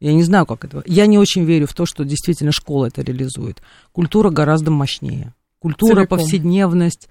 Я 0.00 0.14
не 0.14 0.22
знаю, 0.22 0.46
как 0.46 0.64
это. 0.64 0.82
Я 0.86 1.04
не 1.06 1.18
очень 1.18 1.44
верю 1.44 1.66
в 1.66 1.74
то, 1.74 1.84
что 1.84 2.04
действительно 2.04 2.52
школа 2.52 2.86
это 2.86 3.02
реализует. 3.02 3.62
Культура 3.92 4.30
гораздо 4.30 4.70
мощнее. 4.70 5.34
Культура, 5.58 5.96
Целиком. 5.96 6.18
повседневность, 6.18 7.08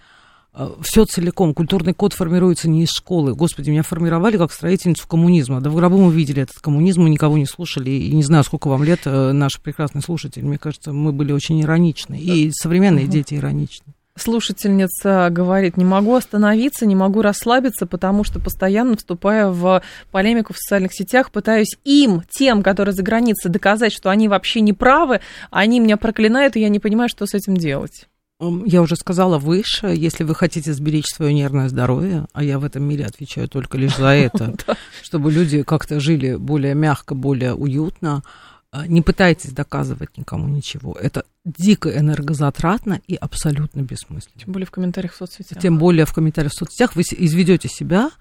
все 0.81 1.05
целиком. 1.05 1.53
Культурный 1.53 1.93
код 1.93 2.13
формируется 2.13 2.69
не 2.69 2.83
из 2.83 2.89
школы. 2.89 3.33
Господи, 3.33 3.69
меня 3.69 3.83
формировали 3.83 4.37
как 4.37 4.51
строительницу 4.51 5.07
коммунизма. 5.07 5.61
Да 5.61 5.69
в 5.69 5.75
гробу 5.75 5.97
мы 5.97 6.11
видели 6.11 6.41
этот 6.41 6.59
коммунизм, 6.59 7.03
мы 7.03 7.09
никого 7.09 7.37
не 7.37 7.45
слушали. 7.45 7.91
И 7.91 8.13
не 8.13 8.23
знаю, 8.23 8.43
сколько 8.43 8.67
вам 8.67 8.83
лет, 8.83 9.01
э, 9.05 9.31
наш 9.31 9.59
прекрасный 9.61 10.01
слушатель. 10.01 10.43
Мне 10.43 10.57
кажется, 10.57 10.91
мы 10.91 11.11
были 11.11 11.31
очень 11.31 11.61
ироничны. 11.61 12.19
И 12.19 12.51
современные 12.51 13.05
угу. 13.05 13.11
дети 13.11 13.35
ироничны. 13.35 13.93
Слушательница 14.17 15.29
говорит, 15.31 15.77
не 15.77 15.85
могу 15.85 16.13
остановиться, 16.13 16.85
не 16.85 16.95
могу 16.95 17.21
расслабиться, 17.21 17.85
потому 17.85 18.25
что 18.25 18.39
постоянно 18.39 18.97
вступая 18.97 19.47
в 19.47 19.81
полемику 20.11 20.53
в 20.53 20.57
социальных 20.57 20.93
сетях, 20.93 21.31
пытаюсь 21.31 21.77
им, 21.85 22.23
тем, 22.29 22.61
которые 22.61 22.93
за 22.93 23.01
границей, 23.01 23.49
доказать, 23.49 23.93
что 23.93 24.09
они 24.09 24.27
вообще 24.27 24.59
не 24.59 24.73
правы, 24.73 25.21
они 25.51 25.79
меня 25.79 25.95
проклинают, 25.95 26.57
и 26.57 26.59
я 26.59 26.67
не 26.67 26.79
понимаю, 26.79 27.07
что 27.07 27.25
с 27.25 27.33
этим 27.33 27.55
делать. 27.55 28.09
Я 28.39 28.81
уже 28.81 28.95
сказала 28.95 29.37
выше, 29.37 29.87
если 29.87 30.23
вы 30.23 30.33
хотите 30.33 30.73
сберечь 30.73 31.07
свое 31.07 31.33
нервное 31.33 31.67
здоровье, 31.67 32.25
а 32.31 32.41
я 32.41 32.57
в 32.57 32.63
этом 32.63 32.83
мире 32.83 33.05
отвечаю 33.05 33.49
только 33.49 33.77
лишь 33.77 33.97
за 33.97 34.07
это, 34.09 34.55
чтобы 35.03 35.31
люди 35.31 35.63
как-то 35.63 35.99
жили 35.99 36.35
более 36.35 36.73
мягко, 36.73 37.15
более 37.15 37.53
уютно, 37.53 38.23
а, 38.71 38.87
не 38.87 39.01
пытайтесь 39.01 39.51
доказывать 39.51 40.17
никому 40.17 40.47
ничего. 40.47 40.93
Это 40.93 41.25
дико 41.43 41.89
энергозатратно 41.89 43.01
и 43.07 43.15
абсолютно 43.15 43.81
бессмысленно. 43.81 44.39
Тем 44.39 44.53
более 44.53 44.67
в 44.67 44.71
комментариях 44.71 45.13
в 45.13 45.17
соцсетях. 45.17 45.61
Тем 45.61 45.77
более 45.77 46.05
в 46.05 46.13
комментариях 46.13 46.53
в 46.53 46.55
соцсетях 46.55 46.95
вы 46.95 47.01
изведете 47.01 47.67
себя, 47.67 48.11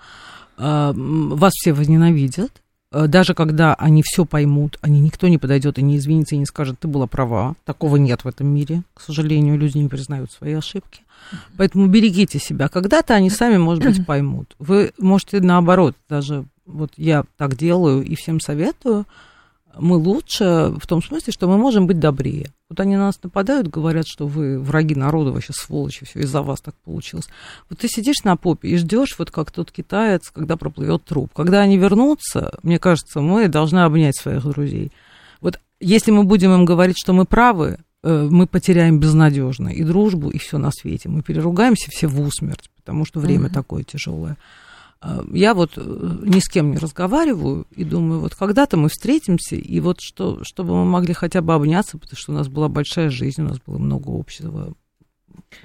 а, 0.57 0.93
вас 0.97 1.53
все 1.55 1.73
возненавидят, 1.73 2.63
даже 2.91 3.35
когда 3.35 3.75
они 3.75 4.03
все 4.03 4.25
поймут, 4.25 4.79
они 4.81 5.01
никто 5.01 5.29
не 5.29 5.39
подойдет 5.39 5.79
и 5.79 5.83
не 5.83 5.97
извинится 5.97 6.35
и 6.35 6.39
не 6.39 6.47
скажет, 6.47 6.79
ты 6.81 6.89
была 6.89 7.07
права. 7.07 7.55
Такого 7.65 7.97
нет 7.97 8.25
в 8.25 8.29
этом 8.29 8.47
мире. 8.47 8.83
К 8.95 9.01
сожалению, 9.01 9.59
люди 9.59 9.79
не 9.79 9.89
признают 9.89 10.33
свои 10.33 10.55
ошибки. 10.55 11.03
Поэтому 11.57 11.87
берегите 11.87 12.39
себя. 12.39 12.69
Когда-то 12.69 13.15
они 13.15 13.29
сами, 13.29 13.59
может 13.59 13.85
быть, 13.85 14.07
поймут. 14.07 14.55
Вы 14.59 14.93
можете 14.99 15.41
наоборот, 15.41 15.97
даже 16.09 16.45
вот 16.65 16.93
я 16.97 17.25
так 17.37 17.57
делаю 17.57 18.03
и 18.03 18.15
всем 18.15 18.41
советую, 18.41 19.07
мы 19.79 19.97
лучше 19.97 20.75
в 20.81 20.87
том 20.87 21.03
смысле, 21.03 21.33
что 21.33 21.49
мы 21.49 21.57
можем 21.57 21.87
быть 21.87 21.99
добрее. 21.99 22.53
Вот 22.69 22.81
они 22.81 22.97
на 22.97 23.07
нас 23.07 23.23
нападают, 23.23 23.69
говорят, 23.69 24.07
что 24.07 24.27
вы 24.27 24.59
враги 24.59 24.95
народа, 24.95 25.33
вообще 25.33 25.53
сволочи, 25.53 26.05
все 26.05 26.21
из-за 26.21 26.43
вас 26.43 26.61
так 26.61 26.75
получилось. 26.85 27.29
Вот 27.71 27.79
ты 27.79 27.89
сидишь 27.89 28.25
на 28.25 28.37
попе 28.37 28.69
и 28.69 28.77
ждешь, 28.77 29.17
вот 29.19 29.31
как 29.31 29.51
тот 29.51 29.73
китаец, 29.73 30.31
когда 30.31 30.57
проплывет 30.57 31.05
труп. 31.05 31.33
Когда 31.35 31.61
они 31.61 31.79
вернутся, 31.79 32.59
мне 32.63 32.79
кажется, 32.79 33.21
мы 33.21 33.49
должны 33.49 33.79
обнять 33.81 34.17
своих 34.17 34.43
друзей. 34.43 34.93
Вот 35.41 35.61
если 35.81 36.11
мы 36.11 36.25
будем 36.25 36.53
им 36.53 36.65
говорить, 36.65 36.97
что 36.99 37.13
мы 37.13 37.25
правы, 37.25 37.79
э, 38.03 38.29
мы 38.31 38.47
потеряем 38.47 38.99
безнадежно 39.01 39.69
и 39.69 39.83
дружбу, 39.85 40.29
и 40.31 40.39
все 40.39 40.59
на 40.59 40.71
свете. 40.71 41.09
Мы 41.09 41.23
переругаемся 41.23 41.91
все 41.91 42.07
в 42.07 42.21
усмерть, 42.21 42.71
потому 42.77 43.05
что 43.05 43.21
время 43.21 43.49
mm-hmm. 43.49 43.55
такое 43.55 43.85
тяжелое. 43.85 44.37
А, 45.01 45.23
я 45.33 45.55
вот 45.55 45.73
э, 45.77 45.81
ни 46.23 46.41
с 46.41 46.49
кем 46.49 46.73
не 46.73 46.79
разговариваю 46.79 47.67
и 47.71 47.85
думаю, 47.85 48.21
вот 48.21 48.35
когда-то 48.35 48.77
мы 48.77 48.89
встретимся, 48.89 49.55
и 49.55 49.81
вот 49.81 50.01
что, 50.01 50.43
чтобы 50.43 50.75
мы 50.75 50.85
могли 50.85 51.15
хотя 51.15 51.41
бы 51.41 51.55
обняться, 51.55 51.99
потому 51.99 52.17
что 52.17 52.33
у 52.33 52.35
нас 52.35 52.49
была 52.49 52.69
большая 52.69 53.09
жизнь, 53.09 53.43
у 53.43 53.49
нас 53.49 53.59
было 53.65 53.79
много 53.79 54.11
общего. 54.19 54.75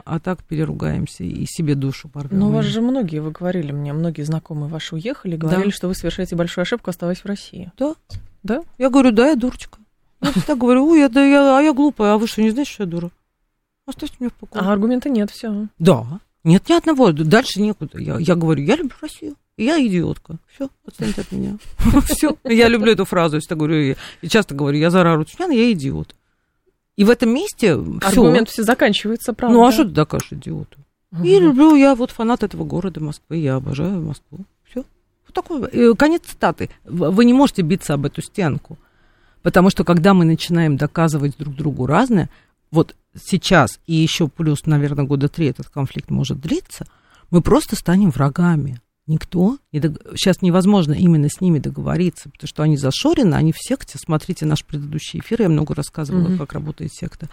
А 0.05 0.19
так 0.19 0.43
переругаемся 0.43 1.23
и 1.23 1.45
себе 1.45 1.75
душу 1.75 2.07
порвем. 2.07 2.39
Но 2.39 2.49
у 2.49 2.51
вас 2.51 2.65
же 2.65 2.79
многие, 2.79 3.19
вы 3.19 3.31
говорили 3.31 3.71
мне, 3.71 3.91
многие 3.91 4.21
знакомые 4.21 4.69
ваши 4.69 4.95
уехали, 4.95 5.35
говорили, 5.35 5.71
да. 5.71 5.75
что 5.75 5.87
вы 5.87 5.95
совершаете 5.95 6.35
большую 6.35 6.61
ошибку, 6.61 6.89
оставаясь 6.89 7.19
в 7.19 7.25
России. 7.25 7.71
Да. 7.77 7.95
Да? 8.43 8.61
Я 8.77 8.89
говорю, 8.89 9.11
да, 9.11 9.29
я 9.29 9.35
дурочка. 9.35 9.79
Я 10.21 10.31
всегда 10.31 10.55
говорю, 10.55 10.87
ой, 10.87 10.99
я, 10.99 11.09
да, 11.09 11.25
я, 11.25 11.57
а 11.57 11.61
я 11.61 11.73
глупая, 11.73 12.13
а 12.13 12.17
вы 12.17 12.27
что, 12.27 12.41
не 12.41 12.51
знаете, 12.51 12.71
что 12.71 12.83
я 12.83 12.89
дура? 12.89 13.11
Оставьте 13.85 14.15
меня 14.19 14.29
в 14.29 14.33
покое. 14.33 14.63
А 14.63 14.71
аргумента 14.71 15.09
нет, 15.09 15.31
все. 15.31 15.67
Да. 15.79 16.19
Нет 16.43 16.67
ни 16.67 16.73
одного, 16.73 17.11
дальше 17.11 17.61
некуда. 17.61 17.99
Я, 17.99 18.17
я 18.19 18.35
говорю, 18.35 18.63
я 18.63 18.75
люблю 18.75 18.95
Россию. 19.01 19.35
Я 19.55 19.85
идиотка. 19.85 20.37
Все, 20.53 20.69
отстаньте 20.85 21.21
от 21.21 21.31
меня. 21.31 21.57
Все. 22.05 22.35
Я 22.43 22.67
люблю 22.67 22.91
эту 22.91 23.05
фразу. 23.05 23.37
Я 23.37 23.55
говорю, 23.55 23.95
и 24.21 24.27
часто 24.27 24.55
говорю, 24.55 24.77
я 24.79 24.89
Зара 24.89 25.15
Рутюнян, 25.15 25.51
я 25.51 25.71
идиот. 25.71 26.15
И 26.95 27.03
в 27.03 27.09
этом 27.09 27.29
месте 27.29 27.73
Аргумент 27.73 28.49
все 28.49 28.63
заканчивается, 28.63 29.33
правда. 29.33 29.57
Ну, 29.57 29.65
а 29.65 29.71
что 29.71 29.83
ты 29.83 29.91
докажешь 29.91 30.33
идиоту? 30.33 30.77
И 31.23 31.39
люблю, 31.39 31.75
я 31.75 31.95
вот 31.95 32.11
фанат 32.11 32.43
этого 32.43 32.63
города 32.63 32.99
Москвы, 32.99 33.37
я 33.37 33.55
обожаю 33.55 34.01
Москву. 34.01 34.39
Все. 34.63 34.83
Вот 35.25 35.33
такой. 35.33 35.69
Э, 35.71 35.93
конец 35.93 36.23
цитаты. 36.25 36.69
Вы 36.83 37.25
не 37.25 37.33
можете 37.33 37.61
биться 37.61 37.93
об 37.93 38.05
эту 38.05 38.21
стенку. 38.23 38.77
Потому 39.43 39.69
что 39.69 39.83
когда 39.83 40.13
мы 40.13 40.25
начинаем 40.25 40.77
доказывать 40.77 41.37
друг 41.37 41.55
другу 41.55 41.85
разное, 41.85 42.29
вот 42.71 42.95
сейчас 43.15 43.79
и 43.85 43.93
еще 43.93 44.27
плюс, 44.27 44.65
наверное, 44.65 45.05
года 45.05 45.29
три 45.29 45.47
этот 45.47 45.69
конфликт 45.69 46.09
может 46.09 46.39
длиться, 46.39 46.85
мы 47.31 47.41
просто 47.41 47.75
станем 47.75 48.09
врагами. 48.09 48.79
Никто 49.05 49.57
не 49.71 49.79
дог... 49.79 49.97
сейчас 50.15 50.41
невозможно 50.41 50.93
именно 50.93 51.27
с 51.29 51.41
ними 51.41 51.59
договориться, 51.59 52.29
потому 52.29 52.47
что 52.47 52.63
они 52.63 52.77
зашорены, 52.77 53.35
они 53.35 53.51
в 53.51 53.57
секте. 53.59 53.97
Смотрите 53.97 54.45
наш 54.45 54.63
предыдущий 54.63 55.19
эфир, 55.19 55.41
я 55.41 55.49
много 55.49 55.75
рассказывала, 55.75 56.29
mm-hmm. 56.29 56.37
как 56.37 56.53
работает 56.53 56.93
секта. 56.93 57.29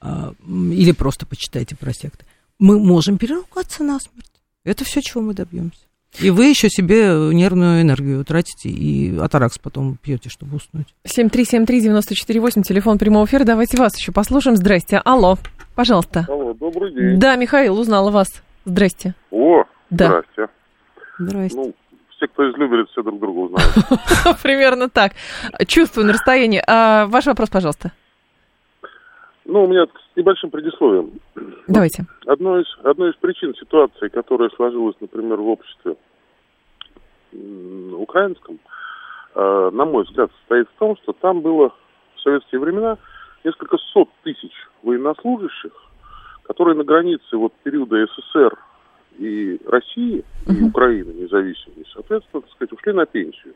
А, 0.00 0.34
или 0.46 0.92
просто 0.92 1.26
почитайте 1.26 1.74
про 1.74 1.92
секты. 1.92 2.26
Мы 2.58 2.78
можем 2.78 3.16
переругаться 3.16 3.82
насмерть. 3.82 4.30
Это 4.64 4.84
все, 4.84 5.00
чего 5.00 5.22
мы 5.22 5.32
добьемся. 5.32 5.80
И 6.18 6.30
вы 6.30 6.46
еще 6.46 6.68
себе 6.68 7.14
нервную 7.32 7.82
энергию 7.82 8.24
тратите 8.24 8.68
и 8.68 9.16
атаракс 9.18 9.58
потом 9.58 9.96
пьете, 9.96 10.28
чтобы 10.28 10.56
уснуть. 10.56 10.88
7373948, 11.06 12.62
телефон 12.62 12.98
прямого 12.98 13.24
эфира. 13.26 13.44
Давайте 13.44 13.78
вас 13.78 13.96
еще 13.96 14.12
послушаем. 14.12 14.56
Здрасте. 14.56 15.00
Алло, 15.04 15.36
пожалуйста. 15.76 16.26
Алло, 16.28 16.52
добрый 16.52 16.92
день. 16.92 17.18
Да, 17.18 17.36
Михаил, 17.36 17.78
узнала 17.78 18.10
вас. 18.10 18.28
Здрасте. 18.64 19.14
О, 19.30 19.64
да. 19.90 20.06
здрасте. 20.06 20.54
Здрасте. 21.18 21.56
Ну, 21.56 21.74
все, 22.16 22.26
кто 22.26 22.48
из 22.48 22.54
Люберец, 22.56 22.88
все 22.88 23.02
друг 23.02 23.20
друга 23.20 23.38
узнают. 23.38 24.38
Примерно 24.42 24.88
так. 24.90 25.12
Чувствую 25.66 26.06
на 26.06 26.12
расстоянии. 26.12 26.62
А, 26.66 27.06
ваш 27.06 27.26
вопрос, 27.26 27.48
пожалуйста. 27.48 27.92
Ну, 29.46 29.64
у 29.64 29.68
меня 29.68 29.86
небольшим 30.20 30.50
предисловием. 30.50 31.10
Давайте. 31.66 32.04
Одной 32.26 32.62
из, 32.62 32.78
одной 32.84 33.10
из 33.10 33.16
причин 33.16 33.54
ситуации, 33.54 34.08
которая 34.08 34.50
сложилась, 34.50 34.96
например, 35.00 35.38
в 35.38 35.48
обществе 35.48 35.96
украинском, 37.32 38.58
э, 39.34 39.70
на 39.72 39.84
мой 39.84 40.04
взгляд, 40.04 40.30
состоит 40.40 40.68
в 40.68 40.78
том, 40.78 40.96
что 41.02 41.12
там 41.12 41.40
было 41.40 41.72
в 42.16 42.20
советские 42.20 42.60
времена 42.60 42.98
несколько 43.44 43.78
сот 43.92 44.08
тысяч 44.22 44.52
военнослужащих, 44.82 45.72
которые 46.42 46.76
на 46.76 46.84
границе 46.84 47.36
вот 47.36 47.52
периода 47.62 48.04
СССР 48.06 48.58
и 49.18 49.60
России, 49.66 50.24
и. 50.48 50.64
Украины 50.64 51.12
независимой, 51.12 51.86
соответственно, 51.92 52.42
так 52.42 52.50
сказать, 52.52 52.72
ушли 52.72 52.92
на 52.92 53.06
пенсию 53.06 53.54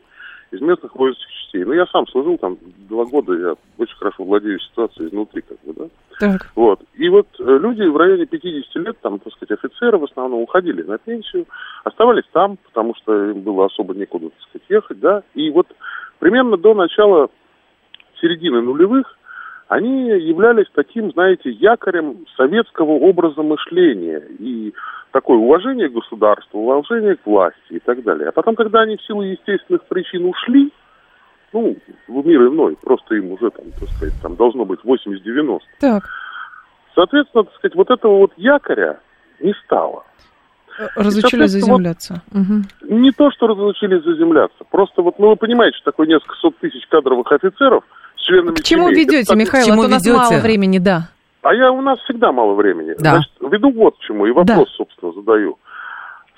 из 0.51 0.61
местных 0.61 0.95
воинских 0.95 1.27
частей. 1.27 1.63
Ну, 1.63 1.73
я 1.73 1.85
сам 1.87 2.07
служил 2.07 2.37
там 2.37 2.57
два 2.89 3.05
года, 3.05 3.33
я 3.33 3.55
очень 3.77 3.95
хорошо 3.97 4.23
владею 4.23 4.59
ситуацией 4.59 5.09
изнутри, 5.09 5.41
как 5.41 5.57
бы, 5.63 5.73
да. 5.73 5.85
Так. 6.19 6.51
Вот. 6.55 6.81
И 6.95 7.09
вот 7.09 7.27
э, 7.39 7.43
люди 7.43 7.83
в 7.83 7.97
районе 7.97 8.25
50 8.25 8.75
лет, 8.85 8.97
там, 9.01 9.19
так 9.19 9.33
сказать, 9.33 9.57
офицеры 9.59 9.97
в 9.97 10.03
основном 10.05 10.41
уходили 10.41 10.83
на 10.83 10.97
пенсию, 10.97 11.45
оставались 11.83 12.25
там, 12.31 12.57
потому 12.57 12.95
что 12.95 13.31
им 13.31 13.41
было 13.41 13.65
особо 13.65 13.93
некуда, 13.93 14.29
так 14.29 14.41
сказать, 14.49 14.69
ехать, 14.69 14.99
да. 14.99 15.23
И 15.33 15.49
вот 15.49 15.67
примерно 16.19 16.57
до 16.57 16.73
начала 16.73 17.29
середины 18.21 18.61
нулевых 18.61 19.14
они 19.67 20.09
являлись 20.09 20.67
таким, 20.73 21.11
знаете, 21.11 21.49
якорем 21.49 22.25
советского 22.37 22.91
образа 22.91 23.41
мышления 23.41 24.21
и 24.39 24.73
такое 25.11 25.37
уважение 25.37 25.89
к 25.89 25.93
государству, 25.93 26.59
уважение 26.59 27.15
к 27.15 27.25
власти 27.25 27.57
и 27.69 27.79
так 27.79 28.03
далее. 28.03 28.29
А 28.29 28.31
потом, 28.31 28.55
когда 28.55 28.81
они 28.81 28.97
в 28.97 29.01
силу 29.03 29.23
естественных 29.23 29.83
причин 29.85 30.25
ушли, 30.25 30.71
ну, 31.51 31.75
в 32.07 32.25
мир 32.27 32.41
иной, 32.47 32.77
просто 32.81 33.15
им 33.15 33.31
уже, 33.31 33.49
там, 33.49 33.65
так 33.79 33.89
сказать, 33.89 34.13
там 34.21 34.35
должно 34.35 34.65
быть 34.65 34.81
80-90. 34.81 35.59
Так. 35.79 36.03
Соответственно, 36.93 37.45
так 37.45 37.55
сказать, 37.55 37.75
вот 37.75 37.89
этого 37.89 38.17
вот 38.19 38.33
якоря 38.37 38.99
не 39.39 39.53
стало. 39.65 40.03
Разучились 40.95 41.51
заземляться. 41.51 42.21
Вот, 42.31 42.41
угу. 42.41 42.99
Не 42.99 43.11
то, 43.11 43.31
что 43.31 43.47
разучились 43.47 44.03
заземляться. 44.03 44.63
Просто 44.69 45.01
вот, 45.01 45.17
ну, 45.17 45.29
вы 45.29 45.35
понимаете, 45.37 45.77
что 45.77 45.91
такое 45.91 46.07
несколько 46.07 46.35
сот 46.35 46.55
тысяч 46.57 46.85
кадровых 46.87 47.31
офицеров– 47.31 47.83
членами 48.25 48.55
К 48.55 48.63
чему 48.63 48.89
семей. 48.89 49.05
ведете, 49.05 49.31
Это, 49.31 49.35
Михаил? 49.35 49.63
К 49.63 49.67
чему 49.67 49.81
а 49.81 49.83
то 49.83 49.87
у 49.87 49.91
нас 49.91 50.05
ведете? 50.05 50.17
мало 50.17 50.41
времени, 50.41 50.77
да. 50.79 51.09
А 51.41 51.53
я 51.53 51.71
у 51.71 51.81
нас 51.81 51.99
всегда 51.99 52.31
мало 52.31 52.55
времени. 52.55 52.95
Да. 52.97 53.11
Значит, 53.11 53.31
веду 53.41 53.71
вот 53.71 53.97
к 53.97 54.01
чему, 54.01 54.25
и 54.25 54.31
вопрос, 54.31 54.67
да. 54.69 54.75
собственно, 54.77 55.13
задаю. 55.13 55.57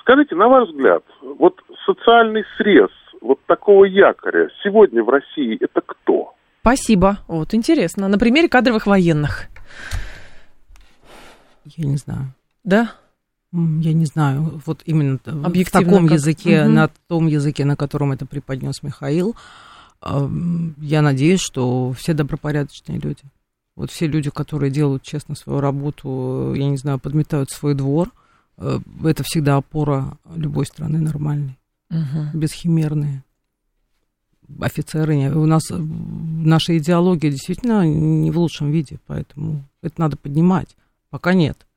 Скажите, 0.02 0.36
на 0.36 0.48
ваш 0.48 0.70
взгляд, 0.70 1.04
вот 1.40 1.56
социальный 1.86 2.44
срез 2.58 2.90
вот 3.22 3.40
такого 3.46 3.86
якоря 3.86 4.50
сегодня 4.64 5.04
в 5.04 5.10
России 5.10 5.58
это 5.62 5.82
кто? 5.86 6.34
Спасибо. 6.62 7.20
Вот 7.28 7.54
интересно. 7.54 8.08
На 8.08 8.18
примере 8.18 8.50
кадровых 8.50 8.88
военных. 8.88 9.46
Я 11.64 11.88
не 11.88 11.98
знаю. 11.98 12.34
Да? 12.64 12.92
Я 13.54 13.94
не 13.94 14.06
знаю, 14.06 14.62
вот 14.66 14.82
именно 14.86 15.20
в 15.24 15.72
таком 15.72 16.04
как... 16.04 16.18
языке, 16.18 16.64
угу. 16.64 16.72
на 16.72 16.90
том 17.08 17.28
языке, 17.28 17.64
на 17.64 17.78
котором 17.78 18.12
это 18.12 18.26
преподнес 18.26 18.84
Михаил, 18.84 19.36
я 20.02 21.02
надеюсь, 21.02 21.42
что 21.42 21.92
все 21.94 22.14
добропорядочные 22.14 23.00
люди. 23.00 23.24
Вот 23.76 23.92
все 23.92 24.08
люди, 24.08 24.30
которые 24.30 24.72
делают 24.72 25.04
честно 25.04 25.36
свою 25.36 25.60
работу, 25.60 26.54
я 26.56 26.68
не 26.68 26.78
знаю, 26.78 27.00
подметают 27.00 27.52
свой 27.52 27.76
двор, 27.76 28.12
э, 28.58 28.80
это 29.04 29.24
всегда 29.24 29.58
опора 29.58 30.18
любой 30.36 30.66
страны 30.66 31.00
нормальной, 31.00 31.60
угу. 31.92 32.30
бесхимерные 32.34 33.24
офицеры. 34.60 35.32
У 35.36 35.46
нас 35.46 35.66
наша 35.70 36.78
идеология 36.78 37.30
действительно 37.30 37.86
не 37.86 38.32
в 38.32 38.40
лучшем 38.40 38.72
виде, 38.72 39.00
поэтому 39.06 39.64
это 39.82 40.02
надо 40.02 40.18
поднимать. 40.18 40.76
Пока 41.10 41.34
нет. 41.34 41.68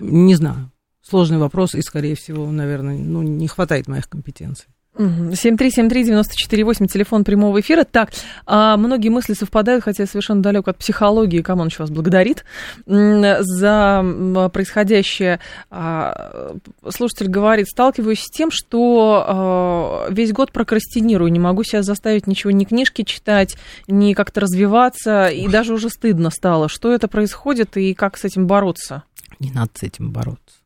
Не 0.00 0.34
знаю. 0.34 0.70
Сложный 1.00 1.38
вопрос, 1.38 1.74
и, 1.74 1.82
скорее 1.82 2.14
всего, 2.14 2.50
наверное, 2.50 2.96
ну, 2.96 3.22
не 3.22 3.48
хватает 3.48 3.88
моих 3.88 4.08
компетенций. 4.08 4.68
7373948, 4.98 6.86
телефон 6.86 7.24
прямого 7.24 7.60
эфира. 7.60 7.84
Так, 7.84 8.10
а 8.46 8.76
многие 8.76 9.08
мысли 9.08 9.32
совпадают, 9.34 9.84
хотя 9.84 10.02
я 10.02 10.06
совершенно 10.06 10.42
далек 10.42 10.68
от 10.68 10.76
психологии. 10.78 11.40
Камон 11.40 11.68
еще 11.68 11.84
вас 11.84 11.90
благодарит 11.90 12.44
за 12.86 14.50
происходящее. 14.52 15.40
А, 15.70 16.54
слушатель 16.90 17.28
говорит, 17.28 17.68
сталкиваюсь 17.68 18.20
с 18.20 18.30
тем, 18.30 18.50
что 18.50 19.24
а, 19.26 20.06
весь 20.10 20.32
год 20.32 20.52
прокрастинирую, 20.52 21.32
не 21.32 21.40
могу 21.40 21.64
себя 21.64 21.82
заставить 21.82 22.26
ничего, 22.26 22.50
ни 22.50 22.64
книжки 22.64 23.02
читать, 23.02 23.56
ни 23.88 24.12
как-то 24.12 24.40
развиваться, 24.40 25.28
и 25.28 25.48
даже 25.48 25.72
уже 25.74 25.88
стыдно 25.88 26.30
стало. 26.30 26.68
Что 26.68 26.92
это 26.92 27.08
происходит 27.08 27.76
и 27.76 27.94
как 27.94 28.18
с 28.18 28.24
этим 28.24 28.46
бороться? 28.46 29.04
Не 29.40 29.50
надо 29.50 29.70
с 29.74 29.82
этим 29.82 30.10
бороться 30.10 30.61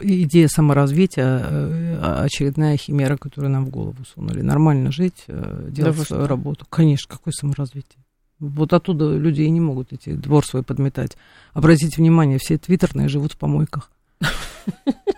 идея 0.00 0.48
саморазвития 0.48 1.40
э, 1.42 2.22
очередная 2.24 2.76
химера, 2.76 3.16
которую 3.16 3.50
нам 3.50 3.66
в 3.66 3.70
голову 3.70 3.96
сунули. 4.14 4.40
Нормально 4.42 4.90
жить, 4.92 5.24
э, 5.28 5.68
делать 5.70 5.96
да 5.96 6.04
свою 6.04 6.22
что? 6.22 6.28
работу. 6.28 6.66
Конечно, 6.68 7.06
какое 7.08 7.32
саморазвитие? 7.32 7.98
Вот 8.38 8.72
оттуда 8.72 9.16
люди 9.16 9.42
и 9.42 9.50
не 9.50 9.60
могут 9.60 9.92
идти, 9.92 10.12
двор 10.12 10.44
свой 10.44 10.62
подметать. 10.62 11.16
Обратите 11.54 11.96
внимание, 11.96 12.38
все 12.38 12.58
твиттерные 12.58 13.08
живут 13.08 13.32
в 13.32 13.38
помойках. 13.38 13.90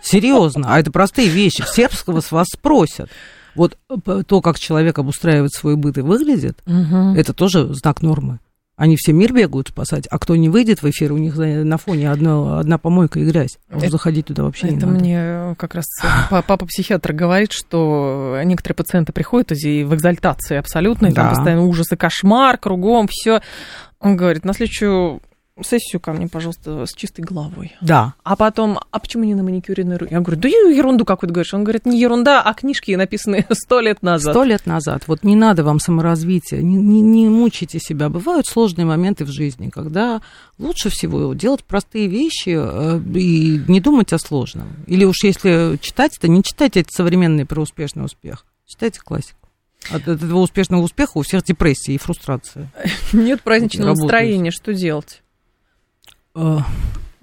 Серьезно, 0.01 0.73
а 0.73 0.79
это 0.79 0.91
простые 0.91 1.27
вещи. 1.29 1.63
Сербского 1.67 2.21
с 2.21 2.31
вас 2.31 2.47
спросят. 2.53 3.09
Вот 3.55 3.77
п- 4.03 4.23
то, 4.23 4.41
как 4.41 4.57
человек 4.59 4.99
обустраивает 4.99 5.51
свой 5.53 5.75
быт 5.75 5.97
и 5.97 6.01
выглядит, 6.01 6.59
Мгм. 6.65 7.15
это 7.15 7.33
тоже 7.33 7.73
знак 7.73 8.01
нормы. 8.01 8.39
Они 8.79 8.95
все 8.95 9.11
мир 9.11 9.33
бегают 9.33 9.67
спасать, 9.67 10.07
а 10.09 10.17
кто 10.17 10.37
не 10.37 10.47
выйдет 10.47 10.81
в 10.81 10.89
эфир, 10.89 11.11
у 11.11 11.17
них 11.17 11.35
на 11.35 11.77
фоне 11.77 12.09
одно, 12.09 12.57
одна 12.59 12.77
помойка 12.77 13.19
и 13.19 13.25
грязь. 13.25 13.59
А 13.69 13.77
Это- 13.77 13.89
заходить 13.89 14.27
туда 14.27 14.43
вообще 14.43 14.69
не 14.69 14.77
Это 14.77 14.85
надо. 14.87 14.99
мне 14.99 15.55
как 15.57 15.75
раз 15.75 15.83
па- 16.29 16.41
папа-психиатр 16.41 17.11
говорит, 17.11 17.51
что 17.51 18.39
некоторые 18.45 18.75
пациенты 18.77 19.11
приходят 19.11 19.51
и 19.51 19.83
в 19.83 19.93
экзальтации 19.93 20.55
абсолютной, 20.55 21.11
там 21.11 21.25
Да. 21.25 21.35
постоянно 21.35 21.63
ужас 21.63 21.91
и 21.91 21.97
кошмар, 21.97 22.57
кругом 22.57 23.07
все. 23.09 23.41
Он 23.99 24.15
говорит, 24.15 24.45
на 24.45 24.53
следующую 24.53 25.19
сессию 25.63 25.99
ко 25.99 26.13
мне, 26.13 26.27
пожалуйста, 26.27 26.85
с 26.85 26.93
чистой 26.93 27.21
головой. 27.21 27.75
Да, 27.81 28.13
А 28.23 28.35
потом, 28.35 28.79
а 28.91 28.99
почему 28.99 29.23
не 29.23 29.35
на 29.35 29.43
маникюренной 29.43 29.97
руке? 29.97 30.15
Я 30.15 30.21
говорю, 30.21 30.41
да 30.41 30.47
ерунду 30.47 31.05
какую-то 31.05 31.33
говоришь. 31.33 31.53
Он 31.53 31.63
говорит, 31.63 31.85
не 31.85 31.99
ерунда, 31.99 32.41
а 32.41 32.53
книжки 32.53 32.95
написанные 32.95 33.45
сто 33.51 33.79
лет 33.79 34.01
назад. 34.01 34.33
Сто 34.33 34.43
лет 34.43 34.65
назад. 34.65 35.03
Вот 35.07 35.23
не 35.23 35.35
надо 35.35 35.63
вам 35.63 35.79
саморазвития, 35.79 36.61
не, 36.61 36.75
не, 36.75 37.01
не 37.01 37.29
мучайте 37.29 37.79
себя. 37.79 38.09
Бывают 38.09 38.47
сложные 38.47 38.85
моменты 38.85 39.25
в 39.25 39.29
жизни, 39.29 39.69
когда 39.69 40.21
лучше 40.57 40.89
всего 40.89 41.33
делать 41.33 41.63
простые 41.63 42.07
вещи 42.07 42.55
э, 42.55 43.01
и 43.15 43.61
не 43.67 43.79
думать 43.79 44.13
о 44.13 44.19
сложном. 44.19 44.67
Или 44.87 45.05
уж 45.05 45.23
если 45.23 45.77
читать, 45.81 46.17
то 46.19 46.27
не 46.27 46.43
читайте 46.43 46.81
эти 46.81 46.91
современные 46.91 47.45
про 47.45 47.61
успешный 47.61 48.05
успех. 48.05 48.45
Читайте 48.65 48.99
классику. 49.01 49.39
От 49.89 50.07
этого 50.07 50.39
успешного 50.39 50.81
успеха 50.81 51.11
у 51.15 51.21
всех 51.23 51.43
депрессия 51.43 51.93
и 51.93 51.97
фрустрация. 51.97 52.71
Нет 53.13 53.41
праздничного 53.41 53.95
настроения, 53.95 54.51
что 54.51 54.73
делать? 54.73 55.23
Э, 56.35 56.57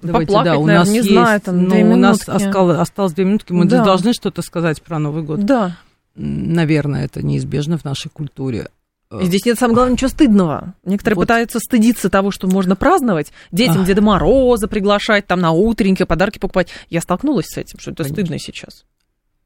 Давайте, 0.02 0.26
Поплакать, 0.32 0.52
да, 0.52 0.58
у 0.58 0.66
наверное, 0.66 0.78
нас 0.78 0.88
не 0.88 0.96
есть, 0.98 1.10
знаю, 1.10 1.40
там, 1.40 1.68
две 1.68 1.84
у 1.84 1.96
нас 1.96 2.28
осталось, 2.28 2.78
осталось 2.78 3.12
две 3.14 3.24
минутки, 3.24 3.52
мы 3.52 3.64
Да. 3.64 3.82
должны 3.82 4.12
что-то 4.12 4.42
сказать 4.42 4.82
про 4.82 4.98
Новый 4.98 5.22
год. 5.22 5.44
Да. 5.44 5.78
Наверное, 6.14 7.04
это 7.06 7.24
неизбежно 7.24 7.78
в 7.78 7.84
нашей 7.84 8.10
культуре. 8.10 8.68
Э, 9.10 9.20
И 9.22 9.26
здесь 9.26 9.44
нет, 9.46 9.58
самое 9.58 9.74
главное, 9.74 9.92
ничего 9.94 10.08
стыдного. 10.10 10.74
Некоторые 10.84 11.16
Вот. 11.16 11.22
пытаются 11.22 11.58
стыдиться 11.60 12.10
того, 12.10 12.30
что 12.30 12.46
можно 12.46 12.76
праздновать, 12.76 13.32
детям 13.52 13.80
Ах. 13.82 13.86
Деда 13.86 14.02
Мороза 14.02 14.68
приглашать, 14.68 15.26
там 15.26 15.40
на 15.40 15.50
утренники 15.52 16.02
подарки 16.04 16.38
покупать. 16.38 16.68
Я 16.90 17.00
столкнулась 17.00 17.46
с 17.46 17.56
этим, 17.56 17.78
что 17.78 17.92
это 17.92 18.02
Конечно. 18.02 18.22
стыдно 18.22 18.38
сейчас. 18.38 18.84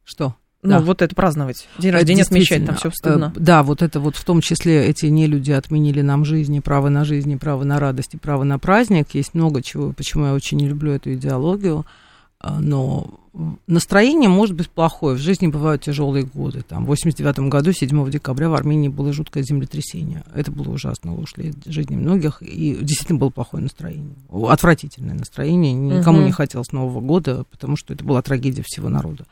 Что? 0.05 0.35
Ну, 0.63 0.69
Да. 0.71 0.81
вот 0.81 1.01
это 1.01 1.15
праздновать. 1.15 1.67
День 1.79 1.91
рождения 1.93 2.23
отмечать, 2.23 2.67
там 2.67 2.77
все 2.77 2.91
стыдно. 2.91 3.33
э, 3.35 3.41
Да, 3.41 3.63
вот 3.63 3.81
это 3.81 3.99
вот 3.99 4.17
в 4.17 4.25
том 4.25 4.43
числе 4.43 4.85
эти 4.87 5.07
нелюди 5.07 5.53
отменили 5.53 6.03
нам 6.03 6.25
жизнь, 6.27 6.55
и 6.55 6.61
право 6.61 6.91
на 6.91 7.05
жизнь, 7.07 7.39
право 7.39 7.65
на 7.65 7.81
радость, 7.81 8.13
и 8.15 8.19
право 8.19 8.43
на 8.45 8.59
праздник. 8.59 9.09
Есть 9.15 9.33
много 9.35 9.63
чего, 9.63 9.93
почему 9.93 10.27
я 10.27 10.35
очень 10.35 10.59
не 10.59 10.69
люблю 10.69 10.93
эту 10.93 11.15
идеологию. 11.15 11.87
А, 12.43 12.59
Но 12.61 13.21
настроение 13.67 14.29
может 14.29 14.55
быть 14.57 14.69
плохое. 14.71 15.15
В 15.17 15.21
жизни 15.21 15.47
бывают 15.47 15.83
тяжелые 15.83 16.25
годы. 16.25 16.63
Там, 16.63 16.85
в 16.85 16.89
89 16.89 17.49
году, 17.51 17.73
7 17.73 18.11
декабря 18.11 18.49
в 18.51 18.55
Армении 18.55 18.89
было 18.89 19.13
жуткое 19.13 19.43
землетрясение. 19.43 20.25
Это 20.35 20.51
было 20.51 20.71
ужасно, 20.73 21.15
ушли 21.15 21.53
жизни 21.67 21.97
многих. 21.97 22.43
И 22.43 22.77
действительно 22.81 23.19
было 23.19 23.31
плохое 23.31 23.63
настроение. 23.63 24.15
Отвратительное 24.31 25.15
настроение. 25.15 25.73
Никому 25.73 26.19
Мгм. 26.19 26.27
не 26.27 26.33
хотелось 26.33 26.73
Нового 26.73 27.01
года, 27.01 27.45
потому 27.51 27.77
что 27.77 27.93
это 27.95 28.05
была 28.05 28.21
трагедия 28.23 28.63
всего 28.67 28.89
народа. 28.89 29.25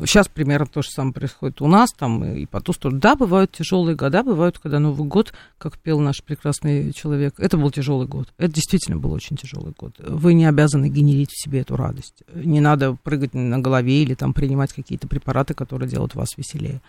Сейчас 0.00 0.26
примерно 0.26 0.66
то 0.66 0.80
же 0.80 0.88
самое 0.88 1.12
происходит 1.12 1.60
у 1.60 1.66
нас 1.66 1.90
там 1.92 2.24
и 2.24 2.46
по 2.46 2.62
ту 2.62 2.72
сторону. 2.72 2.98
Да, 2.98 3.14
бывают 3.14 3.52
тяжелые 3.52 3.94
года, 3.94 4.22
бывают, 4.22 4.58
когда 4.58 4.78
Новый 4.78 5.06
год, 5.06 5.34
как 5.58 5.78
пел 5.78 6.00
наш 6.00 6.22
прекрасный 6.22 6.92
человек, 6.92 7.34
это 7.38 7.58
был 7.58 7.70
тяжелый 7.70 8.06
год. 8.06 8.32
Это 8.38 8.54
действительно 8.54 8.96
был 8.96 9.12
очень 9.12 9.36
тяжелый 9.36 9.74
год. 9.78 9.94
Вы 9.98 10.32
не 10.32 10.46
обязаны 10.46 10.88
генерить 10.88 11.30
в 11.30 11.42
себе 11.42 11.60
эту 11.60 11.76
радость. 11.76 12.22
Не 12.34 12.60
надо 12.60 12.96
прыгать 13.02 13.34
на 13.34 13.58
голове 13.58 14.02
или 14.02 14.14
там 14.14 14.32
принимать 14.32 14.72
какие-то 14.72 15.08
препараты, 15.08 15.52
которые 15.52 15.90
делают 15.90 16.14
вас 16.14 16.28
веселее. 16.38 16.80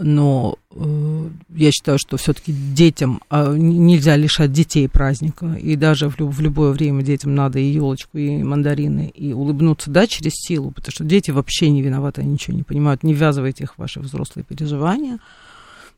Но 0.00 0.56
э, 0.70 1.28
я 1.50 1.70
считаю, 1.70 1.98
что 1.98 2.16
все-таки 2.16 2.52
детям 2.52 3.20
н- 3.30 3.58
нельзя 3.86 4.16
лишать 4.16 4.50
детей 4.50 4.88
праздника. 4.88 5.52
И 5.54 5.76
даже 5.76 6.08
в, 6.08 6.18
лю- 6.18 6.28
в 6.28 6.40
любое 6.40 6.72
время 6.72 7.02
детям 7.02 7.34
надо 7.34 7.58
и 7.58 7.64
елочку, 7.64 8.16
и 8.16 8.42
мандарины, 8.42 9.12
и 9.14 9.34
улыбнуться, 9.34 9.90
да, 9.90 10.06
через 10.06 10.32
силу, 10.34 10.70
потому 10.70 10.92
что 10.92 11.04
дети 11.04 11.30
вообще 11.30 11.68
не 11.68 11.82
виноваты, 11.82 12.22
они 12.22 12.32
ничего 12.32 12.56
не 12.56 12.62
понимают. 12.62 13.02
Не 13.02 13.12
ввязывайте 13.12 13.64
их 13.64 13.74
в 13.74 13.78
ваши 13.78 14.00
взрослые 14.00 14.44
переживания. 14.44 15.18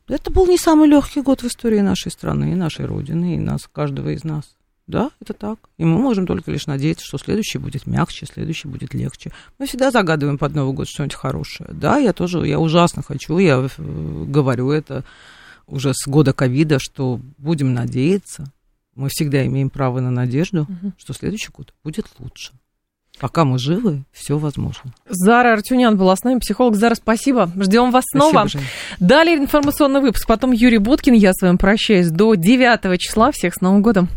Это 0.09 0.29
был 0.29 0.45
не 0.45 0.57
самый 0.57 0.89
легкий 0.89 1.21
год 1.21 1.41
в 1.41 1.47
истории 1.47 1.79
нашей 1.79 2.11
страны, 2.11 2.51
и 2.51 2.55
нашей 2.55 2.85
Родины, 2.85 3.35
и 3.35 3.39
нас, 3.39 3.61
каждого 3.71 4.09
из 4.09 4.23
нас. 4.25 4.43
Да, 4.87 5.09
это 5.19 5.33
так. 5.33 5.57
И 5.77 5.83
мы 5.83 5.97
можем 5.97 6.27
только 6.27 6.51
лишь 6.51 6.67
надеяться, 6.67 7.05
что 7.05 7.17
следующий 7.17 7.57
будет 7.57 7.87
мягче, 7.87 8.27
следующий 8.27 8.67
будет 8.67 8.93
легче. 8.93 9.31
Мы 9.57 9.65
всегда 9.65 9.89
загадываем 9.89 10.37
под 10.37 10.53
Новый 10.53 10.73
год 10.75 10.87
что-нибудь 10.87 11.15
хорошее. 11.15 11.69
Да, 11.73 11.97
я 11.97 12.13
тоже, 12.13 12.45
я 12.47 12.59
ужасно 12.59 13.01
хочу, 13.01 13.37
я 13.39 13.67
э, 13.77 14.23
говорю 14.27 14.69
это 14.69 15.03
уже 15.65 15.91
с 15.95 16.07
года 16.07 16.33
ковида, 16.33 16.77
что 16.79 17.19
будем 17.39 17.73
надеяться. 17.73 18.45
Мы 18.95 19.09
всегда 19.09 19.45
имеем 19.47 19.71
право 19.71 19.99
на 19.99 20.11
надежду, 20.11 20.67
Мгм. 20.69 20.93
что 20.97 21.13
следующий 21.13 21.49
год 21.51 21.73
будет 21.83 22.05
лучше. 22.19 22.51
Пока 23.19 23.45
мы 23.45 23.57
живы, 23.59 24.03
все 24.11 24.37
возможно. 24.37 24.93
Зара 25.09 25.53
Артюнян 25.53 25.97
была 25.97 26.15
с 26.17 26.23
нами, 26.23 26.39
психолог. 26.39 26.75
Зара, 26.75 26.95
спасибо. 26.95 27.49
Ждем 27.55 27.91
вас 27.91 28.03
снова. 28.11 28.31
Спасибо, 28.47 28.49
Жень. 28.63 28.69
Далее 28.99 29.37
информационный 29.37 30.01
выпуск, 30.01 30.27
потом 30.27 30.51
Юрий 30.51 30.79
Буткин. 30.79 31.13
Я 31.13 31.31
с 31.33 31.41
вами 31.41 31.55
прощаюсь 31.55 32.09
до 32.09 32.35
9 32.35 32.99
числа. 32.99 33.31
Всех 33.31 33.53
с 33.55 33.61
Новым 33.61 33.81
годом. 33.81 34.09